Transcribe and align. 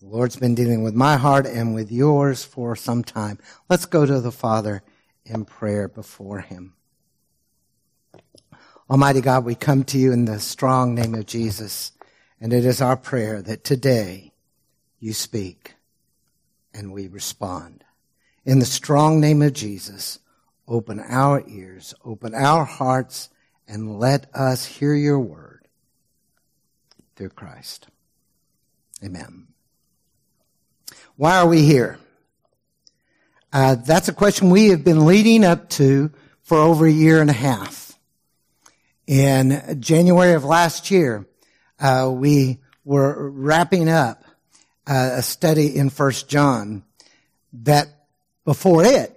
The 0.00 0.06
Lord's 0.06 0.36
been 0.36 0.54
dealing 0.54 0.82
with 0.82 0.94
my 0.94 1.18
heart 1.18 1.46
and 1.46 1.74
with 1.74 1.92
yours 1.92 2.42
for 2.42 2.74
some 2.74 3.04
time. 3.04 3.38
Let's 3.68 3.84
go 3.84 4.06
to 4.06 4.18
the 4.22 4.32
Father 4.32 4.82
in 5.26 5.44
prayer 5.44 5.88
before 5.88 6.40
Him. 6.40 6.72
Almighty 8.88 9.20
God, 9.20 9.44
we 9.44 9.54
come 9.54 9.84
to 9.84 9.98
you 9.98 10.10
in 10.10 10.24
the 10.24 10.40
strong 10.40 10.94
name 10.94 11.14
of 11.14 11.26
Jesus, 11.26 11.92
and 12.40 12.50
it 12.50 12.64
is 12.64 12.80
our 12.80 12.96
prayer 12.96 13.42
that 13.42 13.62
today 13.62 14.32
you 15.00 15.12
speak 15.12 15.74
and 16.72 16.92
we 16.92 17.06
respond. 17.06 17.84
In 18.46 18.58
the 18.58 18.64
strong 18.64 19.20
name 19.20 19.42
of 19.42 19.52
Jesus, 19.52 20.18
open 20.66 20.98
our 20.98 21.44
ears, 21.46 21.92
open 22.06 22.34
our 22.34 22.64
hearts, 22.64 23.28
and 23.68 23.98
let 23.98 24.34
us 24.34 24.64
hear 24.64 24.94
your 24.94 25.20
word 25.20 25.68
through 27.16 27.30
Christ. 27.30 27.88
Amen. 29.04 29.49
Why 31.20 31.36
are 31.36 31.46
we 31.46 31.60
here? 31.64 31.98
Uh, 33.52 33.74
that's 33.74 34.08
a 34.08 34.12
question 34.14 34.48
we 34.48 34.68
have 34.68 34.82
been 34.82 35.04
leading 35.04 35.44
up 35.44 35.68
to 35.68 36.12
for 36.40 36.56
over 36.56 36.86
a 36.86 36.90
year 36.90 37.20
and 37.20 37.28
a 37.28 37.34
half. 37.34 37.98
In 39.06 39.76
January 39.80 40.32
of 40.32 40.46
last 40.46 40.90
year, 40.90 41.26
uh, 41.78 42.10
we 42.10 42.60
were 42.86 43.28
wrapping 43.32 43.86
up 43.86 44.24
uh, 44.86 45.16
a 45.16 45.22
study 45.22 45.76
in 45.76 45.90
First 45.90 46.26
John 46.30 46.84
that 47.52 47.88
before 48.46 48.82
it 48.82 49.14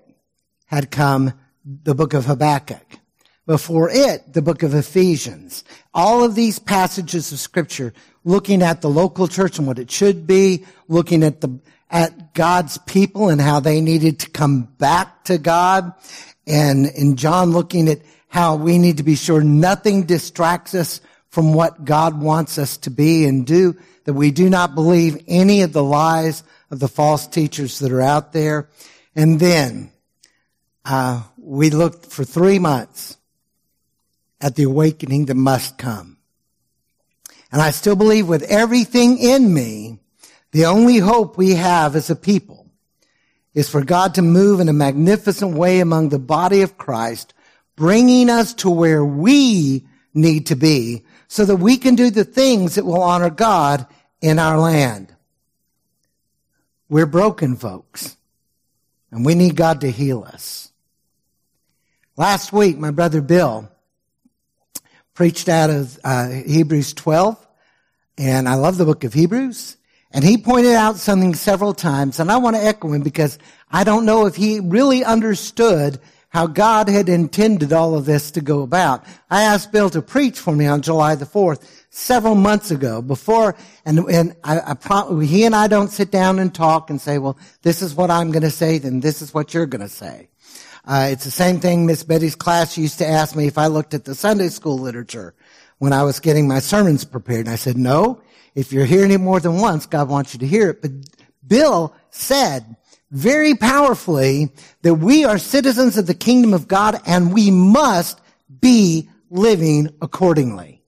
had 0.66 0.92
come 0.92 1.32
the 1.64 1.96
book 1.96 2.14
of 2.14 2.26
Habakkuk. 2.26 2.86
Before 3.46 3.90
it, 3.90 4.34
the 4.34 4.42
book 4.42 4.62
of 4.64 4.74
Ephesians. 4.74 5.64
All 5.94 6.22
of 6.26 6.36
these 6.36 6.60
passages 6.60 7.32
of 7.32 7.40
scripture 7.40 7.94
looking 8.26 8.62
at 8.62 8.82
the 8.82 8.90
local 8.90 9.30
church 9.30 9.58
and 9.58 9.68
what 9.68 9.80
it 9.80 9.90
should 9.90 10.28
be, 10.28 10.66
looking 10.90 11.24
at 11.24 11.40
the 11.40 11.60
at 11.94 12.34
God's 12.34 12.80
people 12.80 13.30
and 13.30 13.40
how 13.40 13.60
they 13.60 13.80
needed 13.80 14.20
to 14.22 14.30
come 14.32 14.64
back 14.64 15.24
to 15.26 15.38
God. 15.38 15.94
And 16.48 16.88
in 16.88 17.16
John 17.16 17.52
looking 17.52 17.88
at 17.88 18.02
how 18.28 18.56
we 18.56 18.80
need 18.80 18.98
to 18.98 19.04
be 19.04 19.16
sure 19.16 19.44
nothing 19.44 20.04
distracts 20.04 20.74
us 20.74 21.02
from 21.30 21.54
what 21.54 21.86
God 21.86 22.20
wants 22.20 22.58
us 22.58 22.78
to 22.78 22.90
be 22.90 23.26
and 23.26 23.46
do, 23.46 23.78
that 24.06 24.14
we 24.14 24.32
do 24.32 24.50
not 24.50 24.74
believe 24.74 25.24
any 25.28 25.62
of 25.62 25.72
the 25.72 25.84
lies 25.84 26.44
of 26.72 26.80
the 26.80 26.88
false 26.88 27.28
teachers 27.28 27.78
that 27.80 27.92
are 27.92 28.02
out 28.02 28.34
there. 28.34 28.70
And 29.16 29.40
then, 29.40 29.92
uh, 30.86 31.22
we 31.38 31.70
looked 31.70 32.08
for 32.08 32.24
three 32.24 32.58
months 32.58 33.18
at 34.42 34.56
the 34.56 34.64
awakening 34.64 35.28
that 35.28 35.36
must 35.36 35.78
come. 35.78 36.18
And 37.52 37.62
I 37.62 37.70
still 37.70 37.96
believe 37.96 38.28
with 38.28 38.44
everything 38.44 39.20
in 39.20 39.54
me 39.54 40.00
the 40.54 40.66
only 40.66 41.00
hope 41.00 41.36
we 41.36 41.56
have 41.56 41.96
as 41.96 42.10
a 42.10 42.16
people 42.16 42.70
is 43.56 43.70
for 43.70 43.84
God 43.84 44.16
to 44.16 44.22
move 44.22 44.60
in 44.60 44.70
a 44.70 44.74
magnificent 44.74 45.56
way 45.56 45.80
among 45.80 46.10
the 46.10 46.20
body 46.20 46.62
of 46.62 46.78
Christ, 46.78 47.34
bringing 47.76 48.30
us 48.30 48.54
to 48.56 48.70
where 48.70 49.04
we 49.04 49.88
need 50.14 50.46
to 50.48 50.56
be 50.56 51.06
so 51.28 51.44
that 51.46 51.56
we 51.56 51.78
can 51.78 51.96
do 51.96 52.12
the 52.12 52.24
things 52.24 52.76
that 52.76 52.86
will 52.86 53.02
honor 53.02 53.32
God 53.32 53.88
in 54.22 54.38
our 54.38 54.60
land. 54.60 55.14
We're 56.88 57.08
broken 57.08 57.56
folks 57.56 58.16
and 59.12 59.26
we 59.26 59.34
need 59.34 59.56
God 59.56 59.82
to 59.82 59.90
heal 59.90 60.24
us. 60.24 60.72
Last 62.16 62.54
week, 62.54 62.78
my 62.78 62.92
brother 62.92 63.22
Bill 63.22 63.72
preached 65.16 65.50
out 65.50 65.72
of 65.72 66.00
uh, 66.04 66.30
Hebrews 66.30 66.94
12 66.94 67.48
and 68.20 68.48
I 68.48 68.54
love 68.54 68.78
the 68.78 68.86
book 68.86 69.04
of 69.04 69.14
Hebrews. 69.14 69.78
And 70.14 70.24
he 70.24 70.38
pointed 70.38 70.76
out 70.76 70.98
something 70.98 71.34
several 71.34 71.74
times, 71.74 72.20
and 72.20 72.32
I 72.32 72.38
want 72.38 72.56
to 72.56 72.64
echo 72.64 72.94
him 72.94 73.02
because 73.02 73.40
I 73.72 73.84
don't 73.84 74.06
know 74.06 74.28
if 74.28 74.36
he 74.36 74.60
really 74.60 75.04
understood 75.04 76.00
how 76.30 76.46
God 76.48 76.88
had 76.88 77.10
intended 77.10 77.74
all 77.74 77.96
of 77.96 78.06
this 78.06 78.32
to 78.32 78.42
go 78.42 78.62
about. 78.62 79.04
I 79.30 79.44
asked 79.44 79.72
Bill 79.72 79.90
to 79.90 80.02
preach 80.02 80.40
for 80.40 80.56
me 80.56 80.68
on 80.68 80.82
July 80.82 81.16
the 81.16 81.26
4th 81.26 81.68
several 81.90 82.36
months 82.36 82.70
ago 82.70 83.02
before, 83.02 83.56
and, 83.86 84.00
and 84.00 84.36
I, 84.44 84.76
I, 84.76 85.24
he 85.24 85.46
and 85.46 85.56
I 85.56 85.68
don't 85.68 85.90
sit 85.90 86.12
down 86.12 86.38
and 86.38 86.54
talk 86.54 86.92
and 86.92 87.02
say, 87.02 87.18
well, 87.18 87.38
this 87.64 87.82
is 87.82 87.96
what 87.96 88.12
I'm 88.12 88.32
going 88.32 88.44
to 88.44 88.52
say, 88.52 88.78
then 88.78 89.00
this 89.00 89.22
is 89.22 89.34
what 89.34 89.54
you're 89.54 89.66
going 89.66 89.82
to 89.82 89.90
say. 89.90 90.30
Uh, 90.86 91.10
it's 91.12 91.24
the 91.24 91.32
same 91.32 91.60
thing 91.60 91.86
Miss 91.86 92.04
Betty's 92.04 92.36
class 92.36 92.78
used 92.78 92.98
to 92.98 93.08
ask 93.08 93.36
me 93.36 93.48
if 93.48 93.58
I 93.58 93.68
looked 93.68 93.94
at 93.94 94.06
the 94.06 94.16
Sunday 94.16 94.50
school 94.50 94.78
literature 94.78 95.34
when 95.78 95.94
I 95.94 96.04
was 96.04 96.20
getting 96.20 96.48
my 96.48 96.60
sermons 96.60 97.06
prepared. 97.06 97.42
And 97.42 97.50
I 97.50 97.56
said, 97.56 97.78
no, 97.78 98.22
if 98.56 98.72
you're 98.72 98.86
hearing 98.86 99.12
it 99.12 99.20
more 99.20 99.40
than 99.40 99.60
once, 99.60 99.86
God 99.86 100.10
wants 100.10 100.34
you 100.34 100.40
to 100.40 100.48
hear 100.48 100.70
it. 100.70 100.82
But 100.82 100.92
Bill 101.46 101.96
said 102.12 102.76
very 103.12 103.56
powerfully 103.56 104.50
that 104.82 104.96
we 104.96 105.26
are 105.26 105.38
citizens 105.38 105.98
of 105.98 106.08
the 106.08 106.14
kingdom 106.14 106.54
of 106.54 106.68
God 106.68 107.00
and 107.06 107.34
we 107.34 107.52
must 107.52 108.20
be 108.60 109.10
living 109.30 109.90
accordingly. 110.02 110.82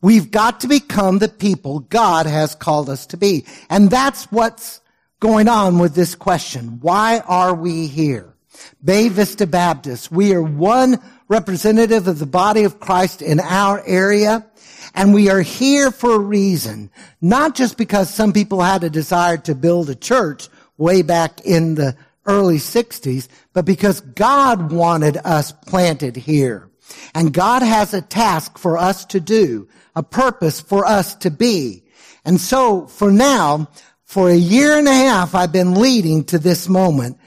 We've 0.00 0.30
got 0.30 0.60
to 0.60 0.68
become 0.68 1.18
the 1.18 1.28
people 1.28 1.80
God 1.80 2.26
has 2.26 2.54
called 2.54 2.90
us 2.90 3.06
to 3.06 3.16
be. 3.16 3.46
And 3.70 3.88
that's 3.90 4.24
what's 4.32 4.80
going 5.20 5.48
on 5.48 5.78
with 5.78 5.94
this 5.94 6.14
question. 6.14 6.80
Why 6.80 7.20
are 7.20 7.54
we 7.54 7.86
here? 7.86 8.34
Bay 8.82 9.08
Vista 9.08 9.46
Baptist, 9.46 10.10
we 10.10 10.34
are 10.34 10.42
one 10.42 10.98
representative 11.28 12.08
of 12.08 12.18
the 12.18 12.26
body 12.26 12.64
of 12.64 12.80
Christ 12.80 13.22
in 13.22 13.40
our 13.40 13.82
area. 13.86 14.46
And 14.94 15.14
we 15.14 15.30
are 15.30 15.40
here 15.40 15.90
for 15.90 16.14
a 16.14 16.18
reason, 16.18 16.90
not 17.20 17.54
just 17.54 17.76
because 17.76 18.12
some 18.12 18.32
people 18.32 18.60
had 18.60 18.84
a 18.84 18.90
desire 18.90 19.38
to 19.38 19.54
build 19.54 19.88
a 19.88 19.94
church 19.94 20.48
way 20.76 21.02
back 21.02 21.40
in 21.42 21.74
the 21.74 21.96
early 22.26 22.58
60s, 22.58 23.28
but 23.52 23.64
because 23.64 24.00
God 24.00 24.70
wanted 24.70 25.16
us 25.24 25.52
planted 25.52 26.16
here. 26.16 26.68
And 27.14 27.32
God 27.32 27.62
has 27.62 27.94
a 27.94 28.02
task 28.02 28.58
for 28.58 28.76
us 28.76 29.04
to 29.06 29.20
do, 29.20 29.68
a 29.96 30.02
purpose 30.02 30.60
for 30.60 30.84
us 30.84 31.14
to 31.16 31.30
be. 31.30 31.84
And 32.24 32.40
so 32.40 32.86
for 32.86 33.10
now, 33.10 33.68
for 34.04 34.28
a 34.28 34.36
year 34.36 34.76
and 34.76 34.86
a 34.86 34.92
half, 34.92 35.34
I've 35.34 35.52
been 35.52 35.74
leading 35.74 36.24
to 36.24 36.38
this 36.38 36.68
moment. 36.68 37.18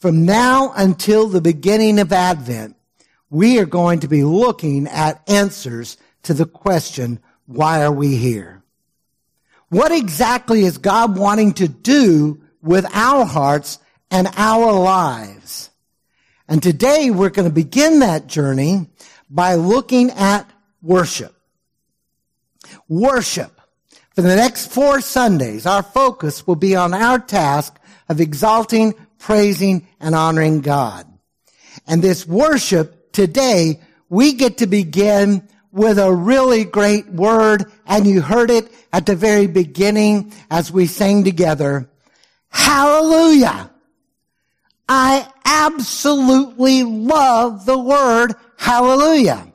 From 0.00 0.24
now 0.24 0.72
until 0.74 1.28
the 1.28 1.40
beginning 1.40 1.98
of 1.98 2.12
Advent, 2.12 2.76
we 3.28 3.58
are 3.58 3.66
going 3.66 4.00
to 4.00 4.08
be 4.08 4.24
looking 4.24 4.86
at 4.86 5.22
answers 5.28 5.96
to 6.26 6.34
the 6.34 6.46
question, 6.46 7.20
why 7.46 7.82
are 7.82 7.92
we 7.92 8.16
here? 8.16 8.62
What 9.68 9.92
exactly 9.92 10.64
is 10.64 10.78
God 10.78 11.16
wanting 11.16 11.54
to 11.54 11.68
do 11.68 12.40
with 12.62 12.86
our 12.92 13.24
hearts 13.24 13.78
and 14.10 14.28
our 14.36 14.72
lives? 14.72 15.70
And 16.48 16.62
today 16.62 17.10
we're 17.10 17.30
going 17.30 17.48
to 17.48 17.54
begin 17.54 18.00
that 18.00 18.26
journey 18.26 18.88
by 19.30 19.54
looking 19.54 20.10
at 20.10 20.48
worship. 20.82 21.34
Worship. 22.88 23.60
For 24.14 24.22
the 24.22 24.36
next 24.36 24.72
four 24.72 25.00
Sundays, 25.00 25.66
our 25.66 25.82
focus 25.82 26.46
will 26.46 26.56
be 26.56 26.74
on 26.74 26.94
our 26.94 27.18
task 27.18 27.78
of 28.08 28.20
exalting, 28.20 28.94
praising, 29.18 29.86
and 30.00 30.14
honoring 30.14 30.60
God. 30.60 31.06
And 31.86 32.02
this 32.02 32.26
worship 32.26 33.12
today, 33.12 33.80
we 34.08 34.32
get 34.32 34.58
to 34.58 34.66
begin 34.66 35.48
with 35.76 35.98
a 35.98 36.10
really 36.10 36.64
great 36.64 37.06
word 37.10 37.70
and 37.86 38.06
you 38.06 38.22
heard 38.22 38.50
it 38.50 38.72
at 38.94 39.04
the 39.04 39.14
very 39.14 39.46
beginning 39.46 40.32
as 40.50 40.72
we 40.72 40.86
sang 40.86 41.22
together. 41.22 41.86
Hallelujah. 42.48 43.70
I 44.88 45.28
absolutely 45.44 46.82
love 46.82 47.66
the 47.66 47.78
word 47.78 48.32
hallelujah. 48.56 49.52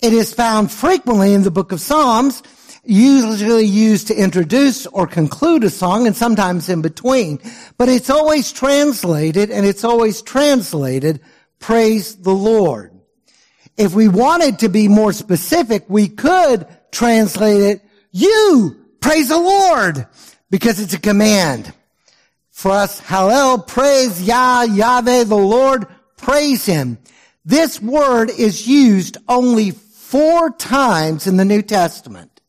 It 0.00 0.12
is 0.12 0.32
found 0.32 0.70
frequently 0.70 1.34
in 1.34 1.42
the 1.42 1.50
book 1.50 1.72
of 1.72 1.80
Psalms, 1.80 2.44
usually 2.84 3.64
used 3.64 4.06
to 4.06 4.14
introduce 4.14 4.86
or 4.86 5.08
conclude 5.08 5.64
a 5.64 5.70
song 5.70 6.06
and 6.06 6.14
sometimes 6.14 6.68
in 6.68 6.82
between, 6.82 7.40
but 7.78 7.88
it's 7.88 8.10
always 8.10 8.52
translated 8.52 9.50
and 9.50 9.66
it's 9.66 9.82
always 9.82 10.22
translated 10.22 11.20
praise 11.58 12.14
the 12.14 12.34
Lord. 12.34 12.95
If 13.76 13.94
we 13.94 14.08
wanted 14.08 14.60
to 14.60 14.68
be 14.68 14.88
more 14.88 15.12
specific, 15.12 15.84
we 15.88 16.08
could 16.08 16.66
translate 16.90 17.62
it, 17.62 17.82
you 18.10 18.76
praise 19.00 19.28
the 19.28 19.38
Lord, 19.38 20.06
because 20.50 20.80
it's 20.80 20.94
a 20.94 20.98
command. 21.00 21.72
For 22.50 22.70
us, 22.70 23.00
Hallel, 23.02 23.66
praise 23.66 24.22
Yah, 24.22 24.62
Yahweh, 24.62 25.24
the 25.24 25.36
Lord, 25.36 25.86
praise 26.16 26.64
Him. 26.64 26.98
This 27.44 27.80
word 27.80 28.30
is 28.30 28.66
used 28.66 29.18
only 29.28 29.72
four 29.72 30.50
times 30.50 31.26
in 31.26 31.36
the 31.36 31.44
New 31.44 31.62
Testament. 31.62 32.40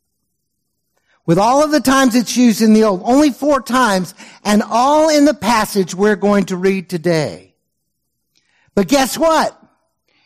With 1.26 1.38
all 1.38 1.62
of 1.62 1.72
the 1.72 1.82
times 1.82 2.16
it's 2.16 2.38
used 2.38 2.62
in 2.62 2.74
the 2.74 2.86
Old, 2.86 3.02
only 3.04 3.32
four 3.32 3.62
times, 3.62 4.16
and 4.46 4.64
all 4.64 5.10
in 5.10 5.26
the 5.26 5.34
passage 5.34 5.94
we're 5.94 6.16
going 6.16 6.46
to 6.46 6.56
read 6.56 6.90
today. 6.90 7.54
But 8.76 8.88
guess 8.88 9.18
what? 9.18 9.62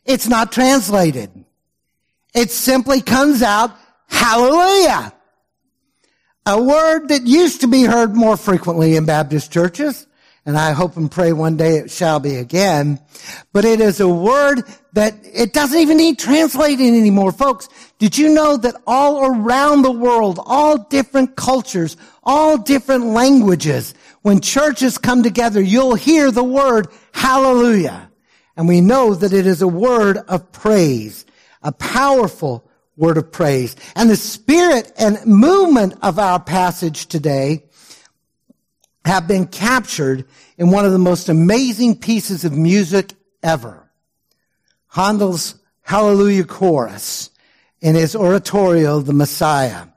It's 0.06 0.27
not 0.27 0.51
translated. 0.51 1.31
It 2.33 2.51
simply 2.51 3.01
comes 3.01 3.42
out, 3.42 3.71
hallelujah. 4.07 5.13
A 6.45 6.62
word 6.62 7.09
that 7.09 7.24
used 7.24 7.62
to 7.62 7.68
be 7.68 7.83
heard 7.83 8.15
more 8.15 8.38
frequently 8.38 8.95
in 8.95 9.06
Baptist 9.06 9.51
churches, 9.51 10.07
and 10.45 10.57
I 10.57 10.71
hope 10.71 10.98
and 10.98 11.12
pray 11.12 11.33
one 11.33 11.56
day 11.56 11.75
it 11.77 11.92
shall 11.92 12.19
be 12.19 12.38
again. 12.38 13.00
But 13.53 13.63
it 13.63 13.80
is 13.80 14.00
a 14.00 14.07
word 14.07 14.63
that 14.94 15.13
it 15.24 15.53
doesn't 15.53 15.80
even 15.80 15.98
need 15.98 16.18
translating 16.18 16.95
anymore. 16.98 17.31
Folks, 17.31 17.69
did 18.00 18.18
you 18.18 18.33
know 18.33 18.57
that 18.57 18.75
all 18.88 19.25
around 19.25 19.83
the 19.83 19.92
world, 19.92 20.39
all 20.44 20.77
different 20.77 21.36
cultures, 21.36 21.95
all 22.24 22.57
different 22.57 23.06
languages, 23.06 23.94
when 24.24 24.42
churches 24.42 24.98
come 24.98 25.21
together, 25.21 25.62
you'll 25.62 25.95
hear 25.95 26.31
the 26.31 26.44
word 26.44 26.88
hallelujah. 27.13 28.11
And 28.62 28.68
we 28.68 28.80
know 28.80 29.16
that 29.16 29.34
it 29.34 29.48
is 29.48 29.63
a 29.63 29.68
word 29.68 30.18
of 30.18 30.52
praise, 30.52 31.25
a 31.63 31.72
powerful 31.72 32.69
word 32.96 33.18
of 33.18 33.31
praise. 33.31 33.75
And 33.96 34.08
the 34.08 34.16
spirit 34.16 34.94
and 35.00 35.25
movement 35.25 35.96
of 36.04 36.19
our 36.19 36.40
passage 36.40 37.08
today 37.08 37.63
have 39.04 39.28
been 39.28 39.48
captured 39.48 40.25
in 40.60 40.69
one 40.69 40.86
of 40.86 40.92
the 40.92 41.00
most 41.00 41.28
amazing 41.28 41.98
pieces 41.98 42.46
of 42.46 42.56
music 42.56 43.13
ever. 43.42 43.90
Handel's 44.90 45.56
Hallelujah 45.81 46.44
Chorus 46.44 47.31
in 47.80 47.96
his 47.96 48.16
oratorio, 48.16 49.00
The 49.00 49.12
Messiah. 49.12 49.88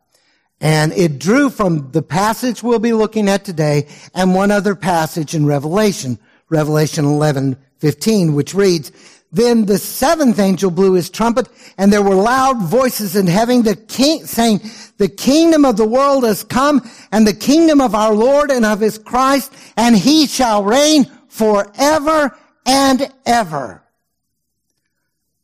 And 0.59 0.91
it 0.95 1.19
drew 1.19 1.51
from 1.51 1.91
the 1.91 2.01
passage 2.01 2.63
we'll 2.63 2.79
be 2.79 2.95
looking 2.95 3.29
at 3.29 3.45
today 3.45 3.89
and 4.15 4.35
one 4.35 4.51
other 4.51 4.75
passage 4.75 5.35
in 5.35 5.45
Revelation, 5.45 6.19
Revelation 6.55 7.05
11, 7.05 7.57
15, 7.79 8.35
which 8.35 8.55
reads, 8.55 8.93
then 9.33 9.67
the 9.67 9.79
seventh 9.79 10.39
angel 10.39 10.71
blew 10.71 10.93
his 10.93 11.11
trumpet 11.11 11.49
and 11.77 11.93
there 11.93 12.03
were 12.03 12.15
loud 12.15 12.63
voices 12.63 13.17
in 13.17 13.27
heaven 13.27 13.63
the 13.63 13.75
king, 13.75 14.25
saying, 14.25 14.61
the 14.99 15.09
kingdom 15.09 15.65
of 15.65 15.77
the 15.77 15.87
world 15.87 16.23
has 16.23 16.45
come 16.45 16.89
and 17.11 17.27
the 17.27 17.35
kingdom 17.35 17.81
of 17.81 17.97
our 17.97 18.15
Lord 18.15 18.53
and 18.53 18.65
of 18.65 18.79
his 18.79 18.97
Christ 18.97 19.53
and 19.77 19.97
he 19.97 20.29
shall 20.29 20.63
reign 20.63 21.11
forever 21.27 22.39
and 22.65 23.13
ever. 23.27 23.83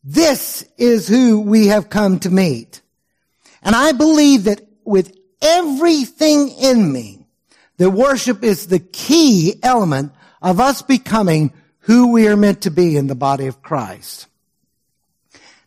This 0.04 0.64
is 0.78 1.08
who 1.08 1.40
we 1.40 1.66
have 1.66 1.90
come 1.90 2.20
to 2.20 2.30
meet. 2.30 2.80
And 3.60 3.74
I 3.74 3.90
believe 3.90 4.44
that 4.44 4.60
with 4.84 5.16
everything 5.42 6.50
in 6.50 6.92
me, 6.92 7.26
that 7.78 7.90
worship 7.90 8.44
is 8.44 8.68
the 8.68 8.78
key 8.78 9.56
element 9.64 10.12
of 10.42 10.60
us 10.60 10.82
becoming 10.82 11.52
who 11.80 12.12
we 12.12 12.28
are 12.28 12.36
meant 12.36 12.62
to 12.62 12.70
be 12.70 12.96
in 12.96 13.06
the 13.06 13.14
body 13.14 13.46
of 13.46 13.62
Christ. 13.62 14.26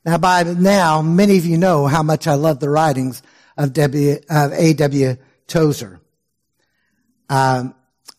Now, 0.06 0.18
by 0.18 0.44
now, 0.44 1.02
many 1.02 1.38
of 1.38 1.46
you 1.46 1.58
know 1.58 1.88
how 1.88 2.04
much 2.04 2.28
I 2.28 2.34
love 2.34 2.60
the 2.60 2.70
writings 2.70 3.22
of, 3.58 3.74
w, 3.74 4.20
of 4.30 4.52
A.W. 4.52 5.18
Tozer. 5.48 6.02
Um, 7.30 7.74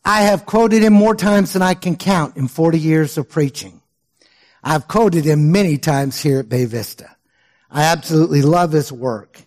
I 0.05 0.23
have 0.23 0.47
quoted 0.47 0.83
him 0.83 0.93
more 0.93 1.15
times 1.15 1.53
than 1.53 1.63
I 1.63 1.75
can 1.75 1.97
count 1.97 2.37
in 2.37 2.49
40 2.49 2.79
years 2.79 3.19
of 3.19 3.29
preaching. 3.29 3.81
I've 4.63 4.89
quoted 4.89 5.25
him 5.25 5.53
many 5.53 5.77
times 5.77 6.21
here 6.21 6.41
at 6.41 6.49
Bay 6.49 6.65
Vista. 6.65 7.15
I 7.71 7.85
absolutely 7.85 8.43
love 8.43 8.73
his 8.73 8.91
work. 8.91 9.41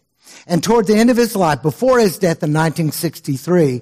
And 0.46 0.64
toward 0.64 0.88
the 0.88 0.96
end 0.96 1.10
of 1.10 1.18
his 1.18 1.36
life, 1.36 1.62
before 1.62 2.00
his 2.00 2.20
death 2.20 2.44
in 2.44 2.54
1963, 2.54 3.82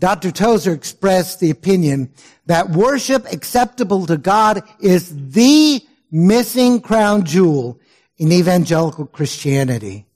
Dr. 0.00 0.30
Tozer 0.30 0.72
expressed 0.72 1.40
the 1.40 1.50
opinion 1.50 2.10
that 2.46 2.70
worship 2.70 3.30
acceptable 3.30 4.06
to 4.06 4.16
God 4.16 4.62
is 4.80 5.32
the 5.32 5.82
missing 6.10 6.80
crown 6.80 7.24
jewel 7.26 7.78
in 8.16 8.32
evangelical 8.32 9.06
Christianity. 9.06 10.06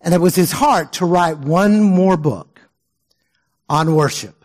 And 0.00 0.12
it 0.12 0.20
was 0.20 0.34
his 0.34 0.50
heart 0.50 0.94
to 0.94 1.06
write 1.06 1.38
one 1.38 1.80
more 1.80 2.16
book 2.16 2.60
on 3.68 3.94
worship. 3.94 4.44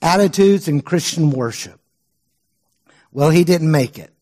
Attitudes 0.00 0.66
in 0.66 0.80
Christian 0.80 1.30
worship. 1.30 1.78
Well, 3.12 3.28
he 3.28 3.44
didn't 3.44 3.70
make 3.70 3.98
it. 3.98 4.13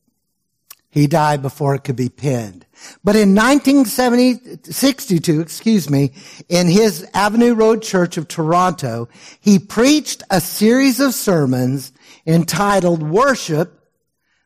He 0.93 1.07
died 1.07 1.41
before 1.41 1.75
it 1.75 1.85
could 1.85 1.97
be 1.97 2.11
penned. 2.11 2.67
But 3.03 3.17
in 3.17 3.35
1962, 3.35 5.41
excuse 5.41 5.89
me, 5.89 6.13
in 6.51 6.67
his 6.67 7.09
Avenue 7.15 7.55
Road 7.55 7.81
Church 7.81 8.19
of 8.19 8.29
Toronto, 8.29 9.09
he 9.41 9.59
preached 9.59 10.23
a 10.31 10.39
series 10.39 11.01
of 11.01 11.15
sermons 11.15 11.95
entitled 12.27 13.03
Worship, 13.03 13.81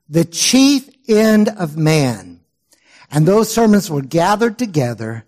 the 0.08 0.24
Chief 0.24 0.88
End 1.08 1.48
of 1.48 1.76
Man. 1.76 2.42
And 3.10 3.26
those 3.26 3.52
sermons 3.52 3.90
were 3.90 4.02
gathered 4.02 4.56
together 4.56 5.26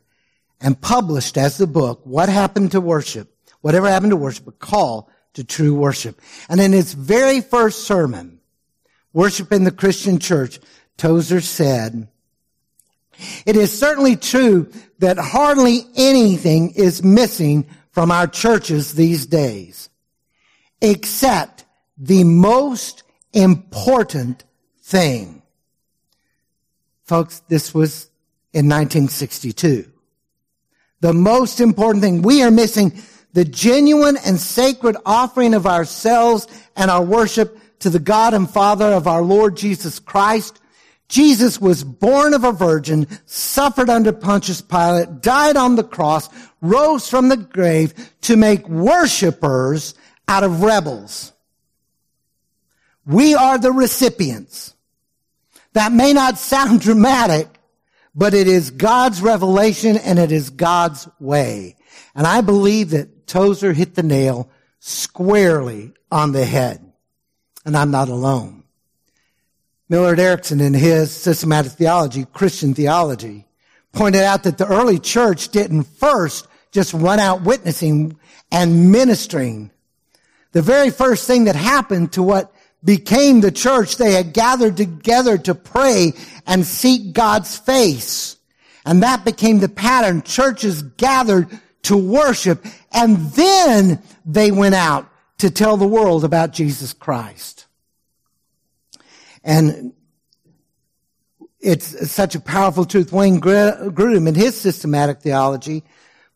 and 0.60 0.80
published 0.80 1.36
as 1.36 1.58
the 1.58 1.66
book, 1.66 2.00
What 2.04 2.28
Happened 2.28 2.70
to 2.72 2.80
Worship? 2.80 3.34
Whatever 3.60 3.88
happened 3.88 4.12
to 4.12 4.16
worship, 4.16 4.46
a 4.46 4.52
call 4.52 5.10
to 5.34 5.42
true 5.42 5.74
worship. 5.74 6.20
And 6.48 6.60
in 6.60 6.70
his 6.70 6.92
very 6.92 7.40
first 7.40 7.88
sermon, 7.88 8.38
Worship 9.14 9.52
in 9.52 9.64
the 9.64 9.72
Christian 9.72 10.18
Church, 10.18 10.60
Tozer 10.98 11.40
said, 11.40 12.08
it 13.46 13.56
is 13.56 13.76
certainly 13.76 14.16
true 14.16 14.70
that 14.98 15.18
hardly 15.18 15.80
anything 15.96 16.72
is 16.72 17.02
missing 17.02 17.66
from 17.90 18.10
our 18.10 18.26
churches 18.26 18.94
these 18.94 19.26
days, 19.26 19.88
except 20.80 21.64
the 21.96 22.22
most 22.24 23.02
important 23.32 24.44
thing. 24.82 25.42
Folks, 27.04 27.40
this 27.48 27.74
was 27.74 28.04
in 28.52 28.66
1962. 28.66 29.90
The 31.00 31.12
most 31.12 31.60
important 31.60 32.02
thing. 32.02 32.22
We 32.22 32.42
are 32.42 32.50
missing 32.50 33.00
the 33.32 33.44
genuine 33.44 34.16
and 34.16 34.38
sacred 34.38 34.96
offering 35.06 35.54
of 35.54 35.66
ourselves 35.66 36.46
and 36.76 36.90
our 36.90 37.02
worship 37.02 37.58
to 37.80 37.90
the 37.90 37.98
God 38.00 38.34
and 38.34 38.48
Father 38.48 38.86
of 38.86 39.06
our 39.06 39.22
Lord 39.22 39.56
Jesus 39.56 39.98
Christ, 39.98 40.60
Jesus 41.08 41.60
was 41.60 41.84
born 41.84 42.34
of 42.34 42.44
a 42.44 42.52
virgin, 42.52 43.06
suffered 43.24 43.88
under 43.88 44.12
Pontius 44.12 44.60
Pilate, 44.60 45.22
died 45.22 45.56
on 45.56 45.76
the 45.76 45.84
cross, 45.84 46.28
rose 46.60 47.08
from 47.08 47.28
the 47.28 47.36
grave 47.36 47.94
to 48.22 48.36
make 48.36 48.68
worshipers 48.68 49.94
out 50.28 50.44
of 50.44 50.62
rebels. 50.62 51.32
We 53.06 53.34
are 53.34 53.58
the 53.58 53.72
recipients. 53.72 54.74
That 55.72 55.92
may 55.92 56.12
not 56.12 56.38
sound 56.38 56.80
dramatic, 56.82 57.48
but 58.14 58.34
it 58.34 58.46
is 58.46 58.70
God's 58.70 59.22
revelation 59.22 59.96
and 59.96 60.18
it 60.18 60.30
is 60.30 60.50
God's 60.50 61.08
way. 61.18 61.76
And 62.14 62.26
I 62.26 62.42
believe 62.42 62.90
that 62.90 63.26
Tozer 63.26 63.72
hit 63.72 63.94
the 63.94 64.02
nail 64.02 64.50
squarely 64.80 65.92
on 66.10 66.32
the 66.32 66.44
head. 66.44 66.92
And 67.64 67.76
I'm 67.76 67.90
not 67.90 68.08
alone. 68.08 68.57
Millard 69.88 70.20
Erickson 70.20 70.60
in 70.60 70.74
his 70.74 71.10
systematic 71.10 71.72
theology, 71.72 72.26
Christian 72.32 72.74
theology, 72.74 73.46
pointed 73.92 74.22
out 74.22 74.42
that 74.42 74.58
the 74.58 74.66
early 74.66 74.98
church 74.98 75.48
didn't 75.48 75.84
first 75.84 76.46
just 76.72 76.92
run 76.92 77.18
out 77.18 77.42
witnessing 77.42 78.18
and 78.52 78.92
ministering. 78.92 79.70
The 80.52 80.62
very 80.62 80.90
first 80.90 81.26
thing 81.26 81.44
that 81.44 81.56
happened 81.56 82.12
to 82.12 82.22
what 82.22 82.52
became 82.84 83.40
the 83.40 83.50
church, 83.50 83.96
they 83.96 84.12
had 84.12 84.32
gathered 84.32 84.76
together 84.76 85.38
to 85.38 85.54
pray 85.54 86.12
and 86.46 86.66
seek 86.66 87.12
God's 87.12 87.56
face. 87.56 88.36
And 88.84 89.02
that 89.02 89.24
became 89.24 89.58
the 89.58 89.68
pattern. 89.68 90.22
Churches 90.22 90.82
gathered 90.82 91.48
to 91.82 91.96
worship 91.96 92.64
and 92.92 93.16
then 93.32 94.02
they 94.24 94.50
went 94.50 94.74
out 94.74 95.08
to 95.38 95.50
tell 95.50 95.76
the 95.76 95.86
world 95.86 96.24
about 96.24 96.52
Jesus 96.52 96.92
Christ. 96.92 97.67
And 99.48 99.94
it's 101.58 102.10
such 102.10 102.34
a 102.34 102.40
powerful 102.40 102.84
truth. 102.84 103.12
Wayne 103.12 103.40
Grudem 103.40 104.28
in 104.28 104.34
his 104.34 104.60
systematic 104.60 105.22
theology 105.22 105.84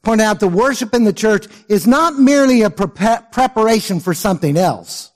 pointed 0.00 0.24
out 0.24 0.40
the 0.40 0.48
worship 0.48 0.94
in 0.94 1.04
the 1.04 1.12
church 1.12 1.46
is 1.68 1.86
not 1.86 2.18
merely 2.18 2.62
a 2.62 2.70
pre- 2.70 3.18
preparation 3.30 4.00
for 4.00 4.14
something 4.14 4.56
else. 4.56 5.12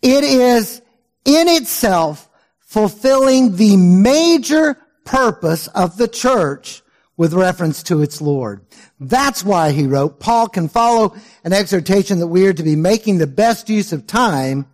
It 0.00 0.22
is 0.22 0.80
in 1.24 1.48
itself 1.48 2.28
fulfilling 2.60 3.56
the 3.56 3.76
major 3.76 4.78
purpose 5.04 5.66
of 5.66 5.96
the 5.96 6.06
church 6.06 6.82
with 7.16 7.34
reference 7.34 7.82
to 7.82 8.00
its 8.00 8.20
Lord. 8.20 8.64
That's 9.00 9.44
why 9.44 9.72
he 9.72 9.88
wrote, 9.88 10.20
Paul 10.20 10.48
can 10.48 10.68
follow 10.68 11.16
an 11.42 11.52
exhortation 11.52 12.20
that 12.20 12.28
we 12.28 12.46
are 12.46 12.52
to 12.52 12.62
be 12.62 12.76
making 12.76 13.18
the 13.18 13.26
best 13.26 13.68
use 13.68 13.92
of 13.92 14.06
time 14.06 14.66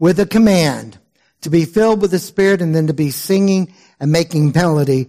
with 0.00 0.18
a 0.18 0.26
command 0.26 0.98
to 1.42 1.50
be 1.50 1.64
filled 1.64 2.02
with 2.02 2.10
the 2.10 2.18
Spirit 2.18 2.60
and 2.62 2.74
then 2.74 2.86
to 2.86 2.94
be 2.94 3.10
singing 3.10 3.72
and 3.98 4.12
making 4.12 4.52
melody 4.52 5.08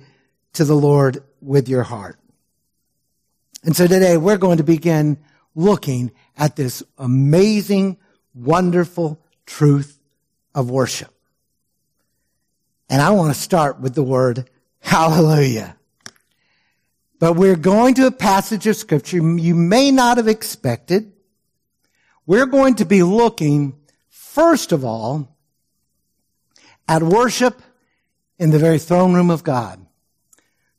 to 0.53 0.65
the 0.65 0.75
Lord 0.75 1.23
with 1.41 1.67
your 1.67 1.83
heart. 1.83 2.19
And 3.63 3.75
so 3.75 3.87
today 3.87 4.17
we're 4.17 4.37
going 4.37 4.57
to 4.57 4.63
begin 4.63 5.19
looking 5.55 6.11
at 6.37 6.55
this 6.55 6.81
amazing, 6.97 7.97
wonderful 8.33 9.21
truth 9.45 9.99
of 10.55 10.69
worship. 10.69 11.13
And 12.89 13.01
I 13.01 13.11
want 13.11 13.33
to 13.33 13.39
start 13.39 13.79
with 13.79 13.95
the 13.95 14.03
word 14.03 14.49
hallelujah. 14.79 15.77
But 17.19 17.33
we're 17.33 17.55
going 17.55 17.93
to 17.95 18.07
a 18.07 18.11
passage 18.11 18.65
of 18.65 18.75
scripture 18.75 19.17
you 19.17 19.55
may 19.55 19.91
not 19.91 20.17
have 20.17 20.27
expected. 20.27 21.13
We're 22.25 22.47
going 22.47 22.75
to 22.75 22.85
be 22.85 23.03
looking, 23.03 23.79
first 24.09 24.71
of 24.71 24.83
all, 24.83 25.30
at 26.87 27.03
worship 27.03 27.61
in 28.37 28.51
the 28.51 28.59
very 28.59 28.79
throne 28.79 29.13
room 29.13 29.29
of 29.29 29.43
God. 29.43 29.85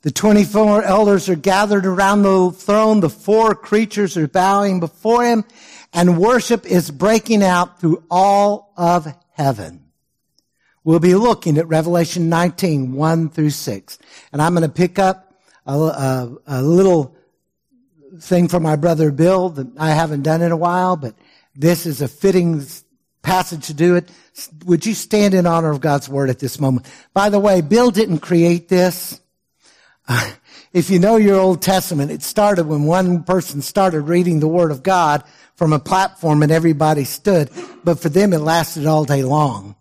The 0.02 0.10
24 0.10 0.82
elders 0.82 1.28
are 1.28 1.36
gathered 1.36 1.86
around 1.86 2.22
the 2.22 2.50
throne. 2.50 3.00
The 3.00 3.08
four 3.08 3.54
creatures 3.54 4.16
are 4.16 4.26
bowing 4.26 4.80
before 4.80 5.24
him 5.24 5.44
and 5.92 6.18
worship 6.18 6.66
is 6.66 6.90
breaking 6.90 7.42
out 7.42 7.80
through 7.80 8.02
all 8.10 8.72
of 8.76 9.06
heaven. 9.32 9.84
We'll 10.84 11.00
be 11.00 11.14
looking 11.14 11.58
at 11.58 11.68
Revelation 11.68 12.28
19, 12.28 12.94
1 12.94 13.28
through 13.30 13.50
6. 13.50 13.98
And 14.32 14.42
I'm 14.42 14.54
going 14.54 14.68
to 14.68 14.74
pick 14.74 14.98
up 14.98 15.34
a, 15.66 15.72
a, 15.72 16.36
a 16.46 16.62
little 16.62 17.16
thing 18.18 18.48
from 18.48 18.62
my 18.62 18.76
brother 18.76 19.12
Bill 19.12 19.50
that 19.50 19.68
I 19.78 19.90
haven't 19.90 20.22
done 20.22 20.42
in 20.42 20.50
a 20.50 20.56
while, 20.56 20.96
but 20.96 21.14
this 21.54 21.86
is 21.86 22.00
a 22.00 22.08
fitting 22.08 22.64
passage 23.22 23.66
to 23.66 23.74
do 23.74 23.96
it. 23.96 24.10
Would 24.64 24.84
you 24.84 24.94
stand 24.94 25.34
in 25.34 25.46
honor 25.46 25.70
of 25.70 25.80
God's 25.80 26.08
word 26.08 26.30
at 26.30 26.38
this 26.38 26.60
moment? 26.60 26.86
By 27.14 27.30
the 27.30 27.38
way, 27.38 27.60
Bill 27.60 27.90
didn't 27.90 28.18
create 28.18 28.68
this. 28.68 29.20
Uh, 30.08 30.32
if 30.72 30.90
you 30.90 30.98
know 30.98 31.16
your 31.16 31.38
Old 31.38 31.62
Testament, 31.62 32.10
it 32.10 32.22
started 32.22 32.66
when 32.66 32.84
one 32.84 33.24
person 33.24 33.62
started 33.62 34.02
reading 34.02 34.40
the 34.40 34.48
Word 34.48 34.70
of 34.70 34.82
God 34.82 35.22
from 35.54 35.72
a 35.72 35.78
platform 35.78 36.42
and 36.42 36.50
everybody 36.50 37.04
stood, 37.04 37.50
but 37.84 38.00
for 38.00 38.08
them 38.08 38.32
it 38.32 38.38
lasted 38.38 38.86
all 38.86 39.04
day 39.04 39.22
long. 39.22 39.76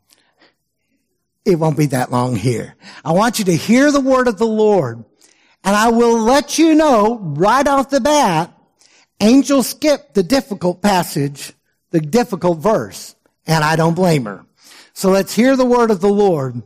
It 1.46 1.56
won't 1.56 1.78
be 1.78 1.88
that 1.88 2.12
long 2.12 2.36
here. 2.36 2.76
I 3.04 3.14
want 3.14 3.40
you 3.40 3.46
to 3.46 3.56
hear 3.56 3.92
the 3.92 4.02
Word 4.02 4.28
of 4.28 4.38
the 4.38 4.46
Lord, 4.46 5.04
and 5.64 5.76
I 5.76 5.90
will 5.90 6.20
let 6.20 6.60
you 6.60 6.76
know 6.76 7.18
right 7.20 7.68
off 7.68 7.90
the 7.90 8.02
bat, 8.02 8.54
Angel 9.22 9.64
skipped 9.64 10.14
the 10.14 10.24
difficult 10.24 10.82
passage, 10.82 11.54
the 11.92 12.02
difficult 12.02 12.60
verse, 12.60 13.16
and 13.52 13.64
I 13.64 13.76
don't 13.76 13.96
blame 13.96 14.26
her. 14.26 14.46
So 14.94 15.10
let's 15.10 15.36
hear 15.36 15.56
the 15.56 15.66
Word 15.66 15.92
of 15.92 16.00
the 16.00 16.10
Lord. 16.10 16.62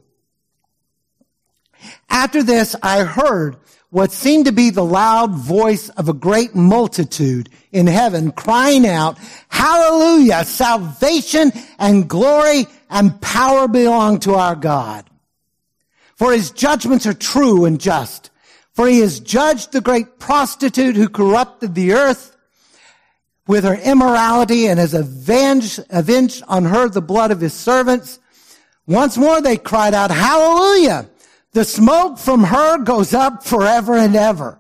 After 2.09 2.43
this, 2.43 2.75
I 2.81 3.03
heard 3.03 3.57
what 3.89 4.11
seemed 4.11 4.45
to 4.45 4.51
be 4.51 4.69
the 4.69 4.83
loud 4.83 5.31
voice 5.31 5.89
of 5.89 6.09
a 6.09 6.13
great 6.13 6.53
multitude 6.53 7.49
in 7.71 7.87
heaven 7.87 8.31
crying 8.31 8.85
out, 8.85 9.17
hallelujah, 9.47 10.43
salvation 10.43 11.51
and 11.79 12.09
glory 12.09 12.67
and 12.89 13.19
power 13.21 13.67
belong 13.67 14.19
to 14.19 14.35
our 14.35 14.55
God. 14.55 15.09
For 16.15 16.33
his 16.33 16.51
judgments 16.51 17.05
are 17.05 17.13
true 17.13 17.65
and 17.65 17.79
just. 17.79 18.31
For 18.73 18.87
he 18.87 18.99
has 18.99 19.19
judged 19.19 19.71
the 19.71 19.81
great 19.81 20.19
prostitute 20.19 20.95
who 20.95 21.07
corrupted 21.07 21.75
the 21.75 21.93
earth 21.93 22.34
with 23.47 23.63
her 23.63 23.75
immorality 23.75 24.67
and 24.67 24.79
has 24.79 24.93
avenged, 24.93 25.79
avenged 25.89 26.43
on 26.47 26.65
her 26.65 26.89
the 26.89 27.01
blood 27.01 27.31
of 27.31 27.41
his 27.41 27.53
servants. 27.53 28.19
Once 28.87 29.17
more 29.17 29.41
they 29.41 29.57
cried 29.57 29.93
out, 29.93 30.11
hallelujah. 30.11 31.07
The 31.53 31.65
smoke 31.65 32.17
from 32.17 32.43
her 32.43 32.79
goes 32.79 33.13
up 33.13 33.43
forever 33.43 33.95
and 33.95 34.15
ever. 34.15 34.59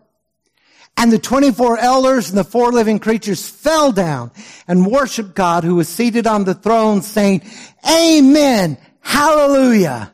And 0.97 1.11
the 1.11 1.19
24 1.19 1.77
elders 1.79 2.29
and 2.29 2.37
the 2.37 2.43
four 2.43 2.71
living 2.71 2.99
creatures 2.99 3.47
fell 3.49 3.91
down 3.91 4.31
and 4.67 4.85
worshiped 4.85 5.35
God 5.35 5.63
who 5.63 5.75
was 5.75 5.89
seated 5.89 6.25
on 6.25 6.45
the 6.45 6.53
throne 6.53 7.01
saying, 7.01 7.41
Amen. 7.89 8.77
Hallelujah. 9.01 10.13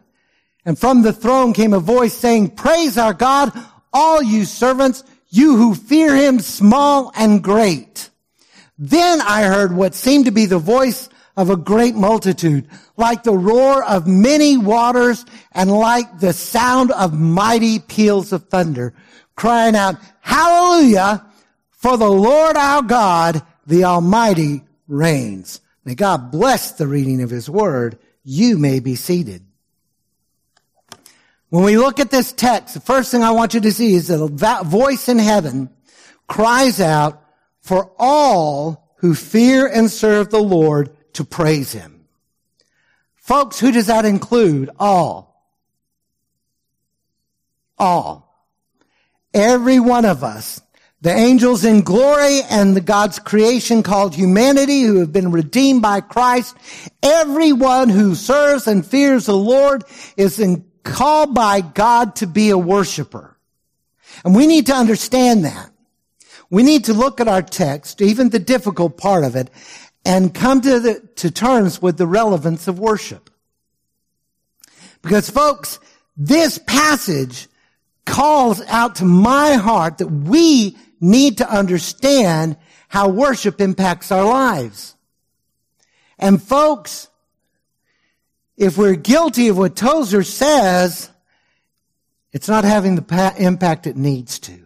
And 0.66 0.78
from 0.78 1.02
the 1.02 1.14
throne 1.14 1.54
came 1.54 1.74
a 1.74 1.80
voice 1.80 2.14
saying, 2.14 2.52
Praise 2.52 2.98
our 2.98 3.14
God, 3.14 3.52
all 3.94 4.22
you 4.24 4.46
servants, 4.46 5.04
you 5.30 5.56
who 5.56 5.76
fear 5.76 6.16
him, 6.16 6.40
small 6.40 7.12
and 7.16 7.44
great. 7.44 8.11
Then 8.84 9.22
I 9.22 9.44
heard 9.44 9.76
what 9.76 9.94
seemed 9.94 10.26
to 10.26 10.32
be 10.32 10.48
the 10.48 10.58
voice 10.58 11.08
of 11.38 11.52
a 11.52 11.56
great 11.56 11.94
multitude, 11.94 12.68
like 12.98 13.22
the 13.22 13.32
roar 13.32 13.84
of 13.84 14.08
many 14.08 14.58
waters 14.58 15.24
and 15.52 15.72
like 15.72 16.20
the 16.20 16.34
sound 16.34 16.90
of 16.90 17.14
mighty 17.14 17.78
peals 17.78 18.34
of 18.34 18.50
thunder, 18.50 18.96
crying 19.36 19.76
out, 19.76 19.98
hallelujah, 20.22 21.24
for 21.70 21.96
the 21.96 22.10
Lord 22.10 22.58
our 22.58 22.82
God, 22.82 23.44
the 23.68 23.84
Almighty 23.84 24.64
reigns. 24.88 25.62
May 25.86 25.94
God 25.94 26.32
bless 26.32 26.72
the 26.72 26.88
reading 26.88 27.22
of 27.22 27.30
his 27.30 27.48
word. 27.48 28.00
You 28.24 28.58
may 28.58 28.80
be 28.80 28.96
seated. 28.96 29.44
When 31.50 31.64
we 31.64 31.78
look 31.78 32.00
at 32.00 32.10
this 32.10 32.32
text, 32.32 32.74
the 32.74 32.80
first 32.80 33.12
thing 33.12 33.22
I 33.22 33.30
want 33.30 33.54
you 33.54 33.60
to 33.60 33.72
see 33.72 33.94
is 33.94 34.08
that 34.08 34.24
a 34.24 34.64
voice 34.64 35.08
in 35.08 35.20
heaven 35.20 35.70
cries 36.28 36.82
out 36.82 37.21
for 37.62 37.92
all 37.98 38.96
who 38.98 39.16
fear 39.16 39.66
and 39.68 39.90
serve 39.90 40.30
the 40.30 40.42
Lord 40.42 40.96
to 41.14 41.24
praise 41.24 41.72
him. 41.72 42.06
Folks, 43.16 43.60
who 43.60 43.72
does 43.72 43.88
that 43.88 44.06
include? 44.06 44.70
All. 44.78 45.50
All. 47.78 48.46
Every 49.34 49.80
one 49.80 50.06
of 50.06 50.24
us. 50.24 50.62
The 51.02 51.12
angels 51.12 51.66
in 51.66 51.82
glory 51.82 52.42
and 52.44 52.76
the 52.76 52.82
God's 52.82 53.18
creation 53.18 53.82
called 53.82 54.14
humanity 54.14 54.84
who 54.84 55.00
have 55.00 55.12
been 55.12 55.32
redeemed 55.32 55.82
by 55.82 56.02
Christ. 56.02 56.56
Everyone 57.02 57.90
who 57.90 58.14
serves 58.14 58.68
and 58.68 58.86
fears 58.86 59.26
the 59.26 59.36
Lord 59.36 59.84
is 60.16 60.40
in, 60.40 60.64
called 60.84 61.34
by 61.34 61.62
God 61.62 62.18
to 62.18 62.28
be 62.28 62.52
a 62.52 62.58
worshiper. 62.58 63.36
And 64.24 64.36
we 64.36 64.46
need 64.46 64.68
to 64.68 64.76
understand 64.76 65.46
that. 65.46 65.71
We 66.52 66.64
need 66.64 66.86
to 66.86 66.94
look 66.94 67.20
at 67.20 67.30
our 67.30 67.42
text, 67.42 68.02
even 68.02 68.30
the 68.30 68.38
difficult 68.38 68.98
part 68.98 69.24
of 69.24 69.36
it, 69.36 69.50
and 70.06 70.34
come 70.34 70.62
to, 70.62 70.80
the, 70.80 71.00
to 71.16 71.32
terms 71.32 71.82
with 71.82 71.98
the 71.98 72.06
relevance 72.06 72.68
of 72.68 72.78
worship. 72.78 73.30
Because 75.02 75.30
folks, 75.30 75.80
this 76.18 76.60
passage 76.60 77.48
calls 78.06 78.62
out 78.68 78.96
to 78.96 79.06
my 79.06 79.54
heart 79.54 80.00
that 80.00 80.08
we 80.08 80.78
need 81.00 81.38
to 81.38 81.50
understand 81.50 82.58
how 82.90 83.08
worship 83.08 83.62
impacts 83.62 84.12
our 84.12 84.26
lives. 84.26 84.96
And 86.20 86.44
folks, 86.44 87.08
if 88.58 88.78
we're 88.78 88.96
guilty 88.96 89.48
of 89.48 89.58
what 89.58 89.78
Tozer 89.78 90.24
says, 90.24 91.10
it's 92.34 92.50
not 92.50 92.66
having 92.66 92.96
the 92.96 93.34
impact 93.38 93.88
it 93.88 93.96
needs 93.96 94.38
to. 94.40 94.61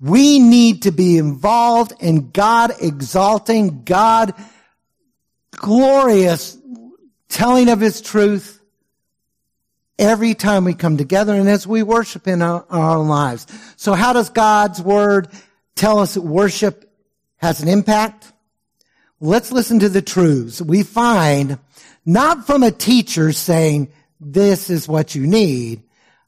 We 0.00 0.38
need 0.38 0.82
to 0.82 0.92
be 0.92 1.18
involved 1.18 1.92
in 2.00 2.30
God 2.30 2.72
exalting, 2.80 3.82
God 3.84 4.34
glorious 5.52 6.56
telling 7.28 7.68
of 7.68 7.80
His 7.80 8.00
truth 8.00 8.60
every 9.98 10.34
time 10.34 10.64
we 10.64 10.74
come 10.74 10.96
together 10.96 11.34
and 11.34 11.48
as 11.48 11.66
we 11.66 11.82
worship 11.82 12.28
in 12.28 12.42
our, 12.42 12.64
our 12.70 12.98
own 12.98 13.08
lives. 13.08 13.46
So 13.76 13.94
how 13.94 14.12
does 14.12 14.30
God's 14.30 14.80
Word 14.80 15.28
tell 15.74 15.98
us 15.98 16.14
that 16.14 16.22
worship 16.22 16.90
has 17.38 17.60
an 17.60 17.68
impact? 17.68 18.32
Let's 19.20 19.50
listen 19.50 19.80
to 19.80 19.88
the 19.88 20.02
truths 20.02 20.62
we 20.62 20.84
find 20.84 21.58
not 22.06 22.46
from 22.46 22.62
a 22.62 22.70
teacher 22.70 23.32
saying, 23.32 23.92
this 24.20 24.70
is 24.70 24.88
what 24.88 25.14
you 25.14 25.26
need, 25.26 25.82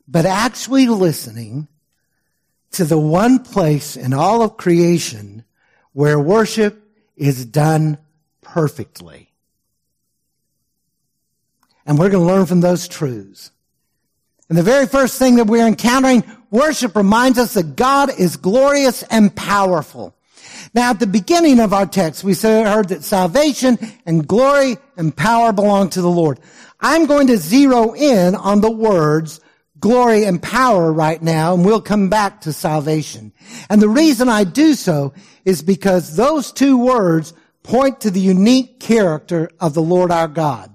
but 0.06 0.26
actually 0.26 0.86
listening 0.86 1.68
to 2.72 2.84
the 2.84 2.98
one 2.98 3.40
place 3.40 3.96
in 3.96 4.12
all 4.12 4.42
of 4.42 4.56
creation 4.56 5.44
where 5.92 6.18
worship 6.18 6.82
is 7.16 7.44
done 7.44 7.98
perfectly. 8.40 9.30
And 11.84 11.98
we're 11.98 12.10
going 12.10 12.26
to 12.26 12.32
learn 12.32 12.46
from 12.46 12.60
those 12.60 12.86
truths. 12.86 13.50
And 14.48 14.56
the 14.56 14.62
very 14.62 14.86
first 14.86 15.18
thing 15.18 15.36
that 15.36 15.46
we're 15.46 15.66
encountering, 15.66 16.24
worship 16.50 16.96
reminds 16.96 17.38
us 17.38 17.54
that 17.54 17.76
God 17.76 18.10
is 18.18 18.36
glorious 18.36 19.02
and 19.04 19.34
powerful. 19.34 20.14
Now, 20.74 20.90
at 20.90 21.00
the 21.00 21.06
beginning 21.06 21.58
of 21.58 21.72
our 21.72 21.86
text, 21.86 22.22
we 22.22 22.34
heard 22.34 22.88
that 22.88 23.02
salvation 23.02 23.78
and 24.06 24.26
glory 24.26 24.76
and 24.96 25.16
power 25.16 25.52
belong 25.52 25.90
to 25.90 26.02
the 26.02 26.10
Lord. 26.10 26.38
I'm 26.80 27.06
going 27.06 27.26
to 27.28 27.36
zero 27.36 27.94
in 27.94 28.34
on 28.34 28.60
the 28.60 28.70
words 28.70 29.40
glory 29.80 30.24
and 30.24 30.42
power 30.42 30.92
right 30.92 31.20
now, 31.20 31.54
and 31.54 31.64
we'll 31.64 31.80
come 31.80 32.08
back 32.08 32.42
to 32.42 32.52
salvation. 32.52 33.32
And 33.68 33.80
the 33.80 33.88
reason 33.88 34.28
I 34.28 34.44
do 34.44 34.74
so 34.74 35.14
is 35.44 35.62
because 35.62 36.16
those 36.16 36.52
two 36.52 36.78
words 36.78 37.32
point 37.62 38.02
to 38.02 38.10
the 38.10 38.20
unique 38.20 38.78
character 38.80 39.50
of 39.58 39.74
the 39.74 39.82
Lord 39.82 40.10
our 40.10 40.28
God. 40.28 40.74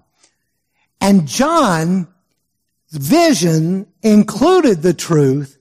And 1.00 1.27
John's 1.27 2.07
vision 2.91 3.88
included 4.01 4.81
the 4.81 4.93
truth 4.93 5.57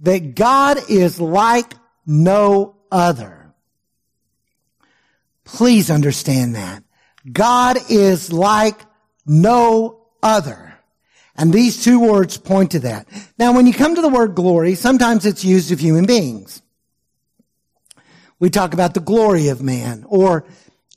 that 0.00 0.34
God 0.34 0.78
is 0.88 1.20
like 1.20 1.74
no 2.06 2.76
other. 2.90 3.54
Please 5.44 5.90
understand 5.90 6.56
that. 6.56 6.82
God 7.30 7.78
is 7.90 8.32
like 8.32 8.80
no 9.26 10.06
other. 10.22 10.67
And 11.38 11.52
these 11.52 11.84
two 11.84 12.00
words 12.00 12.36
point 12.36 12.72
to 12.72 12.80
that. 12.80 13.06
Now, 13.38 13.52
when 13.52 13.68
you 13.68 13.72
come 13.72 13.94
to 13.94 14.02
the 14.02 14.08
word 14.08 14.34
glory, 14.34 14.74
sometimes 14.74 15.24
it's 15.24 15.44
used 15.44 15.70
of 15.70 15.78
human 15.78 16.04
beings. 16.04 16.60
We 18.40 18.50
talk 18.50 18.74
about 18.74 18.94
the 18.94 19.00
glory 19.00 19.48
of 19.48 19.62
man, 19.62 20.04
or 20.08 20.44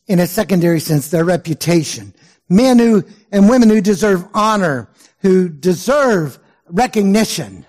in 0.07 0.19
a 0.19 0.25
secondary 0.25 0.79
sense, 0.79 1.09
their 1.09 1.23
reputation. 1.23 2.15
Men 2.49 2.79
who, 2.79 3.03
and 3.31 3.47
women 3.47 3.69
who 3.69 3.81
deserve 3.81 4.27
honor, 4.33 4.89
who 5.19 5.47
deserve 5.47 6.39
recognition. 6.67 7.65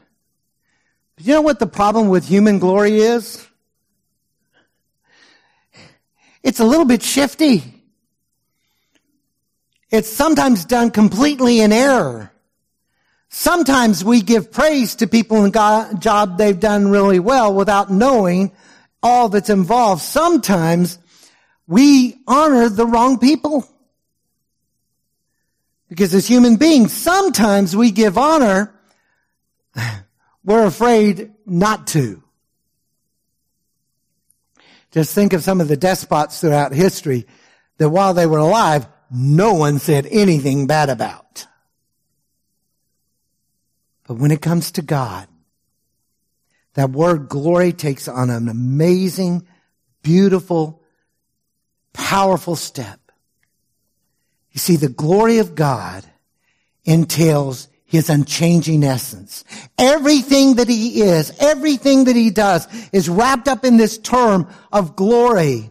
But 1.17 1.27
you 1.27 1.35
know 1.35 1.43
what 1.43 1.59
the 1.59 1.67
problem 1.67 2.09
with 2.09 2.27
human 2.27 2.59
glory 2.59 3.01
is? 3.01 3.47
It's 6.43 6.59
a 6.59 6.65
little 6.65 6.87
bit 6.87 7.03
shifty. 7.03 7.63
It's 9.91 10.09
sometimes 10.09 10.65
done 10.65 10.91
completely 10.91 11.61
in 11.61 11.71
error. 11.71 12.32
Sometimes 13.35 14.05
we 14.05 14.21
give 14.21 14.53
praise 14.53 14.97
to 14.97 15.07
people 15.07 15.43
in 15.47 15.57
a 15.57 15.95
job 15.99 16.37
they've 16.37 16.61
done 16.61 16.89
really 16.89 17.19
well 17.19 17.55
without 17.55 17.91
knowing 17.91 18.53
all 19.03 19.31
that's 19.31 19.49
involved. 19.49 20.03
Sometimes 20.03 20.99
we 21.67 22.19
honor 22.29 22.69
the 22.69 22.85
wrong 22.85 23.19
people. 23.19 23.67
Because 25.89 26.15
as 26.15 26.29
human 26.29 26.57
beings, 26.57 26.93
sometimes 26.93 27.75
we 27.75 27.91
give 27.91 28.19
honor, 28.19 28.75
we're 30.45 30.67
afraid 30.67 31.33
not 31.47 31.87
to. 31.89 32.23
Just 34.91 35.15
think 35.15 35.33
of 35.33 35.43
some 35.43 35.63
of 35.63 35.69
the 35.69 35.77
despots 35.79 36.39
throughout 36.39 36.75
history 36.75 37.27
that 37.79 37.89
while 37.89 38.13
they 38.13 38.27
were 38.27 38.37
alive, 38.37 38.87
no 39.11 39.55
one 39.55 39.79
said 39.79 40.07
anything 40.11 40.67
bad 40.67 40.91
about. 40.91 41.47
But 44.07 44.15
when 44.15 44.31
it 44.31 44.43
comes 44.43 44.73
to 44.73 44.83
God, 44.83 45.29
that 46.75 46.91
word 46.91 47.29
glory 47.29 47.73
takes 47.73 48.09
on 48.09 48.31
an 48.31 48.49
amazing, 48.49 49.47
beautiful, 50.03 50.83
powerful 51.93 52.57
step. 52.57 52.99
You 54.53 54.59
see, 54.59 54.77
the 54.77 54.89
glory 54.89 55.39
of 55.39 55.55
God 55.55 56.05
entails 56.85 57.69
his 57.85 58.09
unchanging 58.09 58.83
essence. 58.85 59.45
Everything 59.79 60.55
that 60.55 60.69
he 60.69 61.03
is, 61.03 61.33
everything 61.39 62.05
that 62.05 62.17
he 62.17 62.31
does 62.31 62.67
is 62.91 63.09
wrapped 63.09 63.49
up 63.49 63.65
in 63.65 63.77
this 63.77 63.99
term 63.99 64.49
of 64.73 64.97
glory. 64.97 65.71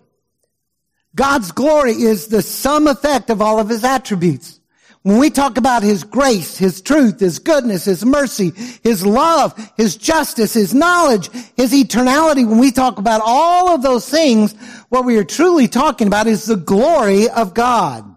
God's 1.16 1.52
glory 1.52 1.94
is 1.94 2.28
the 2.28 2.42
sum 2.42 2.88
effect 2.88 3.30
of 3.30 3.42
all 3.42 3.60
of 3.60 3.70
his 3.70 3.84
attributes. 3.84 4.61
When 5.04 5.18
we 5.18 5.32
talk 5.32 5.58
about 5.58 5.82
his 5.82 6.04
grace, 6.04 6.58
his 6.58 6.80
truth, 6.80 7.20
his 7.20 7.40
goodness, 7.40 7.86
his 7.86 8.06
mercy, 8.06 8.52
his 8.84 9.04
love, 9.04 9.58
his 9.76 9.96
justice, 9.96 10.54
his 10.54 10.76
knowledge, 10.76 11.30
his 11.56 11.74
eternality, 11.74 12.48
when 12.48 12.60
we 12.60 12.72
talk 12.72 13.00
about 13.00 13.22
all 13.24 13.70
of 13.70 13.82
those 13.82 14.08
things, 14.08 14.54
what 14.90 15.06
we 15.06 15.18
are 15.18 15.24
truly 15.24 15.68
talking 15.68 16.06
about 16.06 16.28
is 16.28 16.46
the 16.46 16.56
glory 16.56 17.28
of 17.30 17.56
God. 17.56 18.16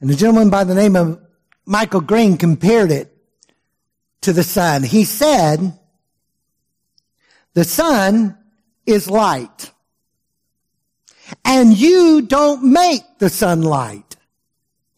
And 0.00 0.10
a 0.10 0.14
gentleman 0.14 0.48
by 0.48 0.62
the 0.62 0.76
name 0.76 0.94
of 0.94 1.20
Michael 1.66 2.00
Green 2.00 2.36
compared 2.36 2.92
it 2.92 3.12
to 4.20 4.32
the 4.32 4.44
sun. 4.44 4.84
He 4.84 5.02
said, 5.02 5.76
the 7.54 7.64
sun 7.64 8.38
is 8.86 9.10
light. 9.10 9.72
And 11.44 11.76
you 11.76 12.22
don't 12.22 12.72
make 12.72 13.02
the 13.18 13.28
sunlight. 13.28 14.16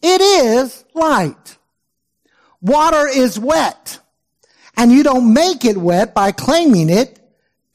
It 0.01 0.21
is 0.21 0.83
light. 0.93 1.57
Water 2.61 3.07
is 3.07 3.39
wet. 3.39 3.99
And 4.77 4.91
you 4.91 5.03
don't 5.03 5.33
make 5.33 5.65
it 5.65 5.77
wet 5.77 6.13
by 6.13 6.31
claiming 6.31 6.89
it 6.89 7.19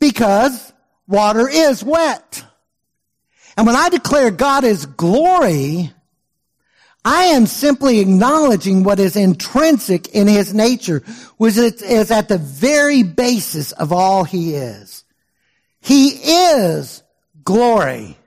because 0.01 0.73
water 1.07 1.49
is 1.49 1.85
wet. 1.85 2.45
And 3.57 3.67
when 3.67 3.77
I 3.77 3.89
declare 3.89 4.31
God 4.31 4.65
is 4.65 4.87
glory, 4.87 5.93
I 7.05 7.25
am 7.27 7.47
simply 7.47 8.01
acknowledging 8.01 8.83
what 8.83 8.99
is 8.99 9.15
intrinsic 9.15 10.09
in 10.09 10.27
his 10.27 10.53
nature, 10.53 11.05
which 11.37 11.57
is 11.57 12.11
at 12.11 12.29
the 12.29 12.39
very 12.39 13.03
basis 13.03 13.73
of 13.73 13.93
all 13.93 14.25
he 14.25 14.55
is. 14.55 15.05
He 15.81 16.09
is 16.09 17.03
glory. 17.45 18.19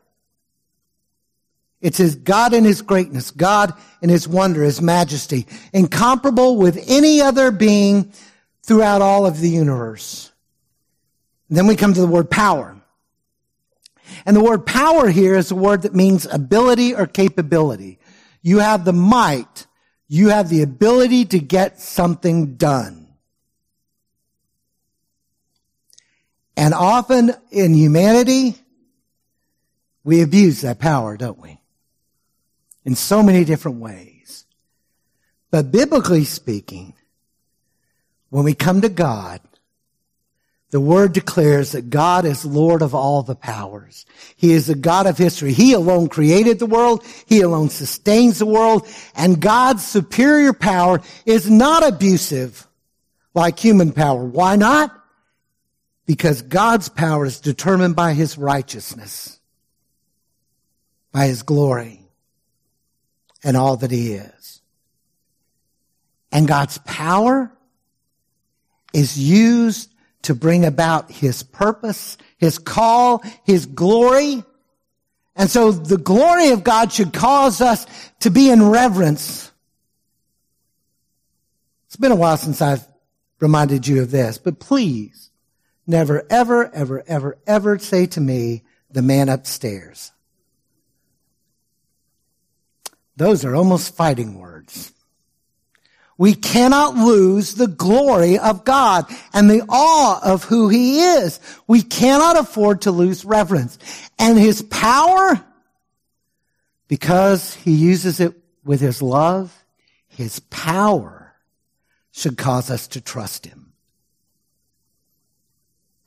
It's 1.81 1.97
says 1.97 2.15
God 2.15 2.53
in 2.53 2.65
his 2.65 2.81
greatness, 2.81 3.31
God 3.31 3.73
in 4.01 4.09
his 4.09 4.27
wonder, 4.27 4.63
his 4.63 4.81
majesty, 4.81 5.47
incomparable 5.71 6.57
with 6.57 6.83
any 6.87 7.21
other 7.21 7.51
being 7.51 8.11
throughout 8.63 9.01
all 9.01 9.25
of 9.25 9.39
the 9.39 9.49
universe. 9.49 10.31
And 11.47 11.57
then 11.57 11.67
we 11.67 11.75
come 11.75 11.93
to 11.93 12.01
the 12.01 12.07
word 12.07 12.29
power. 12.29 12.75
And 14.25 14.35
the 14.35 14.43
word 14.43 14.65
power 14.65 15.09
here 15.09 15.35
is 15.35 15.51
a 15.51 15.55
word 15.55 15.83
that 15.83 15.95
means 15.95 16.25
ability 16.25 16.93
or 16.93 17.07
capability. 17.07 17.99
You 18.41 18.59
have 18.59 18.83
the 18.83 18.93
might. 18.93 19.65
You 20.07 20.29
have 20.29 20.49
the 20.49 20.61
ability 20.61 21.25
to 21.25 21.39
get 21.39 21.79
something 21.79 22.55
done. 22.55 23.07
And 26.57 26.73
often 26.73 27.31
in 27.51 27.73
humanity, 27.73 28.55
we 30.03 30.21
abuse 30.21 30.61
that 30.61 30.79
power, 30.79 31.15
don't 31.15 31.39
we? 31.39 31.59
In 32.89 32.95
so 32.95 33.21
many 33.21 33.45
different 33.45 33.78
ways. 33.78 34.45
But 35.52 35.71
biblically 35.71 36.23
speaking, 36.23 36.95
when 38.32 38.43
we 38.43 38.56
come 38.56 38.82
to 38.82 38.89
God, 38.89 39.41
the 40.71 40.80
word 40.80 41.13
declares 41.13 41.73
that 41.73 41.91
God 41.91 42.25
is 42.25 42.47
Lord 42.47 42.82
of 42.82 42.95
all 42.95 43.21
the 43.21 43.36
powers. 43.36 44.08
He 44.36 44.54
is 44.54 44.65
the 44.65 44.73
God 44.73 45.06
of 45.06 45.19
history. 45.19 45.54
He 45.54 45.73
alone 45.73 46.10
created 46.10 46.58
the 46.58 46.65
world. 46.65 47.06
He 47.28 47.41
alone 47.41 47.69
sustains 47.69 48.39
the 48.39 48.47
world. 48.47 48.88
And 49.13 49.39
God's 49.39 49.86
superior 49.86 50.54
power 50.54 50.99
is 51.28 51.47
not 51.47 51.88
abusive 51.88 52.65
like 53.36 53.60
human 53.60 53.91
power. 53.91 54.25
Why 54.25 54.56
not? 54.56 54.99
Because 56.08 56.41
God's 56.41 56.89
power 56.89 57.28
is 57.28 57.39
determined 57.39 57.95
by 57.95 58.13
his 58.13 58.36
righteousness, 58.36 59.39
by 61.12 61.28
his 61.28 61.43
glory, 61.43 61.98
and 63.43 63.56
all 63.56 63.78
that 63.78 63.91
he 63.91 64.13
is. 64.13 64.62
And 66.32 66.47
God's 66.47 66.78
power 66.80 67.52
is 68.93 69.17
used 69.17 69.91
to 70.23 70.36
bring 70.36 70.65
about 70.65 71.12
his 71.12 71.43
purpose, 71.43 72.17
his 72.38 72.60
call, 72.60 73.23
his 73.43 73.65
glory. 73.65 74.43
And 75.36 75.49
so 75.49 75.71
the 75.71 75.97
glory 75.97 76.49
of 76.49 76.63
God 76.63 76.91
should 76.91 77.13
cause 77.13 77.62
us 77.62 77.86
to 78.19 78.30
be 78.30 78.49
in 78.49 78.69
reverence. 78.69 79.52
It's 81.88 81.95
been 81.95 82.12
a 82.12 82.15
while 82.15 82.38
since 82.38 82.62
I've 82.62 82.88
reminded 83.39 83.88
you 83.88 84.02
of 84.02 84.12
this, 84.12 84.38
but 84.38 84.60
please 84.60 85.32
never, 85.88 86.25
ever, 86.30 86.69
ever, 86.73 87.04
ever, 87.08 87.38
ever 87.47 87.80
say 87.80 88.06
to 88.08 88.21
me, 88.21 88.63
the 88.91 89.02
man 89.02 89.30
upstairs. 89.30 90.12
Those 93.19 93.43
are 93.43 93.53
almost 93.53 93.97
fighting 93.97 94.39
words. 94.39 94.93
We 96.17 96.34
cannot 96.34 96.95
lose 96.95 97.53
the 97.53 97.67
glory 97.67 98.39
of 98.39 98.63
God 98.63 99.08
and 99.34 99.49
the 99.49 99.65
awe 99.67 100.21
of 100.23 100.45
who 100.45 100.69
he 100.69 101.01
is. 101.01 101.41
We 101.67 101.82
cannot 101.82 102.39
afford 102.39 102.84
to 102.84 102.91
lose 102.91 103.25
reverence. 103.25 103.77
And 104.17 104.38
his 104.39 104.62
power, 104.62 105.43
because 106.88 107.53
he 107.55 107.73
uses 107.73 108.21
it 108.21 108.36
with 108.63 108.79
his 108.79 109.01
love, 109.01 109.53
his 110.08 110.39
power 110.39 111.36
should 112.12 112.38
cause 112.38 112.71
us 112.71 112.88
to 112.88 113.01
trust 113.01 113.45
him. 113.45 113.73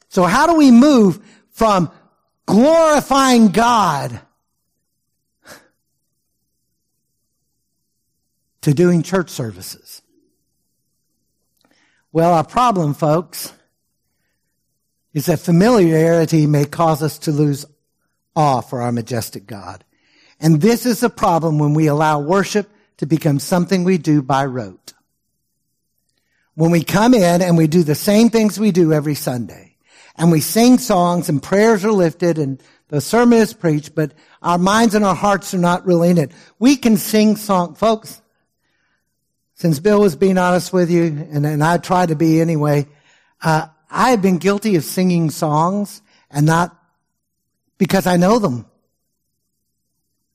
So 0.09 0.23
how 0.23 0.47
do 0.47 0.55
we 0.55 0.71
move 0.71 1.23
from 1.51 1.91
glorifying 2.47 3.49
God 3.49 4.19
to 8.63 8.75
doing 8.75 9.03
church 9.03 9.31
services? 9.31 10.03
Well, 12.13 12.35
our 12.35 12.45
problem, 12.45 12.95
folks, 12.95 13.53
is 15.15 15.27
that 15.27 15.41
familiarity 15.41 16.47
may 16.47 16.65
cause 16.65 17.03
us 17.03 17.19
to 17.21 17.33
lose 17.33 17.67
awe 18.35 18.61
for 18.61 18.81
our 18.81 18.93
majestic 18.93 19.47
God. 19.47 19.85
And 20.41 20.61
this 20.61 20.87
is 20.87 21.03
a 21.03 21.11
problem 21.11 21.59
when 21.59 21.75
we 21.75 21.87
allow 21.87 22.21
worship 22.21 22.69
to 22.99 23.07
become 23.07 23.39
something 23.39 23.85
we 23.85 23.99
do 23.99 24.23
by 24.23 24.45
rote. 24.47 24.93
When 26.55 26.71
we 26.71 26.85
come 26.85 27.15
in 27.15 27.43
and 27.43 27.57
we 27.57 27.67
do 27.67 27.83
the 27.83 27.95
same 27.95 28.29
things 28.29 28.59
we 28.59 28.73
do 28.73 28.93
every 28.93 29.15
Sunday, 29.15 29.77
and 30.17 30.31
we 30.31 30.41
sing 30.41 30.79
songs 30.79 31.29
and 31.29 31.43
prayers 31.43 31.85
are 31.85 31.93
lifted 31.93 32.39
and 32.39 32.63
the 32.89 33.01
sermon 33.01 33.39
is 33.39 33.55
preached, 33.55 33.95
but 33.95 34.13
our 34.43 34.59
minds 34.59 34.95
and 34.95 35.05
our 35.05 35.15
hearts 35.15 35.55
are 35.55 35.59
not 35.59 35.87
really 35.87 36.11
in 36.11 36.19
it. 36.19 36.31
We 36.59 36.77
can 36.77 36.97
sing 36.97 37.37
song, 37.37 37.75
folks. 37.75 38.22
Since 39.63 39.79
Bill 39.79 40.01
was 40.01 40.17
being 40.17 40.39
honest 40.39 40.73
with 40.73 40.91
you, 40.91 41.05
and, 41.05 41.47
and 41.47 41.63
I 41.63 41.79
try 41.79 42.05
to 42.05 42.17
be 42.17 42.41
anyway, 42.41 42.89
uh, 43.41 43.69
I 43.89 44.11
have 44.11 44.21
been 44.21 44.39
guilty 44.39 44.75
of 44.75 44.83
singing 44.83 45.31
songs 45.31 46.03
and 46.33 46.45
not 46.45 46.77
because 47.79 48.09
I 48.09 48.17
know 48.17 48.41
them. 48.41 48.67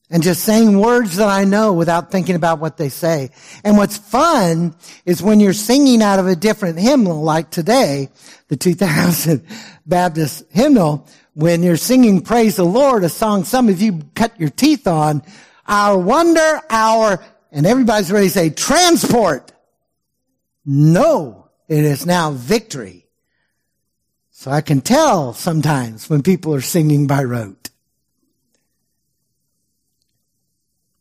And 0.10 0.24
just 0.24 0.46
saying 0.46 0.80
words 0.80 1.18
that 1.18 1.28
I 1.28 1.44
know 1.44 1.74
without 1.74 2.10
thinking 2.10 2.38
about 2.38 2.60
what 2.60 2.78
they 2.78 2.88
say. 2.88 3.32
And 3.66 3.76
what's 3.76 3.98
fun 3.98 4.74
is 5.06 5.22
when 5.22 5.42
you're 5.42 5.52
singing 5.52 6.02
out 6.02 6.20
of 6.20 6.28
a 6.28 6.36
different 6.38 6.80
hymnal, 6.80 7.22
like 7.22 7.50
today, 7.50 8.08
the 8.48 8.56
2000 8.56 9.46
Baptist 9.86 10.46
hymnal, 10.52 11.06
when 11.34 11.64
you're 11.64 11.76
singing 11.76 12.22
Praise 12.22 12.56
the 12.56 12.64
Lord, 12.64 13.04
a 13.04 13.10
song 13.10 13.44
some 13.44 13.68
of 13.68 13.82
you 13.82 14.04
cut 14.16 14.40
your 14.40 14.52
teeth 14.52 14.88
on, 14.88 15.22
our 15.68 15.98
wonder, 16.00 16.62
our, 16.70 17.22
and 17.58 17.66
everybody's 17.66 18.12
ready 18.12 18.28
to 18.28 18.32
say 18.32 18.52
transport. 18.52 19.52
No, 20.64 21.50
it 21.68 21.84
is 21.84 22.06
now 22.06 22.30
victory. 22.30 23.08
So 24.30 24.52
I 24.52 24.62
can 24.62 24.80
tell 24.80 25.34
sometimes 25.34 26.08
when 26.08 26.22
people 26.22 26.54
are 26.54 26.62
singing 26.62 27.08
by 27.08 27.24
rote. 27.24 27.72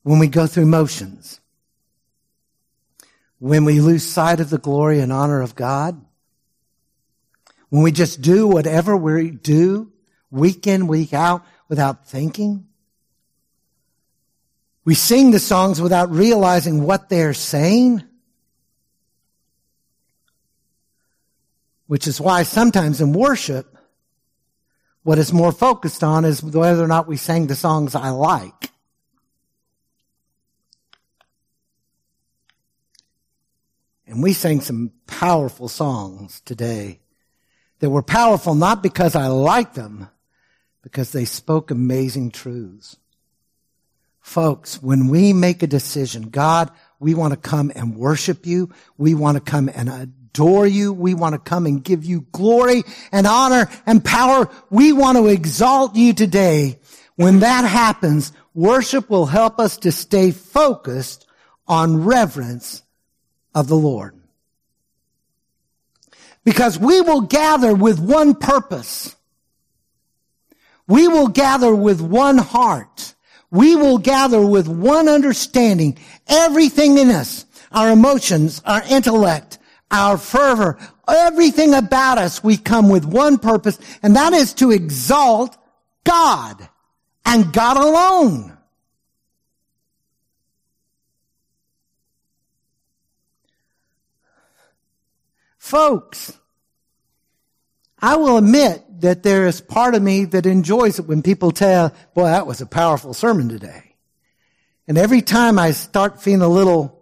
When 0.02 0.18
we 0.18 0.28
go 0.28 0.46
through 0.46 0.64
motions. 0.64 1.42
When 3.38 3.66
we 3.66 3.82
lose 3.82 4.04
sight 4.08 4.40
of 4.40 4.48
the 4.48 4.56
glory 4.56 5.00
and 5.00 5.12
honor 5.12 5.42
of 5.42 5.56
God. 5.56 6.02
When 7.68 7.82
we 7.82 7.92
just 7.92 8.22
do 8.22 8.48
whatever 8.48 8.96
we 8.96 9.30
do 9.30 9.92
week 10.30 10.66
in, 10.66 10.86
week 10.86 11.12
out 11.12 11.44
without 11.68 12.08
thinking. 12.08 12.66
We 14.86 14.94
sing 14.94 15.32
the 15.32 15.40
songs 15.40 15.82
without 15.82 16.12
realizing 16.12 16.84
what 16.84 17.08
they're 17.08 17.34
saying. 17.34 18.04
Which 21.88 22.06
is 22.06 22.20
why 22.20 22.44
sometimes 22.44 23.00
in 23.00 23.12
worship, 23.12 23.76
what 25.02 25.18
is 25.18 25.32
more 25.32 25.50
focused 25.50 26.04
on 26.04 26.24
is 26.24 26.40
whether 26.40 26.84
or 26.84 26.86
not 26.86 27.08
we 27.08 27.16
sang 27.16 27.48
the 27.48 27.56
songs 27.56 27.96
I 27.96 28.10
like. 28.10 28.70
And 34.06 34.22
we 34.22 34.32
sang 34.32 34.60
some 34.60 34.92
powerful 35.08 35.66
songs 35.66 36.40
today 36.42 37.00
that 37.80 37.90
were 37.90 38.02
powerful 38.04 38.54
not 38.54 38.84
because 38.84 39.16
I 39.16 39.26
liked 39.26 39.74
them, 39.74 40.08
because 40.82 41.10
they 41.10 41.24
spoke 41.24 41.72
amazing 41.72 42.30
truths. 42.30 42.98
Folks, 44.26 44.82
when 44.82 45.06
we 45.06 45.32
make 45.32 45.62
a 45.62 45.68
decision, 45.68 46.30
God, 46.30 46.72
we 46.98 47.14
want 47.14 47.32
to 47.32 47.38
come 47.38 47.70
and 47.76 47.96
worship 47.96 48.44
you. 48.44 48.70
We 48.98 49.14
want 49.14 49.36
to 49.36 49.40
come 49.40 49.70
and 49.72 49.88
adore 49.88 50.66
you. 50.66 50.92
We 50.92 51.14
want 51.14 51.34
to 51.34 51.38
come 51.38 51.64
and 51.64 51.82
give 51.82 52.04
you 52.04 52.26
glory 52.32 52.82
and 53.12 53.28
honor 53.28 53.70
and 53.86 54.04
power. 54.04 54.50
We 54.68 54.92
want 54.92 55.16
to 55.16 55.28
exalt 55.28 55.94
you 55.94 56.12
today. 56.12 56.80
When 57.14 57.38
that 57.38 57.64
happens, 57.64 58.32
worship 58.52 59.08
will 59.08 59.26
help 59.26 59.60
us 59.60 59.76
to 59.78 59.92
stay 59.92 60.32
focused 60.32 61.24
on 61.68 62.04
reverence 62.04 62.82
of 63.54 63.68
the 63.68 63.76
Lord. 63.76 64.20
Because 66.44 66.80
we 66.80 67.00
will 67.00 67.20
gather 67.20 67.72
with 67.72 68.00
one 68.00 68.34
purpose. 68.34 69.14
We 70.88 71.06
will 71.06 71.28
gather 71.28 71.72
with 71.72 72.00
one 72.00 72.38
heart. 72.38 73.14
We 73.50 73.76
will 73.76 73.98
gather 73.98 74.44
with 74.44 74.68
one 74.68 75.08
understanding. 75.08 75.98
Everything 76.28 76.98
in 76.98 77.10
us, 77.10 77.46
our 77.72 77.90
emotions, 77.90 78.60
our 78.64 78.82
intellect, 78.88 79.58
our 79.90 80.18
fervor, 80.18 80.78
everything 81.08 81.74
about 81.74 82.18
us, 82.18 82.42
we 82.42 82.56
come 82.56 82.88
with 82.88 83.04
one 83.04 83.38
purpose, 83.38 83.78
and 84.02 84.16
that 84.16 84.32
is 84.32 84.54
to 84.54 84.72
exalt 84.72 85.56
God 86.04 86.68
and 87.24 87.52
God 87.52 87.76
alone. 87.76 88.56
Folks, 95.58 96.38
I 98.00 98.16
will 98.16 98.36
admit 98.36 98.82
that 99.00 99.22
there 99.22 99.46
is 99.46 99.60
part 99.60 99.94
of 99.94 100.02
me 100.02 100.24
that 100.26 100.46
enjoys 100.46 100.98
it 100.98 101.06
when 101.06 101.22
people 101.22 101.50
tell, 101.50 101.94
boy, 102.14 102.24
that 102.24 102.46
was 102.46 102.60
a 102.60 102.66
powerful 102.66 103.14
sermon 103.14 103.48
today. 103.48 103.96
And 104.88 104.96
every 104.96 105.22
time 105.22 105.58
I 105.58 105.72
start 105.72 106.22
feeling 106.22 106.42
a 106.42 106.48
little 106.48 106.96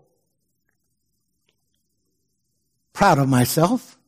proud 2.95 3.19
of 3.19 3.29
myself. 3.29 3.99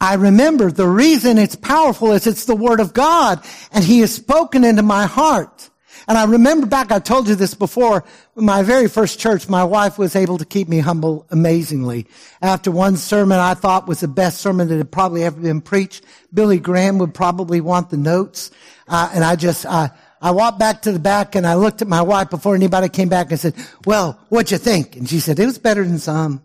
I 0.00 0.14
remember 0.14 0.72
the 0.72 0.88
reason 0.88 1.38
it's 1.38 1.54
powerful 1.54 2.12
is 2.12 2.26
it's 2.26 2.46
the 2.46 2.56
word 2.56 2.80
of 2.80 2.92
God 2.92 3.44
and 3.70 3.84
he 3.84 4.00
has 4.00 4.12
spoken 4.12 4.64
into 4.64 4.82
my 4.82 5.06
heart. 5.06 5.69
And 6.08 6.18
I 6.18 6.24
remember 6.24 6.66
back, 6.66 6.90
I 6.92 6.98
told 6.98 7.28
you 7.28 7.34
this 7.34 7.54
before, 7.54 8.04
my 8.34 8.62
very 8.62 8.88
first 8.88 9.18
church, 9.18 9.48
my 9.48 9.64
wife 9.64 9.98
was 9.98 10.16
able 10.16 10.38
to 10.38 10.44
keep 10.44 10.68
me 10.68 10.78
humble 10.78 11.26
amazingly. 11.30 12.06
After 12.42 12.70
one 12.70 12.96
sermon 12.96 13.38
I 13.38 13.54
thought 13.54 13.88
was 13.88 14.00
the 14.00 14.08
best 14.08 14.40
sermon 14.40 14.68
that 14.68 14.76
had 14.76 14.90
probably 14.90 15.24
ever 15.24 15.40
been 15.40 15.60
preached, 15.60 16.04
Billy 16.32 16.58
Graham 16.58 16.98
would 16.98 17.14
probably 17.14 17.60
want 17.60 17.90
the 17.90 17.96
notes. 17.96 18.50
Uh, 18.88 19.10
and 19.12 19.24
I 19.24 19.36
just, 19.36 19.66
uh, 19.66 19.88
I 20.20 20.30
walked 20.32 20.58
back 20.58 20.82
to 20.82 20.92
the 20.92 20.98
back 20.98 21.34
and 21.34 21.46
I 21.46 21.54
looked 21.54 21.82
at 21.82 21.88
my 21.88 22.02
wife 22.02 22.30
before 22.30 22.54
anybody 22.54 22.88
came 22.88 23.08
back 23.08 23.30
and 23.30 23.40
said, 23.40 23.54
well, 23.84 24.20
what'd 24.28 24.50
you 24.50 24.58
think? 24.58 24.96
And 24.96 25.08
she 25.08 25.20
said, 25.20 25.38
it 25.38 25.46
was 25.46 25.58
better 25.58 25.84
than 25.84 25.98
some. 25.98 26.42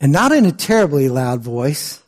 and 0.00 0.12
not 0.12 0.32
in 0.32 0.46
a 0.46 0.52
terribly 0.52 1.08
loud 1.08 1.42
voice. 1.42 2.02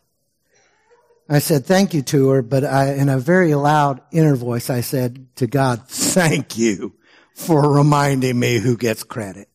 I 1.32 1.38
said 1.38 1.64
thank 1.64 1.94
you 1.94 2.02
to 2.02 2.28
her, 2.28 2.42
but 2.42 2.62
I, 2.62 2.92
in 2.92 3.08
a 3.08 3.18
very 3.18 3.54
loud 3.54 4.02
inner 4.10 4.36
voice, 4.36 4.68
I 4.68 4.82
said 4.82 5.34
to 5.36 5.46
God, 5.46 5.88
thank 5.88 6.58
you 6.58 6.94
for 7.34 7.72
reminding 7.72 8.38
me 8.38 8.58
who 8.58 8.76
gets 8.76 9.02
credit. 9.02 9.48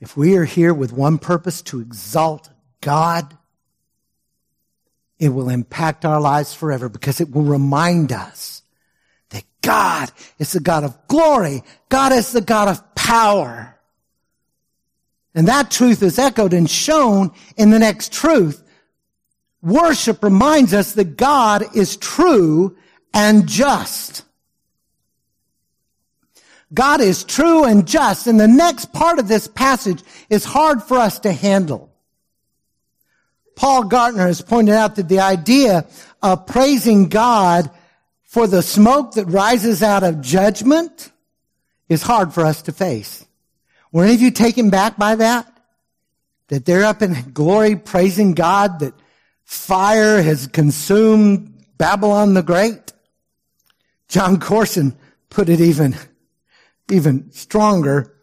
If 0.00 0.16
we 0.16 0.36
are 0.38 0.44
here 0.44 0.72
with 0.72 0.90
one 0.90 1.18
purpose 1.18 1.60
to 1.62 1.80
exalt 1.80 2.48
God, 2.80 3.36
it 5.18 5.28
will 5.28 5.50
impact 5.50 6.06
our 6.06 6.20
lives 6.20 6.54
forever 6.54 6.88
because 6.88 7.20
it 7.20 7.30
will 7.30 7.42
remind 7.42 8.12
us 8.12 8.62
that 9.30 9.44
God 9.60 10.10
is 10.38 10.52
the 10.52 10.60
God 10.60 10.84
of 10.84 10.96
glory. 11.08 11.62
God 11.90 12.12
is 12.12 12.32
the 12.32 12.40
God 12.40 12.68
of 12.68 12.94
power. 12.94 13.77
And 15.38 15.46
that 15.46 15.70
truth 15.70 16.02
is 16.02 16.18
echoed 16.18 16.52
and 16.52 16.68
shown 16.68 17.30
in 17.56 17.70
the 17.70 17.78
next 17.78 18.12
truth. 18.12 18.60
Worship 19.62 20.24
reminds 20.24 20.74
us 20.74 20.94
that 20.94 21.16
God 21.16 21.76
is 21.76 21.96
true 21.96 22.76
and 23.14 23.46
just. 23.46 24.24
God 26.74 27.00
is 27.00 27.22
true 27.22 27.62
and 27.62 27.86
just. 27.86 28.26
And 28.26 28.40
the 28.40 28.48
next 28.48 28.92
part 28.92 29.20
of 29.20 29.28
this 29.28 29.46
passage 29.46 30.02
is 30.28 30.44
hard 30.44 30.82
for 30.82 30.98
us 30.98 31.20
to 31.20 31.30
handle. 31.30 31.94
Paul 33.54 33.84
Gardner 33.84 34.26
has 34.26 34.42
pointed 34.42 34.74
out 34.74 34.96
that 34.96 35.08
the 35.08 35.20
idea 35.20 35.86
of 36.20 36.46
praising 36.46 37.10
God 37.10 37.70
for 38.24 38.48
the 38.48 38.60
smoke 38.60 39.12
that 39.12 39.26
rises 39.26 39.84
out 39.84 40.02
of 40.02 40.20
judgment 40.20 41.12
is 41.88 42.02
hard 42.02 42.34
for 42.34 42.44
us 42.44 42.62
to 42.62 42.72
face. 42.72 43.24
Were 43.92 44.04
any 44.04 44.14
of 44.14 44.22
you 44.22 44.30
taken 44.30 44.70
back 44.70 44.96
by 44.96 45.16
that? 45.16 45.52
That 46.48 46.64
they're 46.64 46.84
up 46.84 47.02
in 47.02 47.32
glory 47.32 47.76
praising 47.76 48.34
God 48.34 48.80
that 48.80 48.94
fire 49.44 50.22
has 50.22 50.46
consumed 50.46 51.64
Babylon 51.78 52.34
the 52.34 52.42
Great? 52.42 52.92
John 54.08 54.40
Courson 54.40 54.96
put 55.30 55.48
it 55.48 55.60
even, 55.60 55.96
even 56.90 57.30
stronger. 57.32 58.14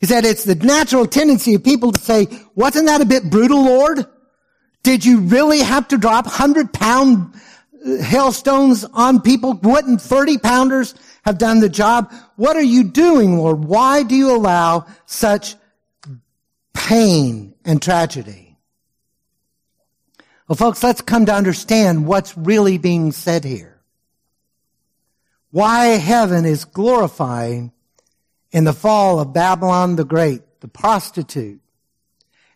He 0.00 0.06
said 0.06 0.24
it's 0.24 0.44
the 0.44 0.54
natural 0.54 1.06
tendency 1.06 1.54
of 1.54 1.64
people 1.64 1.92
to 1.92 2.00
say, 2.00 2.26
wasn't 2.54 2.86
that 2.86 3.00
a 3.00 3.06
bit 3.06 3.30
brutal, 3.30 3.64
Lord? 3.64 4.06
Did 4.82 5.04
you 5.04 5.20
really 5.20 5.58
have 5.60 5.88
to 5.88 5.98
drop 5.98 6.26
hundred 6.26 6.72
pound 6.72 7.34
hailstones 7.84 8.84
on 8.84 9.20
people? 9.20 9.54
Wouldn't 9.54 10.00
30 10.00 10.38
pounders 10.38 10.94
have 11.24 11.38
done 11.38 11.60
the 11.60 11.68
job? 11.68 12.12
What 12.36 12.56
are 12.56 12.62
you 12.62 12.84
doing, 12.84 13.38
Lord? 13.38 13.64
Why 13.64 14.02
do 14.02 14.14
you 14.14 14.34
allow 14.34 14.86
such 15.06 15.56
pain 16.74 17.54
and 17.64 17.82
tragedy? 17.82 18.56
Well, 20.48 20.56
folks, 20.56 20.82
let's 20.82 21.02
come 21.02 21.26
to 21.26 21.34
understand 21.34 22.06
what's 22.06 22.36
really 22.36 22.78
being 22.78 23.12
said 23.12 23.44
here. 23.44 23.80
Why 25.50 25.86
heaven 25.86 26.44
is 26.44 26.64
glorifying 26.64 27.72
in 28.50 28.64
the 28.64 28.72
fall 28.72 29.20
of 29.20 29.32
Babylon 29.32 29.96
the 29.96 30.04
Great, 30.04 30.60
the 30.60 30.68
prostitute, 30.68 31.60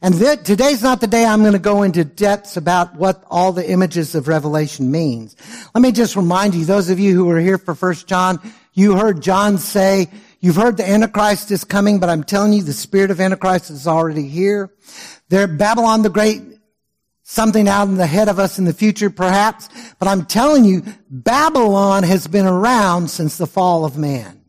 And 0.03 0.19
th- 0.19 0.43
today's 0.43 0.83
not 0.83 1.01
the 1.01 1.07
day 1.07 1.25
I'm 1.25 1.43
going 1.43 1.53
to 1.53 1.61
go 1.61 1.85
into 1.85 2.05
depths 2.05 2.57
about 2.57 2.97
what 2.97 3.23
all 3.31 3.53
the 3.53 3.71
images 3.71 4.17
of 4.17 4.27
Revelation 4.27 4.91
means. 4.91 5.37
Let 5.77 5.81
me 5.81 5.93
just 5.93 6.17
remind 6.17 6.57
you, 6.57 6.65
those 6.65 6.91
of 6.91 6.99
you 6.99 7.15
who 7.15 7.25
were 7.27 7.39
here 7.39 7.57
for 7.57 7.77
First 7.77 8.09
John, 8.09 8.41
you 8.73 8.97
heard 8.97 9.23
John 9.23 9.59
say, 9.59 10.11
you've 10.41 10.57
heard 10.57 10.77
the 10.77 10.89
Antichrist 10.89 11.53
is 11.53 11.63
coming, 11.63 12.01
but 12.01 12.09
I'm 12.09 12.25
telling 12.25 12.53
you, 12.53 12.65
the 12.65 12.73
spirit 12.73 13.13
of 13.13 13.21
Antichrist 13.21 13.71
is 13.71 13.87
already 13.87 14.27
here. 14.27 14.75
There, 15.29 15.47
Babylon 15.47 16.03
the 16.03 16.11
Great, 16.11 16.43
something 17.23 17.69
out 17.69 17.87
in 17.87 17.95
the 17.95 18.07
head 18.07 18.29
of 18.29 18.41
us 18.41 18.59
in 18.59 18.65
the 18.65 18.73
future, 18.73 19.09
perhaps. 19.09 19.69
But 20.01 20.09
I'm 20.09 20.27
telling 20.27 20.65
you, 20.65 20.83
Babylon 21.11 22.03
has 22.03 22.27
been 22.27 22.47
around 22.47 23.09
since 23.09 23.39
the 23.39 23.47
fall 23.47 23.85
of 23.85 23.97
man. 23.97 24.42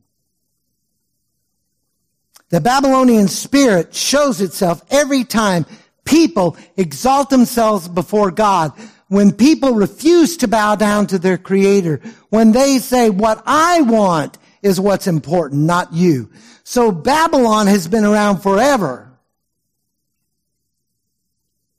The 2.53 2.61
Babylonian 2.61 3.29
spirit 3.29 3.95
shows 3.95 4.39
itself 4.39 4.83
every 4.91 5.23
time 5.23 5.65
people 6.05 6.55
exalt 6.77 7.31
themselves 7.31 7.87
before 7.87 8.29
God. 8.29 8.73
When 9.07 9.31
people 9.31 9.73
refuse 9.73 10.37
to 10.37 10.47
bow 10.47 10.75
down 10.75 11.07
to 11.07 11.17
their 11.17 11.39
creator. 11.39 11.99
When 12.29 12.51
they 12.51 12.77
say, 12.77 13.09
what 13.09 13.41
I 13.47 13.81
want 13.81 14.37
is 14.61 14.79
what's 14.79 15.07
important, 15.07 15.63
not 15.63 15.93
you. 15.93 16.29
So 16.63 16.91
Babylon 16.91 17.65
has 17.65 17.87
been 17.87 18.05
around 18.05 18.41
forever. 18.41 19.11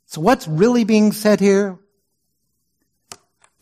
So 0.06 0.20
what's 0.20 0.48
really 0.48 0.82
being 0.82 1.12
said 1.12 1.38
here? 1.38 1.78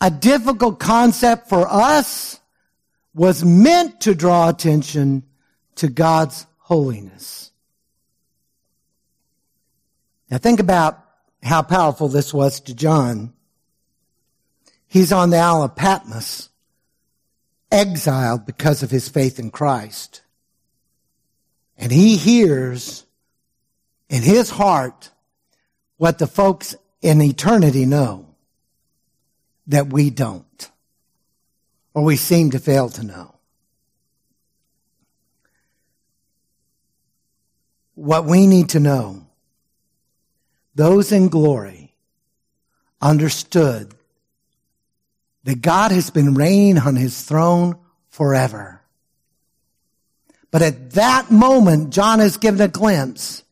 A 0.01 0.09
difficult 0.09 0.79
concept 0.79 1.47
for 1.47 1.67
us 1.69 2.39
was 3.13 3.45
meant 3.45 4.01
to 4.01 4.15
draw 4.15 4.49
attention 4.49 5.21
to 5.75 5.87
God's 5.89 6.47
holiness. 6.73 7.51
Now 10.31 10.39
think 10.39 10.59
about 10.59 10.99
how 11.43 11.61
powerful 11.61 12.07
this 12.07 12.33
was 12.33 12.61
to 12.61 12.73
John. 12.73 13.31
He's 14.87 15.11
on 15.11 15.29
the 15.29 15.37
Isle 15.37 15.61
of 15.61 15.75
Patmos, 15.75 16.49
exiled 17.71 18.47
because 18.47 18.81
of 18.81 18.89
his 18.89 19.07
faith 19.07 19.37
in 19.37 19.51
Christ. 19.51 20.23
And 21.77 21.91
he 21.91 22.17
hears 22.17 23.05
in 24.09 24.23
his 24.23 24.49
heart 24.49 25.11
what 25.97 26.17
the 26.17 26.25
folks 26.25 26.75
in 27.03 27.21
eternity 27.21 27.85
know 27.85 28.29
that 29.67 29.93
we 29.93 30.09
don't, 30.09 30.71
or 31.93 32.03
we 32.03 32.15
seem 32.15 32.49
to 32.49 32.57
fail 32.57 32.89
to 32.89 33.03
know. 33.03 33.32
What 38.03 38.25
we 38.25 38.47
need 38.47 38.67
to 38.67 38.81
know. 38.81 39.25
Those 40.75 41.13
in 41.13 41.29
glory 41.29 41.95
understood 43.01 43.93
that 45.45 45.61
God 45.61 45.91
has 45.91 46.09
been 46.09 46.33
reigning 46.33 46.77
on 46.77 46.97
his 46.97 47.21
throne 47.21 47.77
forever. 48.09 48.81
But 50.51 50.61
at 50.63 50.91
that 50.91 51.31
moment, 51.31 51.91
John 51.93 52.19
is 52.19 52.35
given 52.35 52.59
a 52.59 52.67
glimpse. 52.67 53.43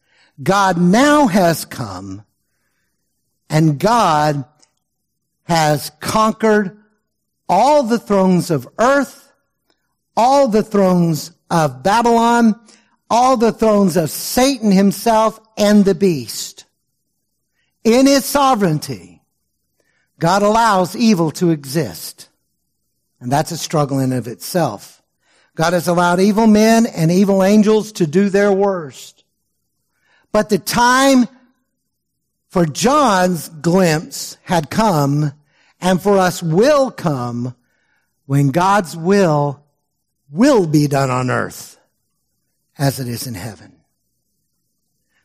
God 0.43 0.77
now 0.77 1.27
has 1.27 1.63
come 1.63 2.23
and 3.49 3.79
God 3.79 4.43
has 5.43 5.91
conquered 6.01 6.77
all 7.47 7.83
the 7.83 7.99
thrones 7.99 8.51
of 8.51 8.67
earth, 8.77 9.31
all 10.17 10.49
the 10.49 10.63
thrones 10.63 11.31
of 11.49 11.83
Babylon, 11.83 12.59
all 13.11 13.35
the 13.35 13.51
thrones 13.51 13.97
of 13.97 14.09
Satan 14.09 14.71
himself 14.71 15.37
and 15.57 15.83
the 15.83 15.93
beast. 15.93 16.63
In 17.83 18.07
his 18.07 18.23
sovereignty, 18.23 19.21
God 20.17 20.43
allows 20.43 20.95
evil 20.95 21.29
to 21.31 21.49
exist. 21.49 22.29
And 23.19 23.29
that's 23.29 23.51
a 23.51 23.57
struggle 23.57 23.99
in 23.99 24.13
of 24.13 24.27
itself. 24.27 25.03
God 25.55 25.73
has 25.73 25.89
allowed 25.89 26.21
evil 26.21 26.47
men 26.47 26.85
and 26.85 27.11
evil 27.11 27.43
angels 27.43 27.91
to 27.93 28.07
do 28.07 28.29
their 28.29 28.53
worst. 28.53 29.25
But 30.31 30.47
the 30.47 30.57
time 30.57 31.27
for 32.47 32.65
John's 32.65 33.49
glimpse 33.49 34.37
had 34.43 34.69
come 34.69 35.33
and 35.81 36.01
for 36.01 36.17
us 36.17 36.41
will 36.41 36.91
come 36.91 37.55
when 38.25 38.51
God's 38.51 38.95
will 38.95 39.65
will 40.29 40.65
be 40.65 40.87
done 40.87 41.11
on 41.11 41.29
earth 41.29 41.77
as 42.81 42.99
it 42.99 43.07
is 43.07 43.27
in 43.27 43.35
heaven. 43.35 43.71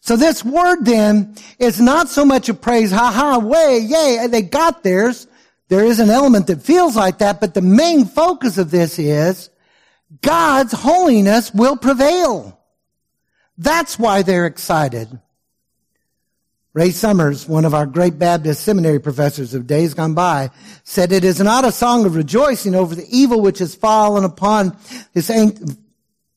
So 0.01 0.15
this 0.15 0.45
word 0.45 0.85
then 0.85 1.35
is 1.59 1.81
not 1.81 2.09
so 2.09 2.25
much 2.25 2.51
a 2.51 2.55
praise, 2.55 2.93
ha 2.93 3.11
ha, 3.11 3.39
way, 3.39 3.79
yay, 3.79 4.29
they 4.29 4.43
got 4.43 4.85
theirs. 4.85 5.27
There 5.69 5.85
is 5.85 5.99
an 5.99 6.11
element 6.11 6.47
that 6.49 6.63
feels 6.63 6.95
like 6.95 7.19
that, 7.19 7.41
but 7.41 7.55
the 7.55 7.63
main 7.63 8.05
focus 8.05 8.59
of 8.59 8.71
this 8.71 8.99
is 8.99 9.49
God's 10.21 10.73
holiness 10.73 11.53
will 11.53 11.77
prevail. 11.77 12.61
That's 13.59 13.99
why 13.99 14.21
they're 14.21 14.47
excited. 14.47 15.19
Ray 16.75 16.91
Summers, 16.91 17.49
one 17.49 17.65
of 17.65 17.73
our 17.73 17.87
great 17.87 18.19
Baptist 18.19 18.65
seminary 18.65 19.01
professors 19.01 19.55
of 19.55 19.67
days 19.67 19.95
gone 19.95 20.13
by, 20.13 20.51
said 20.85 21.11
it 21.11 21.25
is 21.25 21.41
not 21.41 21.65
a 21.65 21.73
song 21.73 22.05
of 22.05 22.17
rejoicing 22.17 22.75
over 22.75 22.95
the 22.95 23.07
evil 23.11 23.41
which 23.41 23.61
has 23.61 23.75
fallen 23.75 24.25
upon 24.25 24.77
his 25.15 25.31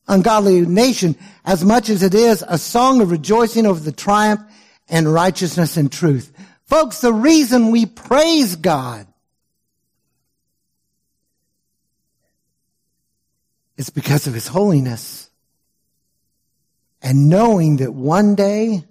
ungodly 0.09 0.65
nation 0.65 1.15
as 1.45 1.63
much 1.63 1.89
as 1.89 2.03
it 2.03 2.13
is 2.13 2.43
a 2.47 2.57
song 2.57 3.01
of 3.01 3.11
rejoicing 3.11 3.65
over 3.65 3.79
the 3.79 3.91
triumph 3.91 4.41
and 4.89 5.11
righteousness 5.11 5.77
and 5.77 5.91
truth. 5.91 6.33
Folks, 6.65 6.99
the 6.99 7.13
reason 7.13 7.71
we 7.71 7.85
praise 7.85 8.55
God 8.55 9.07
is 13.77 13.89
because 13.89 14.27
of 14.27 14.33
His 14.33 14.47
holiness. 14.47 15.29
And 17.01 17.29
knowing 17.29 17.77
that 17.77 17.93
one 17.93 18.35
day, 18.35 18.83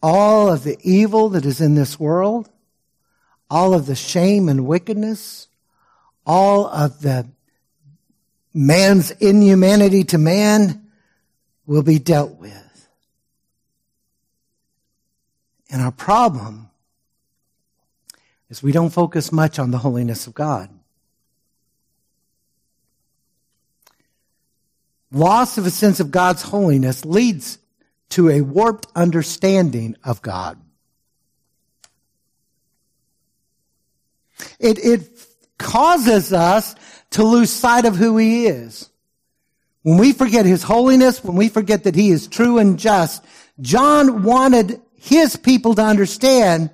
all 0.00 0.48
of 0.48 0.62
the 0.62 0.78
evil 0.82 1.30
that 1.30 1.44
is 1.44 1.60
in 1.60 1.74
this 1.74 1.98
world, 1.98 2.48
all 3.50 3.74
of 3.74 3.86
the 3.86 3.96
shame 3.96 4.48
and 4.48 4.66
wickedness, 4.66 5.48
all 6.24 6.66
of 6.68 7.02
the 7.02 7.26
man's 8.54 9.10
inhumanity 9.12 10.04
to 10.04 10.18
man 10.18 10.86
will 11.66 11.82
be 11.82 11.98
dealt 11.98 12.36
with. 12.38 12.88
And 15.70 15.80
our 15.80 15.92
problem 15.92 16.68
is 18.50 18.62
we 18.62 18.72
don't 18.72 18.90
focus 18.90 19.32
much 19.32 19.58
on 19.58 19.70
the 19.70 19.78
holiness 19.78 20.26
of 20.26 20.34
God. 20.34 20.68
Loss 25.10 25.58
of 25.58 25.66
a 25.66 25.70
sense 25.70 26.00
of 26.00 26.10
God's 26.10 26.42
holiness 26.42 27.04
leads 27.04 27.58
to 28.10 28.28
a 28.28 28.42
warped 28.42 28.86
understanding 28.94 29.96
of 30.04 30.20
God. 30.20 30.58
It, 34.58 34.78
it 34.84 35.26
causes 35.58 36.32
us 36.32 36.74
to 37.12 37.24
lose 37.24 37.50
sight 37.50 37.84
of 37.84 37.96
who 37.96 38.16
he 38.16 38.46
is. 38.46 38.88
When 39.82 39.98
we 39.98 40.12
forget 40.12 40.46
his 40.46 40.62
holiness, 40.62 41.24
when 41.24 41.36
we 41.36 41.48
forget 41.48 41.84
that 41.84 41.94
he 41.94 42.10
is 42.10 42.28
true 42.28 42.58
and 42.58 42.78
just, 42.78 43.24
John 43.60 44.22
wanted 44.22 44.80
his 44.94 45.36
people 45.36 45.74
to 45.74 45.82
understand 45.82 46.70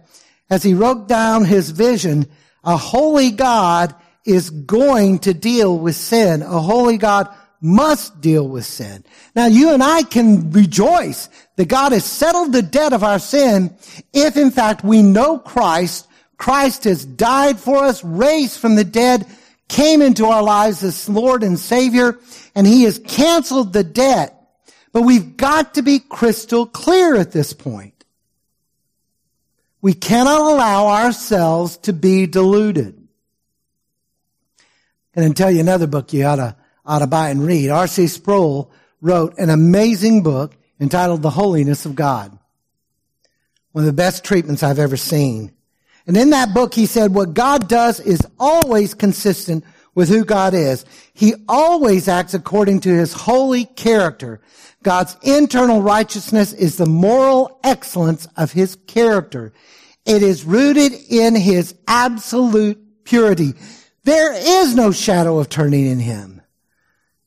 as 0.50 0.62
he 0.62 0.74
wrote 0.74 1.08
down 1.08 1.44
his 1.44 1.70
vision, 1.70 2.26
a 2.64 2.76
holy 2.76 3.30
God 3.30 3.94
is 4.24 4.50
going 4.50 5.20
to 5.20 5.32
deal 5.32 5.78
with 5.78 5.96
sin. 5.96 6.42
A 6.42 6.60
holy 6.60 6.98
God 6.98 7.28
must 7.60 8.20
deal 8.20 8.46
with 8.46 8.64
sin. 8.64 9.04
Now 9.34 9.46
you 9.46 9.70
and 9.70 9.82
I 9.82 10.02
can 10.02 10.50
rejoice 10.52 11.28
that 11.56 11.66
God 11.66 11.92
has 11.92 12.04
settled 12.04 12.52
the 12.52 12.62
debt 12.62 12.92
of 12.92 13.02
our 13.02 13.18
sin 13.18 13.76
if 14.12 14.36
in 14.36 14.50
fact 14.50 14.84
we 14.84 15.02
know 15.02 15.38
Christ. 15.38 16.06
Christ 16.36 16.84
has 16.84 17.04
died 17.04 17.58
for 17.58 17.78
us, 17.78 18.04
raised 18.04 18.60
from 18.60 18.76
the 18.76 18.84
dead, 18.84 19.26
came 19.68 20.02
into 20.02 20.26
our 20.26 20.42
lives 20.42 20.82
as 20.82 21.08
Lord 21.08 21.42
and 21.42 21.58
Savior, 21.58 22.18
and 22.54 22.66
He 22.66 22.84
has 22.84 22.98
canceled 22.98 23.72
the 23.72 23.84
debt. 23.84 24.34
But 24.92 25.02
we've 25.02 25.36
got 25.36 25.74
to 25.74 25.82
be 25.82 25.98
crystal 25.98 26.66
clear 26.66 27.14
at 27.16 27.32
this 27.32 27.52
point. 27.52 28.04
We 29.80 29.92
cannot 29.92 30.40
allow 30.40 30.88
ourselves 30.88 31.76
to 31.78 31.92
be 31.92 32.26
deluded. 32.26 32.96
And 35.14 35.24
then 35.24 35.34
tell 35.34 35.50
you 35.50 35.60
another 35.60 35.86
book 35.86 36.12
you 36.12 36.24
ought 36.24 36.36
to, 36.36 36.56
ought 36.84 36.98
to 37.00 37.06
buy 37.06 37.30
and 37.30 37.44
read. 37.44 37.70
R.C. 37.70 38.06
Sproul 38.08 38.72
wrote 39.00 39.38
an 39.38 39.50
amazing 39.50 40.22
book 40.22 40.56
entitled 40.80 41.22
The 41.22 41.30
Holiness 41.30 41.86
of 41.86 41.94
God. 41.94 42.36
One 43.72 43.84
of 43.84 43.86
the 43.86 43.92
best 43.92 44.24
treatments 44.24 44.62
I've 44.62 44.78
ever 44.78 44.96
seen. 44.96 45.52
And 46.08 46.16
in 46.16 46.30
that 46.30 46.54
book, 46.54 46.74
he 46.74 46.86
said, 46.86 47.14
what 47.14 47.34
God 47.34 47.68
does 47.68 48.00
is 48.00 48.26
always 48.40 48.94
consistent 48.94 49.62
with 49.94 50.08
who 50.08 50.24
God 50.24 50.54
is. 50.54 50.84
He 51.12 51.34
always 51.48 52.08
acts 52.08 52.32
according 52.32 52.80
to 52.80 52.88
his 52.88 53.12
holy 53.12 53.66
character. 53.66 54.40
God's 54.82 55.16
internal 55.22 55.82
righteousness 55.82 56.52
is 56.54 56.76
the 56.76 56.86
moral 56.86 57.60
excellence 57.62 58.26
of 58.36 58.52
his 58.52 58.76
character. 58.86 59.52
It 60.06 60.22
is 60.22 60.44
rooted 60.44 60.92
in 61.10 61.36
his 61.36 61.74
absolute 61.86 63.04
purity. 63.04 63.52
There 64.04 64.32
is 64.32 64.74
no 64.74 64.92
shadow 64.92 65.38
of 65.38 65.50
turning 65.50 65.86
in 65.86 65.98
him. 65.98 66.40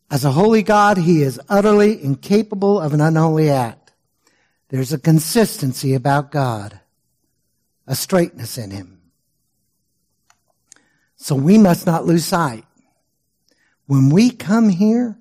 As 0.09 0.25
a 0.25 0.31
holy 0.31 0.63
God, 0.63 0.97
he 0.97 1.21
is 1.21 1.39
utterly 1.49 2.03
incapable 2.03 2.79
of 2.79 2.93
an 2.93 3.01
unholy 3.01 3.51
act. 3.51 3.93
There's 4.69 4.91
a 4.91 4.97
consistency 4.97 5.93
about 5.93 6.31
God, 6.31 6.79
a 7.87 7.95
straightness 7.95 8.57
in 8.57 8.71
him. 8.71 9.01
So 11.15 11.35
we 11.35 11.57
must 11.57 11.85
not 11.85 12.05
lose 12.05 12.25
sight. 12.25 12.65
When 13.85 14.09
we 14.09 14.31
come 14.31 14.69
here, 14.69 15.17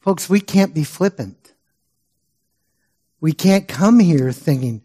folks, 0.00 0.28
we 0.28 0.40
can't 0.40 0.74
be 0.74 0.84
flippant. 0.84 1.52
We 3.20 3.32
can't 3.32 3.66
come 3.66 3.98
here 3.98 4.30
thinking, 4.32 4.82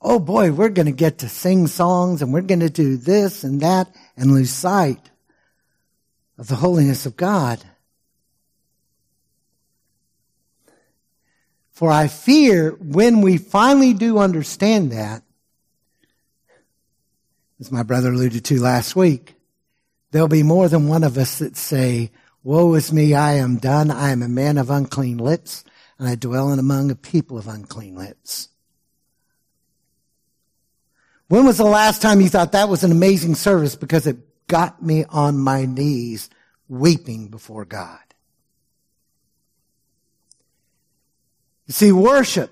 oh 0.00 0.18
boy, 0.18 0.52
we're 0.52 0.68
going 0.68 0.86
to 0.86 0.92
get 0.92 1.18
to 1.18 1.28
sing 1.28 1.66
songs 1.66 2.22
and 2.22 2.32
we're 2.32 2.42
going 2.42 2.60
to 2.60 2.70
do 2.70 2.96
this 2.96 3.42
and 3.42 3.60
that 3.62 3.88
and 4.16 4.32
lose 4.32 4.50
sight 4.50 5.10
of 6.38 6.48
the 6.48 6.56
holiness 6.56 7.06
of 7.06 7.16
God. 7.16 7.64
For 11.80 11.90
I 11.90 12.08
fear 12.08 12.72
when 12.72 13.22
we 13.22 13.38
finally 13.38 13.94
do 13.94 14.18
understand 14.18 14.92
that, 14.92 15.22
as 17.58 17.72
my 17.72 17.82
brother 17.84 18.12
alluded 18.12 18.44
to 18.44 18.60
last 18.60 18.94
week, 18.94 19.34
there'll 20.10 20.28
be 20.28 20.42
more 20.42 20.68
than 20.68 20.88
one 20.88 21.04
of 21.04 21.16
us 21.16 21.38
that 21.38 21.56
say, 21.56 22.10
Woe 22.42 22.74
is 22.74 22.92
me, 22.92 23.14
I 23.14 23.36
am 23.36 23.56
done. 23.56 23.90
I 23.90 24.10
am 24.10 24.20
a 24.20 24.28
man 24.28 24.58
of 24.58 24.68
unclean 24.68 25.16
lips, 25.16 25.64
and 25.98 26.06
I 26.06 26.16
dwell 26.16 26.52
in 26.52 26.58
among 26.58 26.90
a 26.90 26.94
people 26.94 27.38
of 27.38 27.48
unclean 27.48 27.94
lips. 27.94 28.50
When 31.28 31.46
was 31.46 31.56
the 31.56 31.64
last 31.64 32.02
time 32.02 32.20
you 32.20 32.28
thought 32.28 32.52
that 32.52 32.68
was 32.68 32.84
an 32.84 32.92
amazing 32.92 33.36
service 33.36 33.74
because 33.74 34.06
it 34.06 34.18
got 34.48 34.82
me 34.82 35.06
on 35.08 35.38
my 35.38 35.64
knees 35.64 36.28
weeping 36.68 37.28
before 37.28 37.64
God? 37.64 38.09
You 41.70 41.74
see, 41.74 41.92
worship 41.92 42.50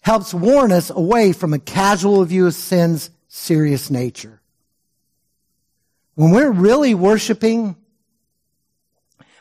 helps 0.00 0.32
warn 0.32 0.72
us 0.72 0.88
away 0.88 1.34
from 1.34 1.52
a 1.52 1.58
casual 1.58 2.24
view 2.24 2.46
of 2.46 2.54
sin's 2.54 3.10
serious 3.28 3.90
nature. 3.90 4.40
When 6.14 6.30
we're 6.30 6.50
really 6.50 6.94
worshiping, 6.94 7.76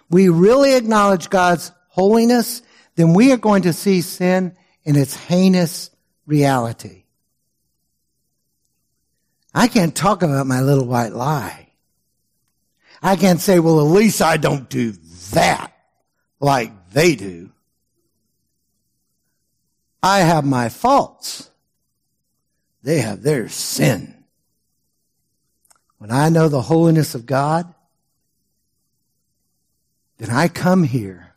we 0.10 0.28
really 0.28 0.76
acknowledge 0.76 1.30
God's 1.30 1.72
holiness, 1.88 2.64
then 2.96 3.14
we 3.14 3.32
are 3.32 3.38
going 3.38 3.62
to 3.62 3.72
see 3.72 4.02
sin 4.02 4.58
in 4.84 4.98
its 4.98 5.16
heinous 5.16 5.90
reality. 6.26 7.06
I 9.56 9.70
can't 9.70 9.96
talk 9.96 10.22
about 10.22 10.48
my 10.48 10.60
little 10.60 10.86
white 10.86 11.14
lie. 11.14 11.70
I 13.02 13.16
can't 13.16 13.40
say, 13.40 13.62
well, 13.62 13.80
at 13.80 13.84
least 13.84 14.22
I 14.22 14.36
don't 14.36 14.68
do 14.68 14.92
that 15.32 15.72
like 16.42 16.90
they 16.90 17.16
do. 17.16 17.53
I 20.04 20.20
have 20.20 20.46
my 20.46 20.70
faults. 20.70 21.50
They 22.84 23.00
have 23.00 23.24
their 23.24 23.48
sin. 23.48 24.26
When 25.98 26.12
I 26.12 26.30
know 26.30 26.50
the 26.50 26.62
holiness 26.62 27.16
of 27.16 27.26
God, 27.26 27.74
then 30.18 30.30
I 30.30 30.50
come 30.50 30.84
here 30.84 31.34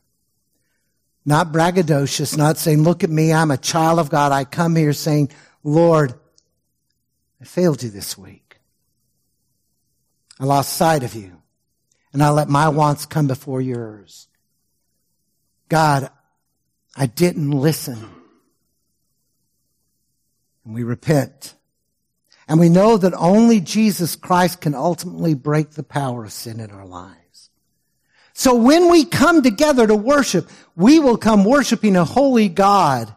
not 1.26 1.52
braggadocious, 1.52 2.38
not 2.38 2.56
saying, 2.56 2.84
look 2.84 3.02
at 3.02 3.10
me, 3.10 3.32
I'm 3.32 3.50
a 3.50 3.56
child 3.56 3.98
of 3.98 4.08
God. 4.08 4.30
I 4.30 4.44
come 4.44 4.76
here 4.76 4.92
saying, 4.92 5.30
Lord, 5.64 6.14
I 7.40 7.44
failed 7.44 7.82
you 7.82 7.90
this 7.90 8.16
week. 8.16 8.58
I 10.38 10.44
lost 10.44 10.74
sight 10.74 11.02
of 11.02 11.14
you 11.14 11.42
and 12.12 12.22
I 12.22 12.30
let 12.30 12.48
my 12.48 12.68
wants 12.68 13.06
come 13.06 13.26
before 13.26 13.60
yours. 13.60 14.28
God, 15.68 16.10
I 16.94 17.06
didn't 17.06 17.50
listen. 17.50 18.15
And 20.66 20.74
we 20.74 20.82
repent. 20.82 21.54
And 22.48 22.60
we 22.60 22.68
know 22.68 22.96
that 22.96 23.14
only 23.14 23.60
Jesus 23.60 24.16
Christ 24.16 24.60
can 24.60 24.74
ultimately 24.74 25.34
break 25.34 25.70
the 25.70 25.82
power 25.82 26.24
of 26.24 26.32
sin 26.32 26.60
in 26.60 26.70
our 26.70 26.84
lives. 26.84 27.50
So 28.34 28.54
when 28.54 28.90
we 28.90 29.04
come 29.04 29.42
together 29.42 29.86
to 29.86 29.94
worship, 29.94 30.50
we 30.74 30.98
will 30.98 31.16
come 31.16 31.44
worshiping 31.44 31.96
a 31.96 32.04
holy 32.04 32.48
God. 32.48 33.14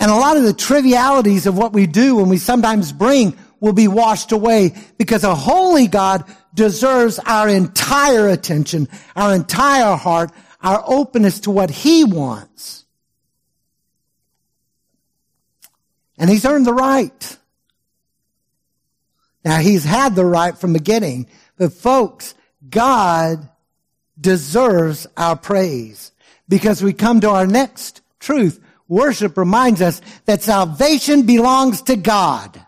And 0.00 0.10
a 0.10 0.16
lot 0.16 0.36
of 0.36 0.42
the 0.42 0.52
trivialities 0.52 1.46
of 1.46 1.56
what 1.56 1.72
we 1.72 1.86
do 1.86 2.20
and 2.20 2.28
we 2.28 2.38
sometimes 2.38 2.92
bring 2.92 3.38
will 3.60 3.72
be 3.72 3.88
washed 3.88 4.32
away 4.32 4.74
because 4.98 5.24
a 5.24 5.34
holy 5.34 5.86
God 5.86 6.24
deserves 6.54 7.18
our 7.20 7.48
entire 7.48 8.28
attention, 8.28 8.88
our 9.16 9.34
entire 9.34 9.96
heart, 9.96 10.30
our 10.60 10.82
openness 10.86 11.40
to 11.40 11.50
what 11.50 11.70
he 11.70 12.04
wants. 12.04 12.84
And 16.18 16.28
he's 16.28 16.44
earned 16.44 16.66
the 16.66 16.74
right. 16.74 17.38
Now 19.44 19.58
he's 19.58 19.84
had 19.84 20.14
the 20.14 20.24
right 20.24 20.58
from 20.58 20.72
beginning, 20.72 21.28
but 21.56 21.72
folks, 21.72 22.34
God 22.68 23.48
deserves 24.20 25.06
our 25.16 25.36
praise 25.36 26.12
because 26.48 26.82
we 26.82 26.92
come 26.92 27.20
to 27.20 27.30
our 27.30 27.46
next 27.46 28.00
truth. 28.18 28.60
Worship 28.88 29.36
reminds 29.36 29.80
us 29.82 30.00
that 30.24 30.42
salvation 30.42 31.22
belongs 31.22 31.82
to 31.82 31.96
God. 31.96 32.64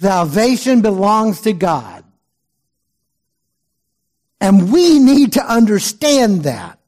Salvation 0.00 0.80
belongs 0.80 1.42
to 1.42 1.52
God. 1.52 2.04
And 4.40 4.72
we 4.72 4.98
need 4.98 5.34
to 5.34 5.44
understand 5.44 6.44
that. 6.44 6.79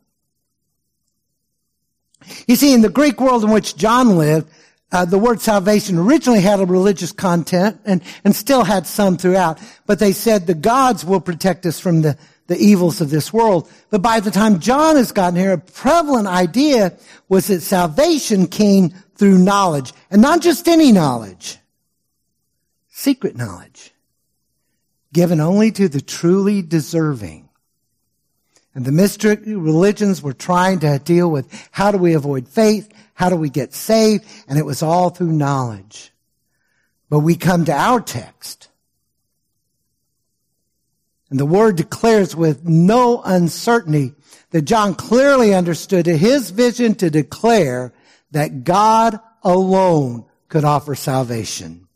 You 2.46 2.56
see, 2.56 2.72
in 2.72 2.80
the 2.80 2.88
Greek 2.88 3.20
world 3.20 3.44
in 3.44 3.50
which 3.50 3.76
John 3.76 4.16
lived, 4.16 4.50
uh, 4.92 5.06
the 5.06 5.18
word 5.18 5.40
salvation 5.40 5.96
originally 5.96 6.40
had 6.40 6.60
a 6.60 6.66
religious 6.66 7.12
content 7.12 7.80
and, 7.84 8.02
and 8.24 8.36
still 8.36 8.62
had 8.62 8.86
some 8.86 9.16
throughout, 9.16 9.58
but 9.86 9.98
they 9.98 10.12
said 10.12 10.46
the 10.46 10.54
gods 10.54 11.04
will 11.04 11.20
protect 11.20 11.64
us 11.64 11.80
from 11.80 12.02
the, 12.02 12.18
the 12.46 12.58
evils 12.58 13.00
of 13.00 13.08
this 13.08 13.32
world. 13.32 13.70
But 13.88 14.02
by 14.02 14.20
the 14.20 14.30
time 14.30 14.60
John 14.60 14.96
has 14.96 15.10
gotten 15.10 15.38
here, 15.38 15.54
a 15.54 15.58
prevalent 15.58 16.28
idea 16.28 16.92
was 17.28 17.46
that 17.46 17.62
salvation 17.62 18.46
came 18.46 18.90
through 19.14 19.38
knowledge, 19.38 19.94
and 20.10 20.20
not 20.20 20.42
just 20.42 20.68
any 20.68 20.92
knowledge, 20.92 21.58
secret 22.88 23.36
knowledge, 23.36 23.92
given 25.12 25.40
only 25.40 25.70
to 25.72 25.88
the 25.88 26.00
truly 26.00 26.60
deserving. 26.60 27.41
And 28.74 28.84
the 28.84 28.92
mystery 28.92 29.36
religions 29.54 30.22
were 30.22 30.32
trying 30.32 30.80
to 30.80 30.98
deal 30.98 31.30
with 31.30 31.48
how 31.70 31.90
do 31.90 31.98
we 31.98 32.14
avoid 32.14 32.48
faith? 32.48 32.92
How 33.14 33.28
do 33.28 33.36
we 33.36 33.50
get 33.50 33.74
saved? 33.74 34.24
And 34.48 34.58
it 34.58 34.64
was 34.64 34.82
all 34.82 35.10
through 35.10 35.32
knowledge. 35.32 36.12
But 37.10 37.20
we 37.20 37.36
come 37.36 37.66
to 37.66 37.72
our 37.72 38.00
text. 38.00 38.68
And 41.28 41.38
the 41.38 41.46
word 41.46 41.76
declares 41.76 42.34
with 42.34 42.64
no 42.64 43.22
uncertainty 43.22 44.14
that 44.50 44.62
John 44.62 44.94
clearly 44.94 45.54
understood 45.54 46.06
his 46.06 46.50
vision 46.50 46.94
to 46.96 47.10
declare 47.10 47.92
that 48.32 48.64
God 48.64 49.18
alone 49.42 50.24
could 50.48 50.64
offer 50.64 50.94
salvation. 50.94 51.88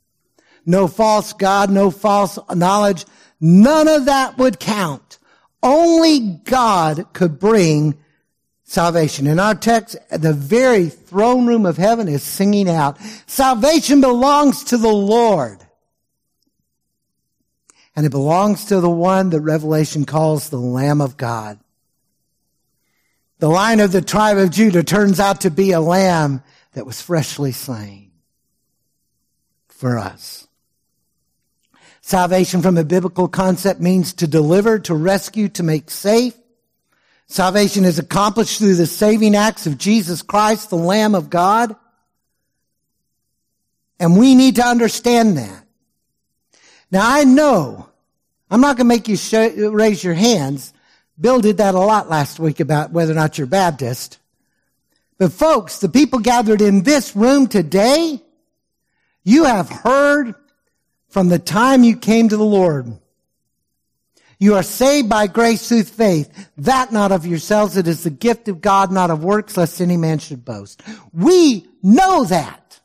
No 0.64 0.88
false 0.88 1.32
God, 1.32 1.70
no 1.70 1.90
false 1.90 2.38
knowledge. 2.54 3.04
None 3.40 3.88
of 3.88 4.06
that 4.06 4.38
would 4.38 4.58
count. 4.58 5.15
Only 5.66 6.20
God 6.44 7.12
could 7.12 7.40
bring 7.40 7.98
salvation. 8.62 9.26
In 9.26 9.40
our 9.40 9.57
text, 9.57 9.96
the 10.12 10.33
very 10.33 10.88
throne 10.88 11.44
room 11.44 11.66
of 11.66 11.76
heaven 11.76 12.07
is 12.07 12.22
singing 12.22 12.68
out, 12.68 13.00
salvation 13.26 14.00
belongs 14.00 14.62
to 14.64 14.76
the 14.76 14.92
Lord. 14.92 15.59
And 17.96 18.06
it 18.06 18.10
belongs 18.10 18.67
to 18.67 18.81
the 18.81 18.88
one 18.88 19.31
that 19.31 19.40
Revelation 19.40 20.04
calls 20.04 20.50
the 20.50 20.60
Lamb 20.60 21.00
of 21.00 21.17
God. 21.17 21.58
The 23.40 23.48
lion 23.48 23.81
of 23.81 23.90
the 23.90 24.02
tribe 24.02 24.38
of 24.38 24.50
Judah 24.50 24.85
turns 24.85 25.19
out 25.19 25.40
to 25.40 25.50
be 25.50 25.73
a 25.73 25.81
lamb 25.81 26.44
that 26.75 26.87
was 26.87 27.02
freshly 27.02 27.50
slain 27.50 28.12
for 29.67 29.98
us. 29.98 30.46
Salvation 32.07 32.63
from 32.63 32.79
a 32.79 32.85
biblical 32.85 33.27
concept 33.27 33.81
means 33.81 34.13
to 34.15 34.27
deliver, 34.29 34.79
to 34.79 34.94
rescue, 34.94 35.48
to 35.48 35.63
make 35.63 35.90
safe, 35.90 36.35
Salvation 37.29 37.85
is 37.85 37.98
accomplished 37.98 38.59
through 38.59 38.77
the 38.77 38.87
saving 38.87 39.35
acts 39.35 39.67
of 39.67 39.79
Jesus 39.79 40.23
Christ, 40.23 40.71
the 40.71 40.77
Lamb 40.77 41.15
of 41.15 41.29
God. 41.29 41.75
And 43.98 44.17
we 44.17 44.35
need 44.35 44.57
to 44.57 44.65
understand 44.65 45.37
that. 45.37 45.65
Now 46.90 47.02
I 47.02 47.25
know, 47.25 47.88
I'm 48.50 48.61
not 48.61 48.77
going 48.77 48.88
to 48.88 48.94
make 48.94 49.09
you 49.09 49.17
show, 49.17 49.48
raise 49.71 50.04
your 50.04 50.15
hands. 50.15 50.73
Bill 51.21 51.40
did 51.40 51.57
that 51.57 51.75
a 51.75 51.81
lot 51.81 52.09
last 52.09 52.38
week 52.38 52.61
about 52.61 52.92
whether 52.92 53.13
or 53.13 53.17
not 53.17 53.38
you're 53.38 53.48
Baptist. 53.48 54.19
But 55.19 55.33
folks, 55.33 55.81
the 55.81 55.88
people 55.88 56.21
gathered 56.21 56.61
in 56.61 56.83
this 56.83 57.17
room 57.17 57.48
today, 57.48 58.23
you 59.25 59.44
have 59.44 59.69
heard 59.69 60.37
from 61.17 61.29
the 61.31 61.38
time 61.38 61.83
you 61.83 61.96
came 61.96 62.29
to 62.29 62.37
the 62.37 62.44
Lord. 62.44 62.92
You 64.38 64.56
are 64.56 64.62
saved 64.62 65.08
by 65.08 65.29
grace 65.29 65.67
through 65.67 65.85
faith, 65.85 66.50
that 66.58 66.92
not 66.92 67.10
of 67.10 67.25
yourselves. 67.25 67.79
It 67.79 67.88
is 67.88 68.04
the 68.04 68.10
gift 68.10 68.48
of 68.48 68.60
God, 68.60 68.92
not 68.92 69.10
of 69.10 69.25
works, 69.25 69.56
lest 69.56 69.81
any 69.81 69.96
man 69.96 70.19
should 70.19 70.44
boast. 70.44 70.83
We 71.14 71.67
know 71.83 72.25
that. 72.25 72.81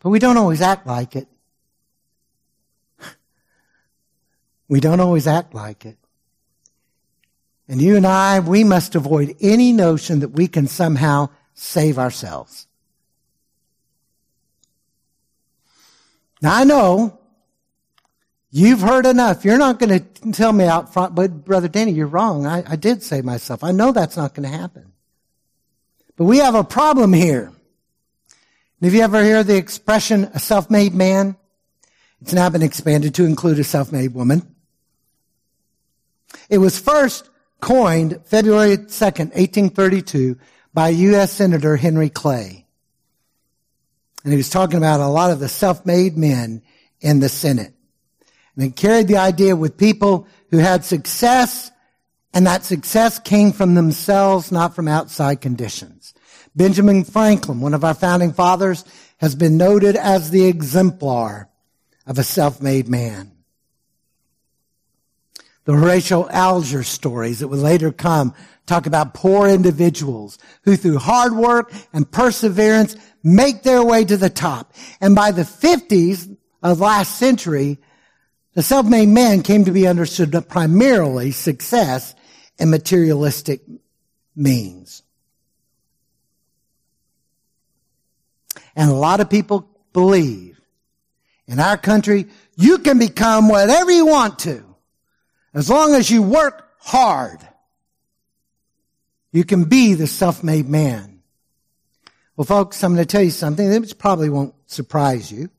But 0.00 0.10
we 0.10 0.18
don't 0.18 0.36
always 0.36 0.60
act 0.60 0.84
like 0.84 1.14
it. 1.14 1.28
We 4.66 4.80
don't 4.80 4.98
always 4.98 5.28
act 5.28 5.54
like 5.54 5.86
it. 5.86 5.96
And 7.68 7.80
you 7.80 7.94
and 7.94 8.04
I, 8.04 8.40
we 8.40 8.64
must 8.64 8.96
avoid 8.96 9.36
any 9.40 9.72
notion 9.72 10.18
that 10.18 10.30
we 10.30 10.48
can 10.48 10.66
somehow 10.66 11.28
save 11.54 12.00
ourselves. 12.00 12.66
Now 16.40 16.56
I 16.56 16.64
know 16.64 17.18
you've 18.50 18.80
heard 18.80 19.06
enough. 19.06 19.44
You're 19.44 19.58
not 19.58 19.78
going 19.78 20.00
to 20.00 20.32
tell 20.32 20.52
me 20.52 20.64
out 20.64 20.92
front, 20.92 21.14
but 21.14 21.44
Brother 21.44 21.68
Danny, 21.68 21.92
you're 21.92 22.06
wrong. 22.06 22.46
I, 22.46 22.64
I 22.66 22.76
did 22.76 23.02
say 23.02 23.20
myself. 23.22 23.62
I 23.62 23.72
know 23.72 23.92
that's 23.92 24.16
not 24.16 24.34
going 24.34 24.50
to 24.50 24.56
happen. 24.56 24.92
But 26.16 26.24
we 26.24 26.38
have 26.38 26.54
a 26.54 26.64
problem 26.64 27.12
here. 27.12 27.46
And 27.46 28.84
Have 28.86 28.94
you 28.94 29.02
ever 29.02 29.22
heard 29.22 29.46
the 29.46 29.56
expression 29.56 30.24
a 30.34 30.38
self-made 30.38 30.94
man? 30.94 31.36
It's 32.20 32.32
now 32.32 32.48
been 32.50 32.62
expanded 32.62 33.14
to 33.14 33.24
include 33.24 33.58
a 33.58 33.64
self-made 33.64 34.14
woman. 34.14 34.54
It 36.48 36.58
was 36.58 36.78
first 36.78 37.28
coined 37.60 38.20
February 38.24 38.76
2nd, 38.76 39.34
1832 39.34 40.38
by 40.72 40.88
U.S. 40.90 41.32
Senator 41.32 41.76
Henry 41.76 42.08
Clay. 42.08 42.59
And 44.24 44.32
he 44.32 44.36
was 44.36 44.50
talking 44.50 44.76
about 44.76 45.00
a 45.00 45.08
lot 45.08 45.30
of 45.30 45.40
the 45.40 45.48
self-made 45.48 46.16
men 46.16 46.62
in 47.00 47.20
the 47.20 47.28
Senate. 47.28 47.72
And 48.54 48.64
it 48.64 48.76
carried 48.76 49.08
the 49.08 49.16
idea 49.16 49.56
with 49.56 49.76
people 49.76 50.26
who 50.50 50.58
had 50.58 50.84
success 50.84 51.70
and 52.32 52.46
that 52.46 52.64
success 52.64 53.18
came 53.18 53.52
from 53.52 53.74
themselves, 53.74 54.52
not 54.52 54.74
from 54.74 54.86
outside 54.86 55.40
conditions. 55.40 56.14
Benjamin 56.54 57.04
Franklin, 57.04 57.60
one 57.60 57.74
of 57.74 57.84
our 57.84 57.94
founding 57.94 58.32
fathers, 58.32 58.84
has 59.18 59.34
been 59.34 59.56
noted 59.56 59.96
as 59.96 60.30
the 60.30 60.46
exemplar 60.46 61.48
of 62.06 62.18
a 62.18 62.22
self-made 62.22 62.88
man. 62.88 63.32
The 65.64 65.72
Horatio 65.74 66.28
Alger 66.28 66.82
stories 66.82 67.40
that 67.40 67.48
would 67.48 67.58
later 67.58 67.92
come 67.92 68.34
talk 68.70 68.86
about 68.86 69.12
poor 69.14 69.48
individuals 69.48 70.38
who 70.62 70.76
through 70.76 70.98
hard 70.98 71.34
work 71.34 71.72
and 71.92 72.10
perseverance 72.10 72.96
make 73.22 73.62
their 73.62 73.84
way 73.84 74.04
to 74.04 74.16
the 74.16 74.30
top. 74.30 74.72
And 75.00 75.14
by 75.14 75.32
the 75.32 75.42
50s 75.42 76.36
of 76.62 76.80
last 76.80 77.16
century, 77.16 77.78
the 78.54 78.62
self-made 78.62 79.08
man 79.08 79.42
came 79.42 79.64
to 79.64 79.72
be 79.72 79.86
understood 79.86 80.32
primarily 80.48 81.32
success 81.32 82.14
in 82.58 82.70
materialistic 82.70 83.62
means. 84.36 85.02
And 88.76 88.90
a 88.90 88.94
lot 88.94 89.20
of 89.20 89.28
people 89.28 89.68
believe 89.92 90.60
in 91.46 91.58
our 91.58 91.76
country, 91.76 92.26
you 92.56 92.78
can 92.78 92.98
become 92.98 93.48
whatever 93.48 93.90
you 93.90 94.06
want 94.06 94.38
to. 94.40 94.64
As 95.52 95.68
long 95.68 95.94
as 95.94 96.08
you 96.08 96.22
work 96.22 96.68
hard, 96.78 97.40
you 99.32 99.44
can 99.44 99.64
be 99.64 99.94
the 99.94 100.06
self-made 100.06 100.68
man. 100.68 101.22
Well, 102.36 102.44
folks, 102.44 102.82
I'm 102.82 102.94
going 102.94 103.04
to 103.04 103.10
tell 103.10 103.22
you 103.22 103.30
something 103.30 103.68
that 103.68 103.98
probably 103.98 104.30
won't 104.30 104.54
surprise 104.66 105.30
you. 105.30 105.50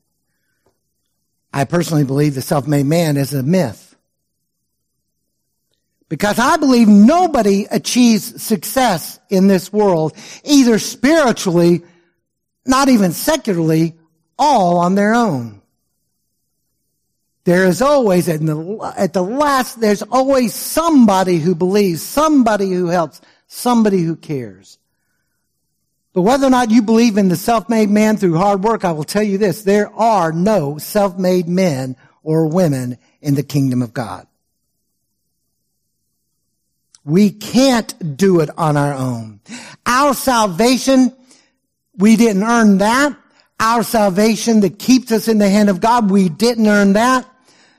I 1.52 1.64
personally 1.64 2.04
believe 2.04 2.34
the 2.34 2.42
self-made 2.42 2.86
man 2.86 3.16
is 3.16 3.34
a 3.34 3.42
myth. 3.42 3.94
Because 6.08 6.38
I 6.38 6.56
believe 6.56 6.88
nobody 6.88 7.66
achieves 7.70 8.42
success 8.42 9.18
in 9.30 9.46
this 9.46 9.72
world, 9.72 10.14
either 10.44 10.78
spiritually, 10.78 11.82
not 12.66 12.88
even 12.88 13.12
secularly, 13.12 13.94
all 14.38 14.78
on 14.78 14.94
their 14.94 15.14
own. 15.14 15.62
There 17.44 17.66
is 17.66 17.80
always, 17.80 18.28
at 18.28 18.40
the, 18.40 18.94
at 18.96 19.14
the 19.14 19.22
last, 19.22 19.80
there's 19.80 20.02
always 20.02 20.54
somebody 20.54 21.38
who 21.38 21.54
believes, 21.54 22.02
somebody 22.02 22.70
who 22.70 22.86
helps, 22.86 23.20
somebody 23.52 24.00
who 24.02 24.16
cares. 24.16 24.78
But 26.14 26.22
whether 26.22 26.46
or 26.46 26.50
not 26.50 26.70
you 26.70 26.82
believe 26.82 27.16
in 27.16 27.28
the 27.28 27.36
self-made 27.36 27.90
man 27.90 28.16
through 28.16 28.36
hard 28.36 28.64
work, 28.64 28.84
I 28.84 28.92
will 28.92 29.04
tell 29.04 29.22
you 29.22 29.38
this, 29.38 29.62
there 29.62 29.92
are 29.92 30.32
no 30.32 30.78
self-made 30.78 31.48
men 31.48 31.96
or 32.22 32.46
women 32.46 32.98
in 33.20 33.34
the 33.34 33.42
kingdom 33.42 33.82
of 33.82 33.92
God. 33.92 34.26
We 37.04 37.30
can't 37.30 38.16
do 38.16 38.40
it 38.40 38.50
on 38.56 38.76
our 38.76 38.94
own. 38.94 39.40
Our 39.86 40.14
salvation, 40.14 41.12
we 41.96 42.16
didn't 42.16 42.44
earn 42.44 42.78
that. 42.78 43.16
Our 43.58 43.82
salvation 43.82 44.60
that 44.60 44.78
keeps 44.78 45.12
us 45.12 45.28
in 45.28 45.38
the 45.38 45.48
hand 45.48 45.68
of 45.68 45.80
God, 45.80 46.10
we 46.10 46.28
didn't 46.28 46.66
earn 46.66 46.94
that. 46.94 47.28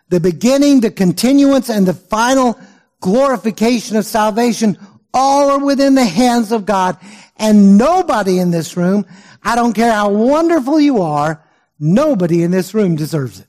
The 0.10 0.20
beginning, 0.20 0.82
the 0.82 0.92
continuance, 0.92 1.70
and 1.70 1.88
the 1.88 1.94
final 1.94 2.60
glorification 3.00 3.98
of 3.98 4.06
salvation 4.06 4.78
all 5.14 5.52
are 5.52 5.64
within 5.64 5.96
the 5.96 6.06
hands 6.06 6.52
of 6.52 6.66
God. 6.66 6.98
And 7.38 7.78
nobody 7.78 8.40
in 8.40 8.52
this 8.52 8.78
room, 8.78 9.06
I 9.42 9.56
don't 9.56 9.74
care 9.74 9.92
how 9.92 10.10
wonderful 10.10 10.80
you 10.80 11.02
are, 11.02 11.44
nobody 11.80 12.44
in 12.44 12.52
this 12.52 12.74
room 12.74 12.96
deserves 12.96 13.40
it. 13.40 13.48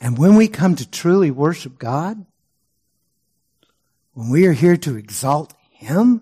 And 0.00 0.18
when 0.18 0.34
we 0.34 0.48
come 0.48 0.76
to 0.76 0.90
truly 0.90 1.30
worship 1.30 1.78
God, 1.78 2.26
when 4.12 4.28
we 4.28 4.46
are 4.46 4.52
here 4.52 4.76
to 4.76 4.96
exalt 4.96 5.54
Him, 5.70 6.20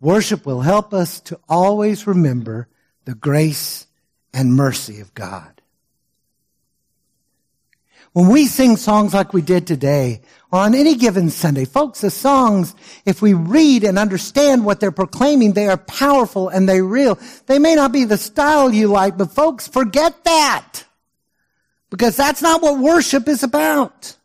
worship 0.00 0.46
will 0.46 0.60
help 0.60 0.94
us 0.94 1.20
to 1.22 1.40
always 1.48 2.06
remember 2.06 2.68
the 3.04 3.14
grace 3.14 3.86
and 4.32 4.54
mercy 4.54 5.00
of 5.00 5.12
God. 5.14 5.59
When 8.12 8.28
we 8.28 8.46
sing 8.46 8.76
songs 8.76 9.14
like 9.14 9.32
we 9.32 9.40
did 9.40 9.68
today, 9.68 10.22
or 10.50 10.60
on 10.60 10.74
any 10.74 10.96
given 10.96 11.30
Sunday, 11.30 11.64
folks, 11.64 12.00
the 12.00 12.10
songs, 12.10 12.74
if 13.06 13.22
we 13.22 13.34
read 13.34 13.84
and 13.84 13.98
understand 13.98 14.64
what 14.64 14.80
they're 14.80 14.90
proclaiming, 14.90 15.52
they 15.52 15.68
are 15.68 15.76
powerful 15.76 16.48
and 16.48 16.68
they're 16.68 16.84
real. 16.84 17.20
They 17.46 17.60
may 17.60 17.76
not 17.76 17.92
be 17.92 18.04
the 18.04 18.18
style 18.18 18.72
you 18.72 18.88
like, 18.88 19.16
but 19.16 19.30
folks, 19.30 19.68
forget 19.68 20.24
that. 20.24 20.82
Because 21.88 22.16
that's 22.16 22.42
not 22.42 22.62
what 22.62 22.80
worship 22.80 23.28
is 23.28 23.44
about. 23.44 24.16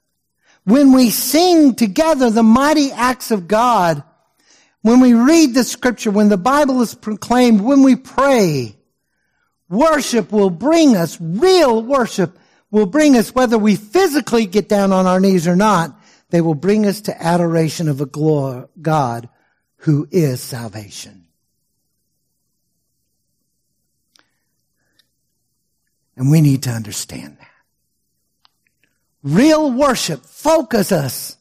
When 0.63 0.91
we 0.91 1.11
sing 1.11 1.75
together 1.75 2.31
the 2.31 2.41
mighty 2.41 2.91
acts 2.91 3.29
of 3.29 3.47
God, 3.47 4.03
when 4.81 4.99
we 4.99 5.13
read 5.13 5.53
the 5.53 5.63
scripture, 5.63 6.09
when 6.09 6.29
the 6.29 6.37
Bible 6.37 6.81
is 6.81 6.95
proclaimed, 6.95 7.61
when 7.61 7.83
we 7.83 7.95
pray, 7.95 8.75
worship 9.69 10.31
will 10.31 10.49
bring 10.49 10.95
us, 10.95 11.19
real 11.21 11.83
worship 11.83 12.39
will 12.71 12.85
bring 12.85 13.15
us, 13.15 13.33
whether 13.33 13.57
we 13.57 13.75
physically 13.75 14.45
get 14.45 14.67
down 14.67 14.91
on 14.91 15.05
our 15.05 15.19
knees 15.19 15.47
or 15.47 15.55
not, 15.55 15.95
they 16.29 16.41
will 16.41 16.55
bring 16.55 16.85
us 16.85 17.01
to 17.01 17.23
adoration 17.23 17.87
of 17.87 18.01
a 18.01 18.05
God 18.81 19.29
who 19.77 20.07
is 20.11 20.41
salvation. 20.41 21.25
And 26.17 26.31
we 26.31 26.41
need 26.41 26.63
to 26.63 26.69
understand 26.69 27.37
that. 27.39 27.47
Real 29.23 29.71
worship 29.71 30.23
focus 30.23 30.91
us, 30.91 31.37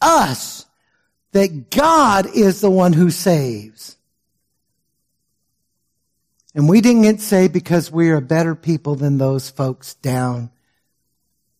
us 0.00 0.66
that 1.32 1.70
God 1.70 2.26
is 2.34 2.60
the 2.60 2.70
one 2.70 2.92
who 2.92 3.10
saves. 3.10 3.96
And 6.54 6.68
we 6.68 6.80
didn't 6.80 7.02
get 7.02 7.20
saved 7.20 7.52
because 7.52 7.90
we 7.90 8.10
are 8.10 8.20
better 8.20 8.54
people 8.54 8.94
than 8.94 9.18
those 9.18 9.48
folks 9.48 9.94
down 9.94 10.50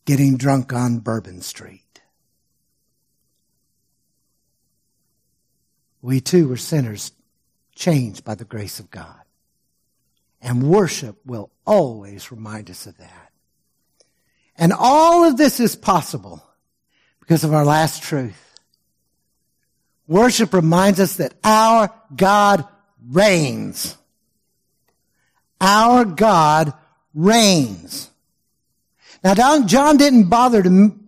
getting 0.04 0.36
drunk 0.36 0.72
on 0.72 0.98
Bourbon 0.98 1.40
Street. 1.40 1.80
We 6.02 6.20
too 6.20 6.48
were 6.48 6.56
sinners 6.56 7.12
changed 7.74 8.24
by 8.24 8.34
the 8.34 8.44
grace 8.44 8.80
of 8.80 8.90
God. 8.90 9.20
And 10.42 10.64
worship 10.64 11.16
will 11.24 11.50
always 11.64 12.32
remind 12.32 12.68
us 12.68 12.86
of 12.86 12.98
that. 12.98 13.32
And 14.56 14.72
all 14.72 15.24
of 15.24 15.36
this 15.36 15.60
is 15.60 15.76
possible 15.76 16.44
because 17.20 17.44
of 17.44 17.54
our 17.54 17.64
last 17.64 18.02
truth. 18.02 18.58
Worship 20.08 20.52
reminds 20.52 20.98
us 21.00 21.16
that 21.16 21.34
our 21.44 21.92
God 22.14 22.66
reigns. 23.08 23.96
Our 25.62 26.04
God 26.04 26.74
reigns. 27.14 28.10
Now, 29.22 29.60
John 29.64 29.96
didn't 29.96 30.24
bother 30.24 30.62
to 30.62 30.98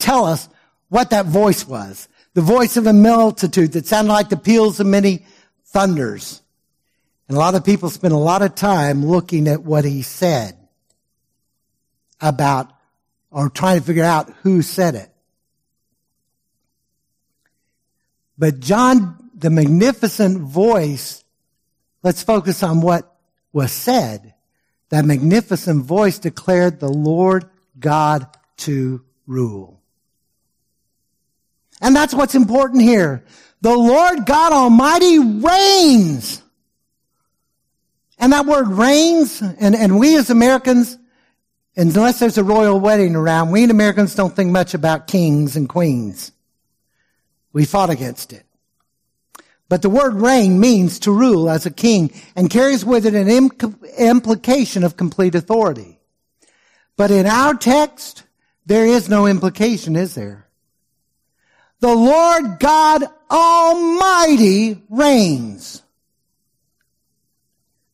tell 0.00 0.24
us 0.24 0.48
what 0.88 1.10
that 1.10 1.26
voice 1.26 1.66
was. 1.66 2.08
The 2.34 2.40
voice 2.40 2.76
of 2.76 2.86
a 2.86 2.92
multitude 2.92 3.72
that 3.72 3.86
sounded 3.86 4.12
like 4.12 4.28
the 4.28 4.36
peals 4.36 4.80
of 4.80 4.86
many 4.88 5.24
thunders. 5.66 6.42
And 7.28 7.36
a 7.36 7.40
lot 7.40 7.54
of 7.54 7.64
people 7.64 7.90
spend 7.90 8.12
a 8.12 8.18
lot 8.18 8.42
of 8.42 8.56
time 8.56 9.06
looking 9.06 9.46
at 9.46 9.62
what 9.62 9.84
he 9.84 10.02
said 10.02 10.58
about 12.20 12.72
or 13.30 13.48
trying 13.48 13.78
to 13.78 13.86
figure 13.86 14.02
out 14.02 14.30
who 14.42 14.62
said 14.62 14.96
it. 14.96 15.10
But 18.36 18.58
John, 18.58 19.30
the 19.34 19.50
magnificent 19.50 20.40
voice, 20.40 21.22
let's 22.02 22.24
focus 22.24 22.62
on 22.64 22.80
what 22.80 23.11
was 23.52 23.72
said. 23.72 24.34
That 24.88 25.04
magnificent 25.04 25.84
voice 25.84 26.18
declared 26.18 26.78
the 26.78 26.88
Lord 26.88 27.46
God 27.78 28.26
to 28.58 29.02
rule. 29.26 29.80
And 31.80 31.96
that's 31.96 32.14
what's 32.14 32.34
important 32.34 32.82
here. 32.82 33.24
The 33.60 33.76
Lord 33.76 34.26
God 34.26 34.52
Almighty 34.52 35.18
reigns. 35.18 36.42
And 38.18 38.32
that 38.32 38.46
word 38.46 38.68
reigns, 38.68 39.40
and, 39.40 39.74
and 39.74 39.98
we 39.98 40.16
as 40.16 40.30
Americans, 40.30 40.96
unless 41.74 42.20
there's 42.20 42.38
a 42.38 42.44
royal 42.44 42.78
wedding 42.78 43.16
around, 43.16 43.50
we 43.50 43.64
Americans 43.64 44.14
don't 44.14 44.34
think 44.34 44.50
much 44.50 44.74
about 44.74 45.08
kings 45.08 45.56
and 45.56 45.68
queens. 45.68 46.30
We 47.52 47.64
fought 47.64 47.90
against 47.90 48.32
it. 48.32 48.44
But 49.72 49.80
the 49.80 49.88
word 49.88 50.16
reign 50.16 50.60
means 50.60 50.98
to 50.98 51.10
rule 51.10 51.48
as 51.48 51.64
a 51.64 51.70
king 51.70 52.12
and 52.36 52.50
carries 52.50 52.84
with 52.84 53.06
it 53.06 53.14
an 53.14 53.30
implication 53.96 54.84
of 54.84 54.98
complete 54.98 55.34
authority. 55.34 55.98
But 56.98 57.10
in 57.10 57.24
our 57.24 57.54
text, 57.54 58.24
there 58.66 58.84
is 58.84 59.08
no 59.08 59.26
implication, 59.26 59.96
is 59.96 60.14
there? 60.14 60.46
The 61.80 61.94
Lord 61.94 62.58
God 62.60 63.04
Almighty 63.30 64.82
reigns. 64.90 65.82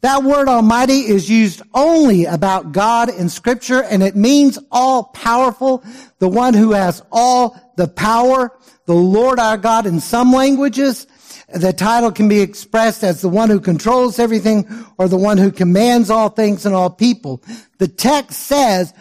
That 0.00 0.24
word 0.24 0.48
Almighty 0.48 1.02
is 1.02 1.30
used 1.30 1.62
only 1.74 2.24
about 2.24 2.72
God 2.72 3.08
in 3.08 3.28
scripture 3.28 3.84
and 3.84 4.02
it 4.02 4.16
means 4.16 4.58
all 4.72 5.04
powerful, 5.04 5.84
the 6.18 6.28
one 6.28 6.54
who 6.54 6.72
has 6.72 7.04
all 7.12 7.56
the 7.76 7.86
power, 7.86 8.50
the 8.86 8.94
Lord 8.94 9.38
our 9.38 9.56
God 9.56 9.86
in 9.86 10.00
some 10.00 10.32
languages. 10.32 11.06
The 11.52 11.72
title 11.72 12.12
can 12.12 12.28
be 12.28 12.40
expressed 12.40 13.02
as 13.02 13.22
the 13.22 13.28
one 13.28 13.48
who 13.48 13.58
controls 13.58 14.18
everything 14.18 14.68
or 14.98 15.08
the 15.08 15.16
one 15.16 15.38
who 15.38 15.50
commands 15.50 16.10
all 16.10 16.28
things 16.28 16.66
and 16.66 16.74
all 16.74 16.90
people. 16.90 17.42
The 17.78 17.88
text 17.88 18.40
says 18.40 18.92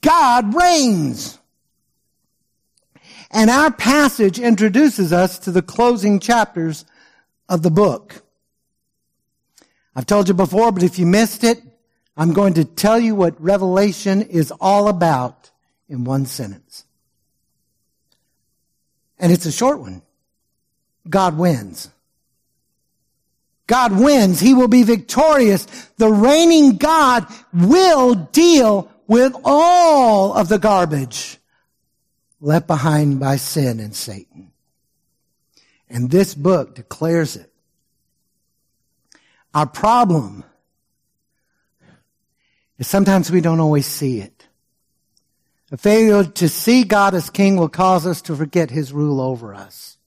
God 0.00 0.54
reigns. 0.54 1.38
And 3.30 3.48
our 3.48 3.70
passage 3.70 4.38
introduces 4.40 5.12
us 5.12 5.38
to 5.40 5.52
the 5.52 5.62
closing 5.62 6.18
chapters 6.18 6.84
of 7.48 7.62
the 7.62 7.70
book. 7.70 8.22
I've 9.94 10.06
told 10.06 10.28
you 10.28 10.34
before, 10.34 10.72
but 10.72 10.82
if 10.82 10.98
you 10.98 11.06
missed 11.06 11.44
it, 11.44 11.62
I'm 12.16 12.32
going 12.32 12.54
to 12.54 12.64
tell 12.64 12.98
you 12.98 13.14
what 13.14 13.40
Revelation 13.40 14.22
is 14.22 14.52
all 14.60 14.88
about 14.88 15.50
in 15.88 16.04
one 16.04 16.26
sentence. 16.26 16.84
And 19.18 19.30
it's 19.30 19.46
a 19.46 19.52
short 19.52 19.78
one. 19.78 20.02
God 21.08 21.38
wins. 21.38 21.91
God 23.66 23.98
wins. 23.98 24.40
He 24.40 24.54
will 24.54 24.68
be 24.68 24.82
victorious. 24.82 25.66
The 25.96 26.10
reigning 26.10 26.76
God 26.76 27.26
will 27.52 28.14
deal 28.14 28.90
with 29.06 29.34
all 29.44 30.34
of 30.34 30.48
the 30.48 30.58
garbage 30.58 31.38
left 32.40 32.66
behind 32.66 33.20
by 33.20 33.36
sin 33.36 33.80
and 33.80 33.94
Satan. 33.94 34.52
And 35.88 36.10
this 36.10 36.34
book 36.34 36.74
declares 36.74 37.36
it. 37.36 37.52
Our 39.54 39.66
problem 39.66 40.44
is 42.78 42.86
sometimes 42.86 43.30
we 43.30 43.42
don't 43.42 43.60
always 43.60 43.86
see 43.86 44.20
it. 44.20 44.46
A 45.70 45.76
failure 45.76 46.24
to 46.24 46.48
see 46.48 46.84
God 46.84 47.14
as 47.14 47.30
king 47.30 47.56
will 47.56 47.68
cause 47.68 48.06
us 48.06 48.22
to 48.22 48.36
forget 48.36 48.70
his 48.70 48.92
rule 48.92 49.20
over 49.20 49.54
us. 49.54 49.98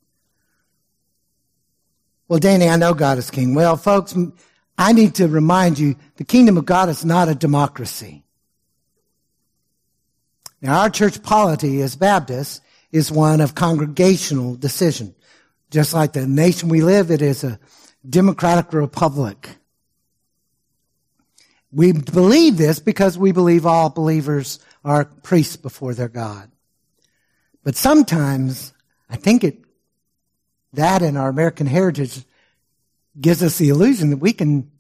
Well, 2.28 2.40
Danny, 2.40 2.68
I 2.68 2.76
know 2.78 2.94
God 2.94 3.18
is 3.18 3.30
king. 3.30 3.54
Well, 3.54 3.78
folks, 3.78 4.16
I 4.78 4.94
need 4.94 5.16
to 5.16 5.28
remind 5.28 5.78
you 5.78 5.96
the 6.18 6.24
kingdom 6.24 6.58
of 6.58 6.66
God 6.66 6.90
is 6.90 7.06
not 7.06 7.30
a 7.30 7.36
democracy. 7.36 8.24
Now, 10.62 10.82
our 10.82 10.90
church 10.90 11.22
polity 11.22 11.82
as 11.82 11.96
Baptists 11.96 12.62
is 12.92 13.12
one 13.12 13.42
of 13.42 13.54
congregational 13.54 14.56
decision. 14.56 15.14
Just 15.70 15.94
like 15.94 16.14
the 16.14 16.26
nation 16.26 16.70
we 16.70 16.82
live, 16.82 17.12
it 17.12 17.22
is 17.22 17.44
a 17.44 17.60
democratic 18.10 18.74
republic. 18.74 19.50
We 21.72 21.92
believe 21.92 22.58
this 22.58 22.80
because 22.80 23.18
we 23.18 23.34
believe 23.34 23.66
all 23.66 23.90
believers 23.90 24.60
are 24.84 25.06
priests 25.06 25.58
before 25.58 25.94
their 25.94 26.08
God. 26.08 26.50
But 27.64 27.76
sometimes 27.76 28.74
I 29.10 29.18
think 29.18 29.44
it, 29.44 29.65
that 30.76 31.02
in 31.02 31.18
our 31.18 31.30
American 31.30 31.68
heritage 31.68 32.24
gives 33.20 33.42
us 33.44 33.58
the 33.58 33.70
illusion 33.70 34.10
that 34.10 34.18
we 34.18 34.34
can 34.34 34.72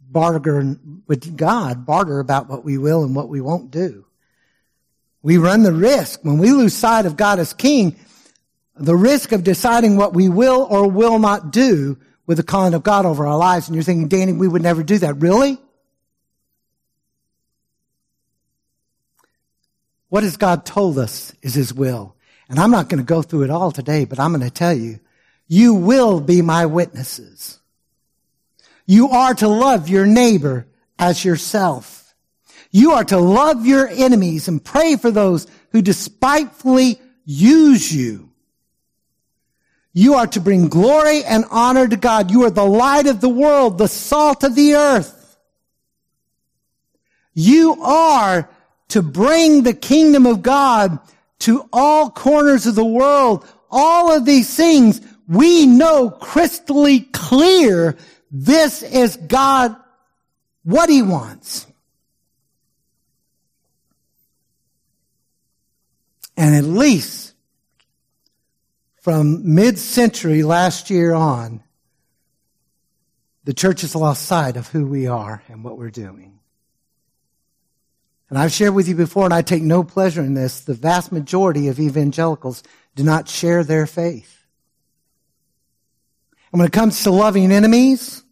barter 0.00 0.76
with 1.06 1.36
God, 1.36 1.86
barter 1.86 2.20
about 2.20 2.48
what 2.48 2.64
we 2.64 2.78
will 2.78 3.04
and 3.04 3.16
what 3.16 3.28
we 3.28 3.40
won't 3.40 3.70
do. 3.70 4.04
We 5.22 5.38
run 5.38 5.62
the 5.62 5.72
risk 5.72 6.20
when 6.22 6.38
we 6.38 6.50
lose 6.50 6.74
sight 6.74 7.06
of 7.06 7.16
God 7.16 7.38
as 7.38 7.52
king, 7.52 7.96
the 8.76 8.96
risk 8.96 9.32
of 9.32 9.44
deciding 9.44 9.96
what 9.96 10.14
we 10.14 10.28
will 10.28 10.66
or 10.68 10.88
will 10.90 11.18
not 11.18 11.52
do 11.52 11.98
with 12.26 12.36
the 12.36 12.42
calling 12.42 12.74
of 12.74 12.82
God 12.82 13.06
over 13.06 13.26
our 13.26 13.38
lives. 13.38 13.68
And 13.68 13.74
you're 13.74 13.84
thinking, 13.84 14.08
Danny, 14.08 14.32
we 14.32 14.48
would 14.48 14.62
never 14.62 14.82
do 14.82 14.98
that. 14.98 15.20
Really? 15.20 15.58
What 20.08 20.24
has 20.24 20.36
God 20.36 20.66
told 20.66 20.98
us 20.98 21.32
is 21.40 21.54
His 21.54 21.72
will? 21.72 22.16
And 22.48 22.58
I'm 22.58 22.70
not 22.70 22.90
going 22.90 22.98
to 22.98 23.06
go 23.06 23.22
through 23.22 23.44
it 23.44 23.50
all 23.50 23.72
today, 23.72 24.04
but 24.04 24.20
I'm 24.20 24.30
going 24.32 24.42
to 24.42 24.50
tell 24.50 24.74
you, 24.74 25.00
you 25.52 25.74
will 25.74 26.18
be 26.18 26.40
my 26.40 26.64
witnesses. 26.64 27.58
You 28.86 29.10
are 29.10 29.34
to 29.34 29.48
love 29.48 29.86
your 29.86 30.06
neighbor 30.06 30.66
as 30.98 31.26
yourself. 31.26 32.14
You 32.70 32.92
are 32.92 33.04
to 33.04 33.18
love 33.18 33.66
your 33.66 33.86
enemies 33.86 34.48
and 34.48 34.64
pray 34.64 34.96
for 34.96 35.10
those 35.10 35.46
who 35.72 35.82
despitefully 35.82 36.98
use 37.26 37.94
you. 37.94 38.30
You 39.92 40.14
are 40.14 40.26
to 40.28 40.40
bring 40.40 40.68
glory 40.68 41.22
and 41.22 41.44
honor 41.50 41.86
to 41.86 41.98
God. 41.98 42.30
You 42.30 42.44
are 42.44 42.50
the 42.50 42.64
light 42.64 43.06
of 43.06 43.20
the 43.20 43.28
world, 43.28 43.76
the 43.76 43.88
salt 43.88 44.44
of 44.44 44.54
the 44.54 44.76
earth. 44.76 45.36
You 47.34 47.82
are 47.82 48.48
to 48.88 49.02
bring 49.02 49.64
the 49.64 49.74
kingdom 49.74 50.24
of 50.24 50.40
God 50.40 50.98
to 51.40 51.68
all 51.74 52.08
corners 52.08 52.66
of 52.66 52.74
the 52.74 52.86
world. 52.86 53.46
All 53.70 54.16
of 54.16 54.24
these 54.24 54.54
things 54.56 55.02
we 55.32 55.66
know 55.66 56.10
crystally 56.10 57.10
clear 57.10 57.96
this 58.30 58.82
is 58.82 59.16
God, 59.16 59.74
what 60.62 60.90
He 60.90 61.00
wants. 61.00 61.66
And 66.36 66.54
at 66.54 66.64
least 66.64 67.34
from 69.00 69.54
mid-century 69.54 70.42
last 70.42 70.90
year 70.90 71.14
on, 71.14 71.62
the 73.44 73.54
church 73.54 73.80
has 73.80 73.94
lost 73.94 74.26
sight 74.26 74.56
of 74.56 74.68
who 74.68 74.86
we 74.86 75.06
are 75.06 75.42
and 75.48 75.64
what 75.64 75.78
we're 75.78 75.90
doing. 75.90 76.38
And 78.28 78.38
I've 78.38 78.52
shared 78.52 78.74
with 78.74 78.86
you 78.86 78.94
before, 78.94 79.24
and 79.24 79.34
I 79.34 79.40
take 79.40 79.62
no 79.62 79.82
pleasure 79.82 80.22
in 80.22 80.34
this, 80.34 80.60
the 80.60 80.74
vast 80.74 81.10
majority 81.10 81.68
of 81.68 81.80
evangelicals 81.80 82.62
do 82.94 83.02
not 83.02 83.28
share 83.28 83.64
their 83.64 83.86
faith. 83.86 84.41
And 86.52 86.60
when 86.60 86.66
it 86.66 86.72
comes 86.72 87.02
to 87.04 87.10
loving 87.10 87.50
enemies, 87.50 88.22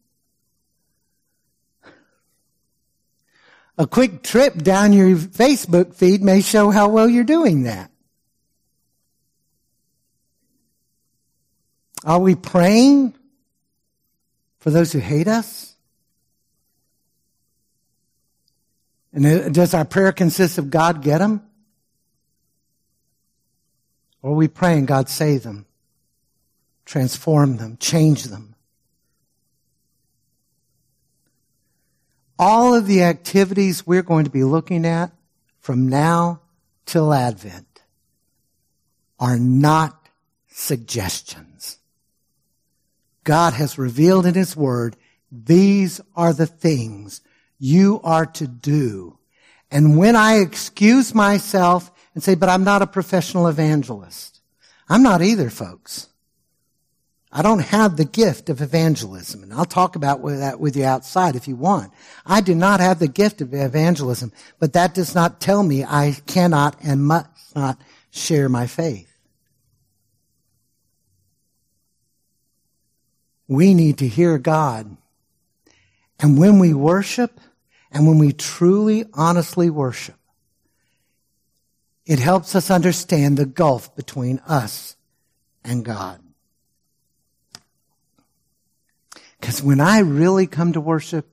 a 3.78 3.86
quick 3.86 4.22
trip 4.22 4.56
down 4.62 4.92
your 4.92 5.16
Facebook 5.16 5.94
feed 5.94 6.22
may 6.22 6.42
show 6.42 6.70
how 6.70 6.88
well 6.88 7.08
you're 7.08 7.24
doing 7.24 7.62
that. 7.62 7.90
Are 12.04 12.18
we 12.18 12.34
praying 12.34 13.14
for 14.58 14.70
those 14.70 14.92
who 14.92 14.98
hate 14.98 15.28
us? 15.28 15.74
And 19.12 19.54
does 19.54 19.74
our 19.74 19.84
prayer 19.84 20.12
consist 20.12 20.58
of 20.58 20.70
God 20.70 21.02
get 21.02 21.18
them? 21.18 21.42
Or 24.22 24.32
are 24.32 24.34
we 24.34 24.48
praying 24.48 24.86
God 24.86 25.08
save 25.08 25.42
them, 25.42 25.66
transform 26.91 27.57
them, 27.57 27.76
change 27.78 28.24
them? 28.24 28.51
all 32.41 32.74
of 32.74 32.86
the 32.86 33.03
activities 33.03 33.86
we're 33.86 34.03
going 34.03 34.24
to 34.24 34.30
be 34.30 34.45
looking 34.45 34.86
at 34.86 35.12
from 35.59 35.91
now 35.91 36.41
till 36.86 37.12
Advent 37.12 37.82
are 39.18 39.38
not 39.38 40.09
suggestions. 40.49 41.76
God 43.24 43.53
has 43.53 43.76
revealed 43.76 44.24
in 44.24 44.32
His 44.32 44.57
Word, 44.57 44.97
these 45.30 46.01
are 46.16 46.32
the 46.32 46.47
things 46.47 47.20
you 47.59 48.01
are 48.03 48.24
to 48.24 48.47
do. 48.47 49.18
And 49.70 49.99
when 49.99 50.16
I 50.16 50.38
excuse 50.38 51.14
myself 51.14 51.93
and 52.14 52.22
say, 52.22 52.34
but 52.36 52.49
I'm 52.49 52.64
not 52.64 52.80
a 52.80 52.86
professional 52.86 53.49
evangelist. 53.49 54.41
I'm 54.88 55.03
not 55.03 55.20
either, 55.20 55.51
folks. 55.51 56.09
I 57.33 57.43
don't 57.43 57.61
have 57.61 57.97
the 57.97 58.05
gift 58.05 58.51
of 58.51 58.61
evangelism, 58.61 59.45
and 59.45 59.53
I'll 59.53 59.64
talk 59.64 59.95
about 59.95 60.24
that 60.24 60.59
with 60.59 60.76
you 60.76 60.85
outside 60.85 61.37
if 61.37 61.47
you 61.47 61.55
want. 61.55 61.93
I 62.26 62.41
do 62.41 62.57
not 62.57 62.81
have 62.81 62.99
the 62.99 63.07
gift 63.07 63.41
of 63.41 63.55
evangelism, 63.55 64.33
but 64.59 64.72
that 64.72 64.95
does 64.95 65.14
not 65.14 65.41
tell 65.41 65.62
me 65.62 65.85
I 65.85 66.16
cannot 66.26 66.76
and 66.83 67.05
must 67.05 67.55
not 67.55 67.81
share 68.11 68.49
my 68.49 68.66
faith. 68.66 69.07
We 73.47 73.74
need 73.74 73.99
to 73.99 74.09
hear 74.09 74.39
God. 74.39 74.97
And 76.18 76.37
when 76.37 76.59
we 76.59 76.74
worship, 76.74 77.41
and 77.93 78.07
when 78.07 78.18
we 78.18 78.33
truly, 78.33 79.05
honestly 79.14 79.70
worship, 79.70 80.16
it 82.07 82.18
helps 82.18 82.57
us 82.57 82.70
understand 82.70 83.37
the 83.37 83.47
gulf 83.47 83.95
between 83.95 84.41
us 84.41 84.97
and 85.62 85.85
God. 85.85 86.20
Because 89.51 89.64
when 89.64 89.80
I 89.80 89.98
really 89.98 90.46
come 90.46 90.74
to 90.74 90.80
worship, 90.80 91.26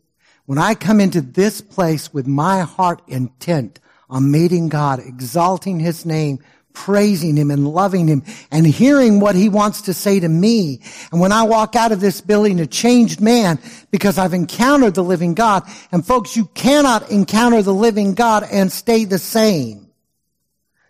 when 0.47 0.57
I 0.57 0.74
come 0.74 0.99
into 0.99 1.22
this 1.22 1.61
place 1.61 2.11
with 2.11 2.26
my 2.26 2.61
heart 2.61 2.99
intent 3.07 3.80
on 4.09 4.32
meeting 4.32 4.70
God, 4.70 4.99
exalting 4.99 5.80
His 5.80 6.03
name, 6.03 6.39
praising 6.74 7.36
Him 7.38 7.51
and 7.51 7.68
loving 7.68 8.07
Him 8.07 8.24
and 8.49 8.65
hearing 8.65 9.20
what 9.20 9.36
He 9.36 9.49
wants 9.49 9.84
to 9.84 9.93
say 9.93 10.20
to 10.20 10.28
me. 10.28 10.82
And 11.11 11.22
when 11.22 11.32
I 11.32 11.43
walk 11.43 11.76
out 11.76 11.91
of 11.91 11.99
this 11.99 12.20
building 12.20 12.59
a 12.59 12.65
changed 12.65 13.22
man 13.22 13.59
because 13.91 14.18
I've 14.18 14.34
encountered 14.34 14.95
the 14.95 15.03
living 15.03 15.36
God. 15.36 15.61
And 15.91 16.03
folks, 16.03 16.36
you 16.36 16.45
cannot 16.55 17.11
encounter 17.11 17.61
the 17.61 17.72
living 17.72 18.15
God 18.15 18.43
and 18.51 18.72
stay 18.72 19.05
the 19.05 19.20
same. 19.20 19.91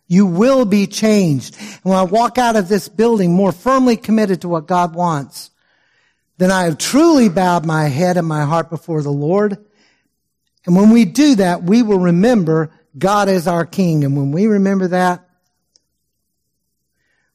You 0.07 0.27
will 0.27 0.63
be 0.63 0.87
changed. 0.87 1.57
And 1.59 1.83
when 1.83 1.97
I 1.97 2.03
walk 2.03 2.37
out 2.37 2.55
of 2.55 2.69
this 2.69 2.87
building 2.87 3.33
more 3.33 3.51
firmly 3.51 3.97
committed 3.97 4.43
to 4.43 4.47
what 4.47 4.65
God 4.65 4.95
wants, 4.95 5.51
then 6.37 6.51
I 6.51 6.65
have 6.65 6.77
truly 6.77 7.29
bowed 7.29 7.65
my 7.65 7.85
head 7.85 8.17
and 8.17 8.27
my 8.27 8.45
heart 8.45 8.69
before 8.69 9.01
the 9.01 9.11
Lord. 9.11 9.57
And 10.65 10.75
when 10.75 10.91
we 10.91 11.05
do 11.05 11.35
that, 11.35 11.63
we 11.63 11.81
will 11.81 11.99
remember 11.99 12.71
God 12.97 13.29
is 13.29 13.47
our 13.47 13.65
King. 13.65 14.03
And 14.03 14.15
when 14.15 14.31
we 14.31 14.47
remember 14.47 14.87
that, 14.89 15.27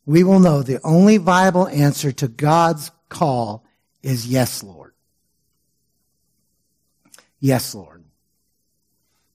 we 0.05 0.24
will 0.24 0.40
know 0.40 0.62
the 0.62 0.80
only 0.82 1.16
viable 1.16 1.68
answer 1.68 2.12
to 2.12 2.28
God's 2.28 2.90
call 3.09 3.64
is 4.03 4.26
yes, 4.26 4.62
Lord. 4.62 4.92
Yes, 7.40 7.74
Lord. 7.74 8.05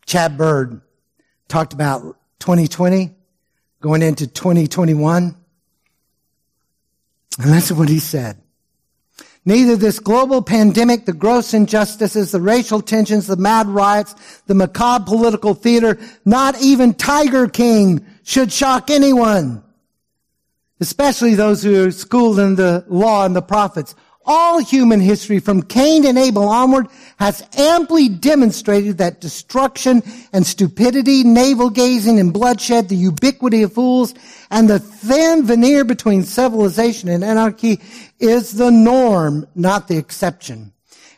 Chad 0.05 0.37
Bird 0.37 0.81
talked 1.47 1.73
about 1.73 2.01
2020 2.39 3.13
going 3.81 4.01
into 4.01 4.27
2021. 4.27 5.35
And 7.39 7.53
that's 7.53 7.71
what 7.71 7.89
he 7.89 7.99
said. 7.99 8.41
Neither 9.47 9.77
this 9.77 9.99
global 9.99 10.41
pandemic, 10.41 11.05
the 11.05 11.13
gross 11.13 11.53
injustices, 11.53 12.31
the 12.31 12.41
racial 12.41 12.81
tensions, 12.81 13.27
the 13.27 13.37
mad 13.37 13.67
riots, 13.67 14.13
the 14.45 14.53
macabre 14.53 15.05
political 15.05 15.53
theater, 15.53 15.97
not 16.25 16.61
even 16.61 16.93
Tiger 16.93 17.47
King 17.47 18.05
should 18.23 18.51
shock 18.51 18.89
anyone. 18.89 19.63
Especially 20.81 21.33
those 21.33 21.63
who 21.63 21.87
are 21.87 21.91
schooled 21.91 22.39
in 22.39 22.55
the 22.55 22.83
law 22.89 23.25
and 23.25 23.33
the 23.33 23.41
prophets. 23.41 23.95
All 24.29 24.59
human 24.59 24.99
history 24.99 25.39
from 25.39 25.63
Cain 25.63 26.05
and 26.05 26.17
Abel 26.17 26.49
onward 26.49 26.87
has 27.17 27.47
amply 27.57 28.09
demonstrated 28.09 28.97
that 28.97 29.21
destruction 29.21 30.03
and 30.33 30.45
stupidity, 30.45 31.23
navel 31.23 31.69
gazing 31.69 32.19
and 32.19 32.33
bloodshed, 32.33 32.89
the 32.89 32.97
ubiquity 32.97 33.63
of 33.63 33.71
fools, 33.71 34.13
and 34.51 34.69
the 34.69 34.79
thin 34.79 35.45
veneer 35.45 35.85
between 35.85 36.23
civilization 36.23 37.07
and 37.07 37.23
anarchy 37.23 37.79
is 38.19 38.51
the 38.51 38.69
norm, 38.69 39.47
not 39.55 39.87
the 39.87 39.95
exception. 39.97 40.73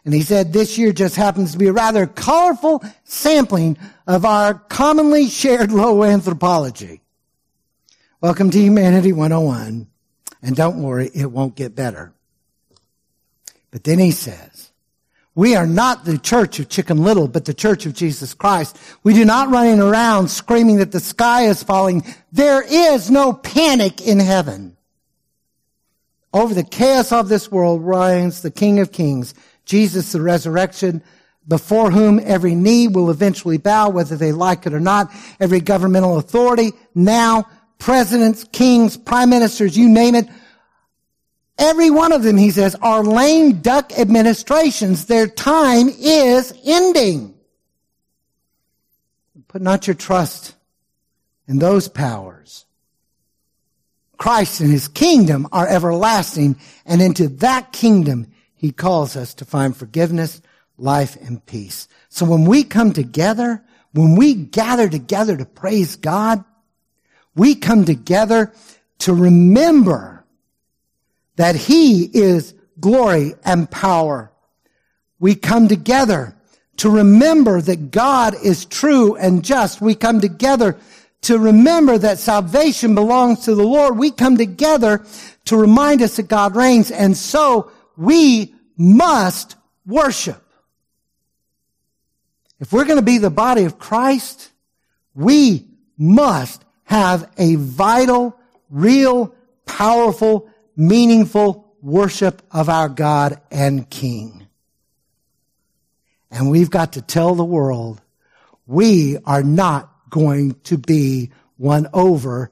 And 0.05 0.14
he 0.14 0.22
said 0.22 0.53
this 0.53 0.78
year 0.78 0.93
just 0.93 1.16
happens 1.16 1.53
to 1.53 1.57
be 1.57 1.68
a 1.68 1.74
rather 1.74 2.05
colorful 2.05 2.84
sampling 3.05 3.80
of 4.05 4.24
our 4.24 4.53
commonly 4.53 5.30
shared 5.30 5.72
low 5.74 6.03
anthropology. 6.03 7.01
Welcome 8.22 8.51
to 8.51 8.60
Humanity 8.60 9.14
101. 9.14 9.88
And 10.43 10.55
don't 10.55 10.84
worry, 10.84 11.10
it 11.16 11.32
won't 11.32 11.55
get 11.55 11.76
better. 11.76 12.14
But 13.72 13.84
then 13.84 14.00
he 14.00 14.12
says, 14.12 14.72
we 15.36 15.56
are 15.56 15.68
not 15.68 16.04
the 16.04 16.18
church 16.18 16.60
of 16.60 16.70
Chicken 16.70 16.98
Little, 17.04 17.28
but 17.28 17.46
the 17.46 17.54
church 17.54 17.86
of 17.86 17.94
Jesus 17.94 18.34
Christ. 18.34 18.78
We 19.04 19.14
do 19.14 19.24
not 19.24 19.50
running 19.50 19.80
around 19.80 20.30
screaming 20.30 20.78
that 20.78 20.92
the 20.92 21.00
sky 21.00 21.44
is 21.44 21.64
falling. 21.64 22.04
There 22.32 22.62
is 22.62 23.10
no 23.10 23.34
panic 23.34 24.02
in 24.02 24.20
heaven. 24.20 24.76
Over 26.34 26.54
the 26.54 26.64
chaos 26.64 27.12
of 27.12 27.30
this 27.30 27.52
world 27.52 27.86
reigns 27.86 28.42
the 28.42 28.52
King 28.52 28.80
of 28.80 28.92
Kings, 28.92 29.34
Jesus 29.66 30.12
the 30.12 30.22
resurrection, 30.22 31.02
before 31.48 31.90
whom 31.90 32.20
every 32.24 32.54
knee 32.54 32.88
will 32.88 33.10
eventually 33.10 33.58
bow, 33.58 33.90
whether 33.90 34.16
they 34.16 34.32
like 34.32 34.66
it 34.66 34.74
or 34.74 34.80
not. 34.80 35.12
Every 35.40 35.62
governmental 35.62 36.18
authority, 36.18 36.74
now, 36.94 37.48
presidents, 37.80 38.44
kings, 38.52 38.98
prime 38.98 39.30
ministers, 39.30 39.78
you 39.78 39.90
name 39.90 40.16
it, 40.16 40.28
Every 41.60 41.89
one 41.89 42.14
of 42.14 42.24
them, 42.24 42.38
he 42.38 42.51
says, 42.51 42.76
are 42.82 43.03
lame 43.03 43.60
duck 43.60 43.91
administrations. 43.99 45.05
Their 45.05 45.28
time 45.28 45.89
is 45.89 46.53
ending. 46.66 47.36
Put 49.49 49.62
not 49.62 49.86
your 49.86 49.95
trust 49.95 50.55
in 51.47 51.60
those 51.60 51.89
powers. 51.89 52.66
Christ 54.18 54.62
and 54.62 54.72
his 54.72 54.88
kingdom 54.88 55.47
are 55.51 55.68
everlasting, 55.68 56.57
and 56.86 57.01
into 57.01 57.28
that 57.28 57.72
kingdom 57.72 58.28
he 58.53 58.72
calls 58.72 59.16
us 59.16 59.34
to 59.36 59.45
find 59.45 59.76
forgiveness, 59.76 60.41
life, 60.78 61.18
and 61.22 61.45
peace. 61.45 61.88
So 62.10 62.26
when 62.26 62.45
we 62.45 62.64
come 62.64 62.93
together, 62.93 63.64
when 63.93 64.16
we 64.16 64.34
gather 64.34 64.88
together 64.88 65.36
to 65.36 65.45
praise 65.45 65.95
God, 65.95 66.43
we 67.36 67.55
come 67.55 67.86
together 67.86 68.53
to 68.99 69.14
remember 69.14 70.19
that 71.40 71.56
he 71.56 72.04
is 72.04 72.54
glory 72.82 73.34
and 73.46 73.72
power. 73.72 74.30
We 75.20 75.36
come 75.36 75.70
together 75.70 76.36
to 76.76 76.90
remember 76.90 77.62
that 77.62 77.92
God 77.92 78.36
is 78.44 78.66
true 78.66 79.16
and 79.16 79.42
just. 79.42 79.80
We 79.80 79.96
come 79.96 80.20
together 80.20 80.76
to 81.22 81.40
remember 81.40 81.98
that 81.98 82.20
salvation 82.20 82.94
belongs 82.94 83.46
to 83.46 83.56
the 83.56 83.64
Lord. 83.64 83.98
We 83.98 84.12
come 84.12 84.36
together 84.36 85.06
to 85.46 85.56
remind 85.56 86.02
us 86.02 86.18
that 86.18 86.28
God 86.28 86.58
reigns. 86.58 86.92
And 86.92 87.16
so 87.16 87.72
we 87.96 88.54
must 88.76 89.56
worship. 89.86 90.44
If 92.60 92.74
we're 92.74 92.84
going 92.84 93.00
to 93.00 93.02
be 93.02 93.18
the 93.18 93.30
body 93.30 93.64
of 93.64 93.80
Christ, 93.80 94.52
we 95.16 95.70
must 95.98 96.66
have 96.84 97.32
a 97.38 97.56
vital, 97.56 98.38
real, 98.70 99.34
powerful 99.66 100.50
meaningful 100.80 101.76
worship 101.82 102.42
of 102.52 102.70
our 102.70 102.88
God 102.88 103.42
and 103.52 103.88
King. 103.90 104.48
And 106.32 106.50
we've 106.50 106.70
got 106.70 106.94
to 106.94 107.02
tell 107.02 107.36
the 107.36 107.44
world 107.44 108.02
we 108.66 109.18
are 109.26 109.44
not 109.44 109.92
going 110.10 110.56
to 110.64 110.78
be 110.78 111.32
won 111.58 111.88
over 111.94 112.52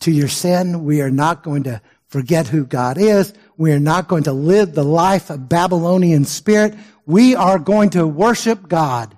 to 0.00 0.10
your 0.10 0.28
sin. 0.28 0.84
We 0.84 1.00
are 1.00 1.10
not 1.10 1.42
going 1.42 1.62
to 1.62 1.80
forget 2.08 2.48
who 2.48 2.66
God 2.66 2.98
is. 2.98 3.32
We 3.56 3.72
are 3.72 3.80
not 3.80 4.08
going 4.08 4.24
to 4.24 4.32
live 4.32 4.74
the 4.74 4.84
life 4.84 5.30
of 5.30 5.48
Babylonian 5.48 6.26
spirit. 6.26 6.74
We 7.06 7.34
are 7.34 7.58
going 7.58 7.90
to 7.90 8.06
worship 8.06 8.68
God. 8.68 9.16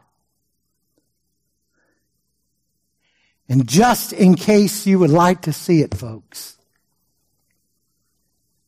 And 3.49 3.67
just 3.67 4.13
in 4.13 4.37
case 4.37 4.87
you 4.87 5.01
would 5.01 5.11
like 5.11 5.43
to 5.43 5.53
see 5.53 5.81
it, 5.81 5.97
folks, 5.97 6.58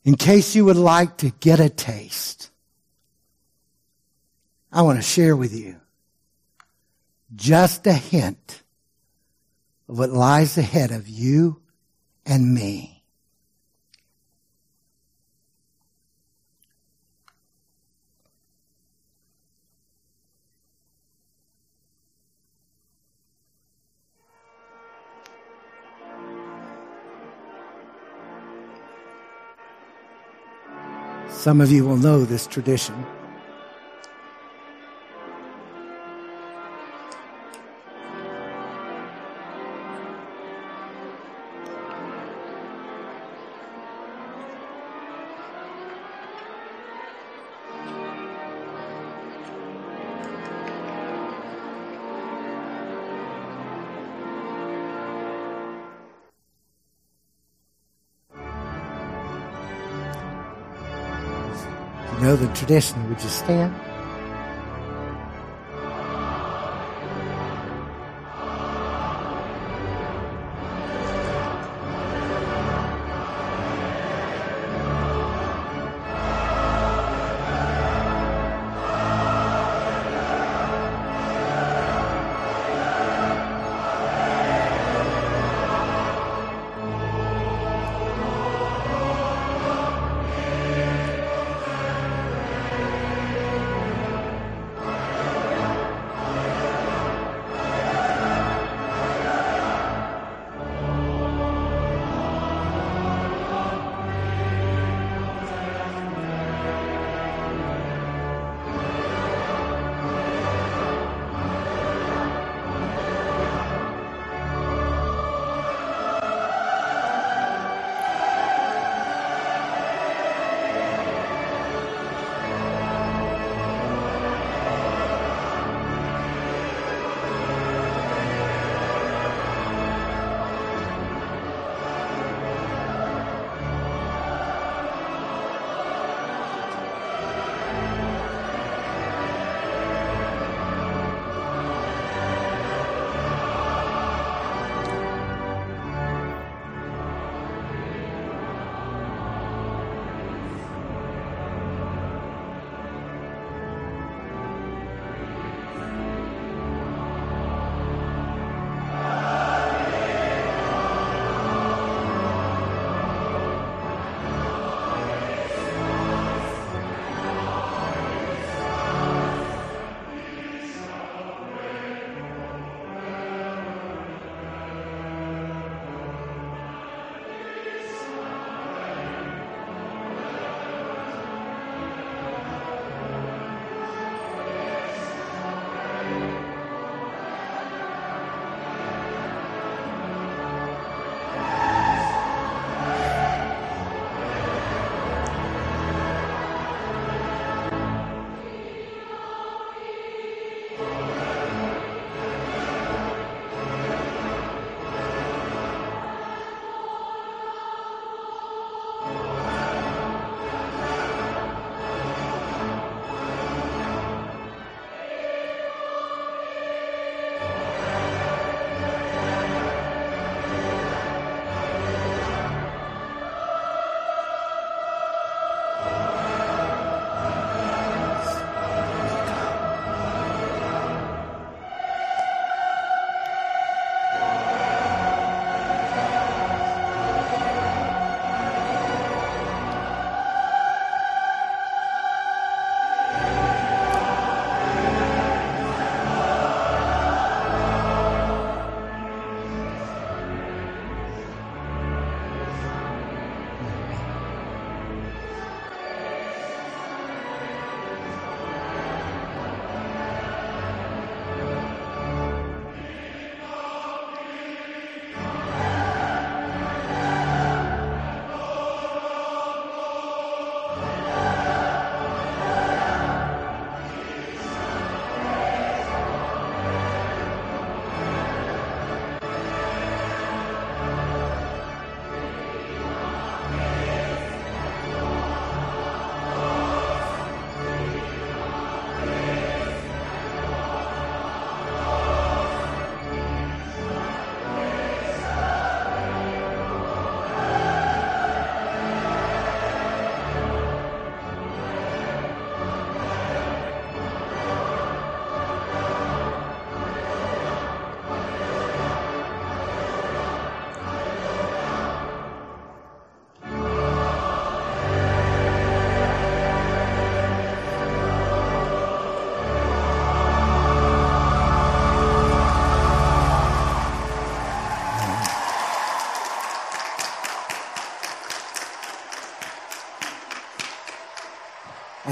in 0.05 0.17
case 0.17 0.55
you 0.55 0.65
would 0.65 0.77
like 0.77 1.19
to 1.19 1.31
get 1.41 1.61
a 1.61 1.69
taste, 1.69 2.51
I 4.73 4.83
want 4.83 4.99
to 4.99 5.03
share 5.03 5.37
with 5.37 5.55
you 5.55 5.81
just 7.35 7.87
a 7.87 7.93
hint 7.93 8.63
of 9.89 9.99
what 9.99 10.11
lies 10.11 10.57
ahead 10.57 10.91
of 10.91 11.09
you 11.09 11.61
and 12.25 12.55
me. 12.55 13.00
Some 31.41 31.63
of 31.63 31.73
you 31.73 31.87
will 31.87 31.97
know 31.97 32.27
this 32.27 32.47
tradition. 32.47 32.95
The 62.41 62.49
tradition. 62.55 63.09
Would 63.09 63.23
you 63.23 63.29
stand? 63.29 63.90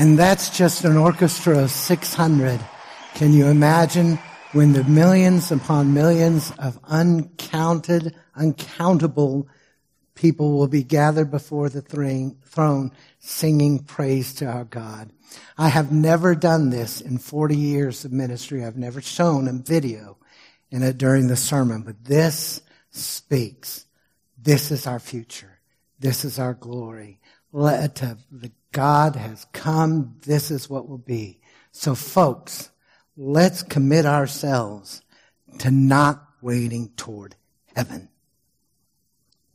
And 0.09 0.19
that's 0.19 0.49
just 0.49 0.87
an 0.87 0.97
orchestra 0.97 1.59
of 1.59 1.71
600. 1.71 2.59
Can 3.17 3.35
you 3.35 3.45
imagine 3.49 4.19
when 4.53 4.73
the 4.73 4.83
millions 4.85 5.53
upon 5.53 5.93
millions 5.93 6.51
of 6.59 6.79
uncounted, 6.85 8.17
uncountable 8.35 9.49
people 10.15 10.57
will 10.57 10.67
be 10.67 10.83
gathered 10.83 11.31
before 11.31 11.69
the 11.69 11.83
throne 11.83 12.93
singing 13.19 13.81
praise 13.81 14.33
to 14.37 14.47
our 14.47 14.65
God. 14.65 15.13
I 15.59 15.69
have 15.69 15.93
never 15.93 16.35
done 16.35 16.71
this 16.71 17.03
in 17.03 17.19
40 17.19 17.55
years 17.55 18.07
of 18.07 18.11
ministry. 18.11 18.65
I've 18.65 18.79
never 18.79 19.03
shown 19.03 19.47
a 19.47 19.53
video 19.53 20.17
in 20.71 20.83
it 20.83 20.97
during 20.97 21.27
the 21.27 21.37
sermon, 21.37 21.83
but 21.83 22.03
this 22.03 22.63
speaks. 22.89 23.85
This 24.39 24.71
is 24.71 24.87
our 24.87 25.01
future. 25.01 25.61
This 25.99 26.25
is 26.25 26.39
our 26.39 26.55
glory. 26.55 27.21
Let 27.53 27.97
the 27.97 28.53
God 28.73 29.17
has 29.17 29.47
come. 29.53 30.17
This 30.23 30.51
is 30.51 30.69
what 30.69 30.89
will 30.89 30.99
be. 30.99 31.41
So 31.73 31.95
folks, 31.95 32.71
let's 33.17 33.63
commit 33.63 34.07
ourselves 34.07 35.03
to 35.59 35.71
not 35.71 36.23
waiting 36.41 36.91
toward 36.97 37.37
heaven. 37.75 38.09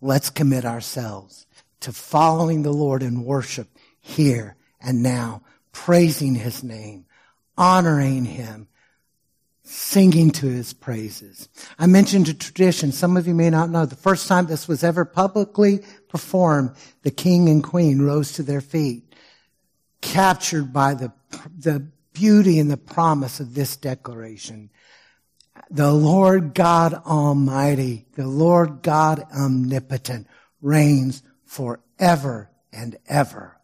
Let's 0.01 0.29
commit 0.29 0.65
ourselves 0.65 1.45
to 1.81 1.91
following 1.91 2.63
the 2.63 2.73
Lord 2.73 3.03
in 3.03 3.23
worship 3.23 3.67
here 3.99 4.55
and 4.81 5.01
now, 5.01 5.43
praising 5.71 6.35
his 6.35 6.63
name, 6.63 7.05
honoring 7.57 8.25
him, 8.25 8.67
singing 9.63 10.29
to 10.31 10.47
his 10.47 10.73
praises. 10.73 11.47
I 11.79 11.87
mentioned 11.87 12.27
a 12.27 12.33
tradition. 12.33 12.91
Some 12.91 13.15
of 13.15 13.27
you 13.27 13.33
may 13.33 13.49
not 13.49 13.69
know. 13.69 13.85
The 13.85 13.95
first 13.95 14.27
time 14.27 14.45
this 14.45 14.67
was 14.67 14.83
ever 14.83 15.05
publicly 15.05 15.83
performed, 16.09 16.71
the 17.03 17.11
king 17.11 17.47
and 17.47 17.63
queen 17.63 18.01
rose 18.01 18.33
to 18.33 18.43
their 18.43 18.61
feet, 18.61 19.02
captured 20.03 20.71
by 20.71 20.93
the, 20.93 21.11
the 21.57 21.87
beauty 22.13 22.59
and 22.59 22.69
the 22.69 22.77
promise 22.77 23.39
of 23.39 23.55
this 23.55 23.75
declaration 23.75 24.69
the 25.69 25.91
Lord 25.91 26.53
God 26.53 26.93
Almighty, 26.93 28.05
the 28.15 28.27
Lord 28.27 28.83
God 28.83 29.23
Omnipotent 29.35 30.27
reigns 30.61 31.23
forever 31.45 32.51
and 32.71 32.97
ever. 33.07 33.57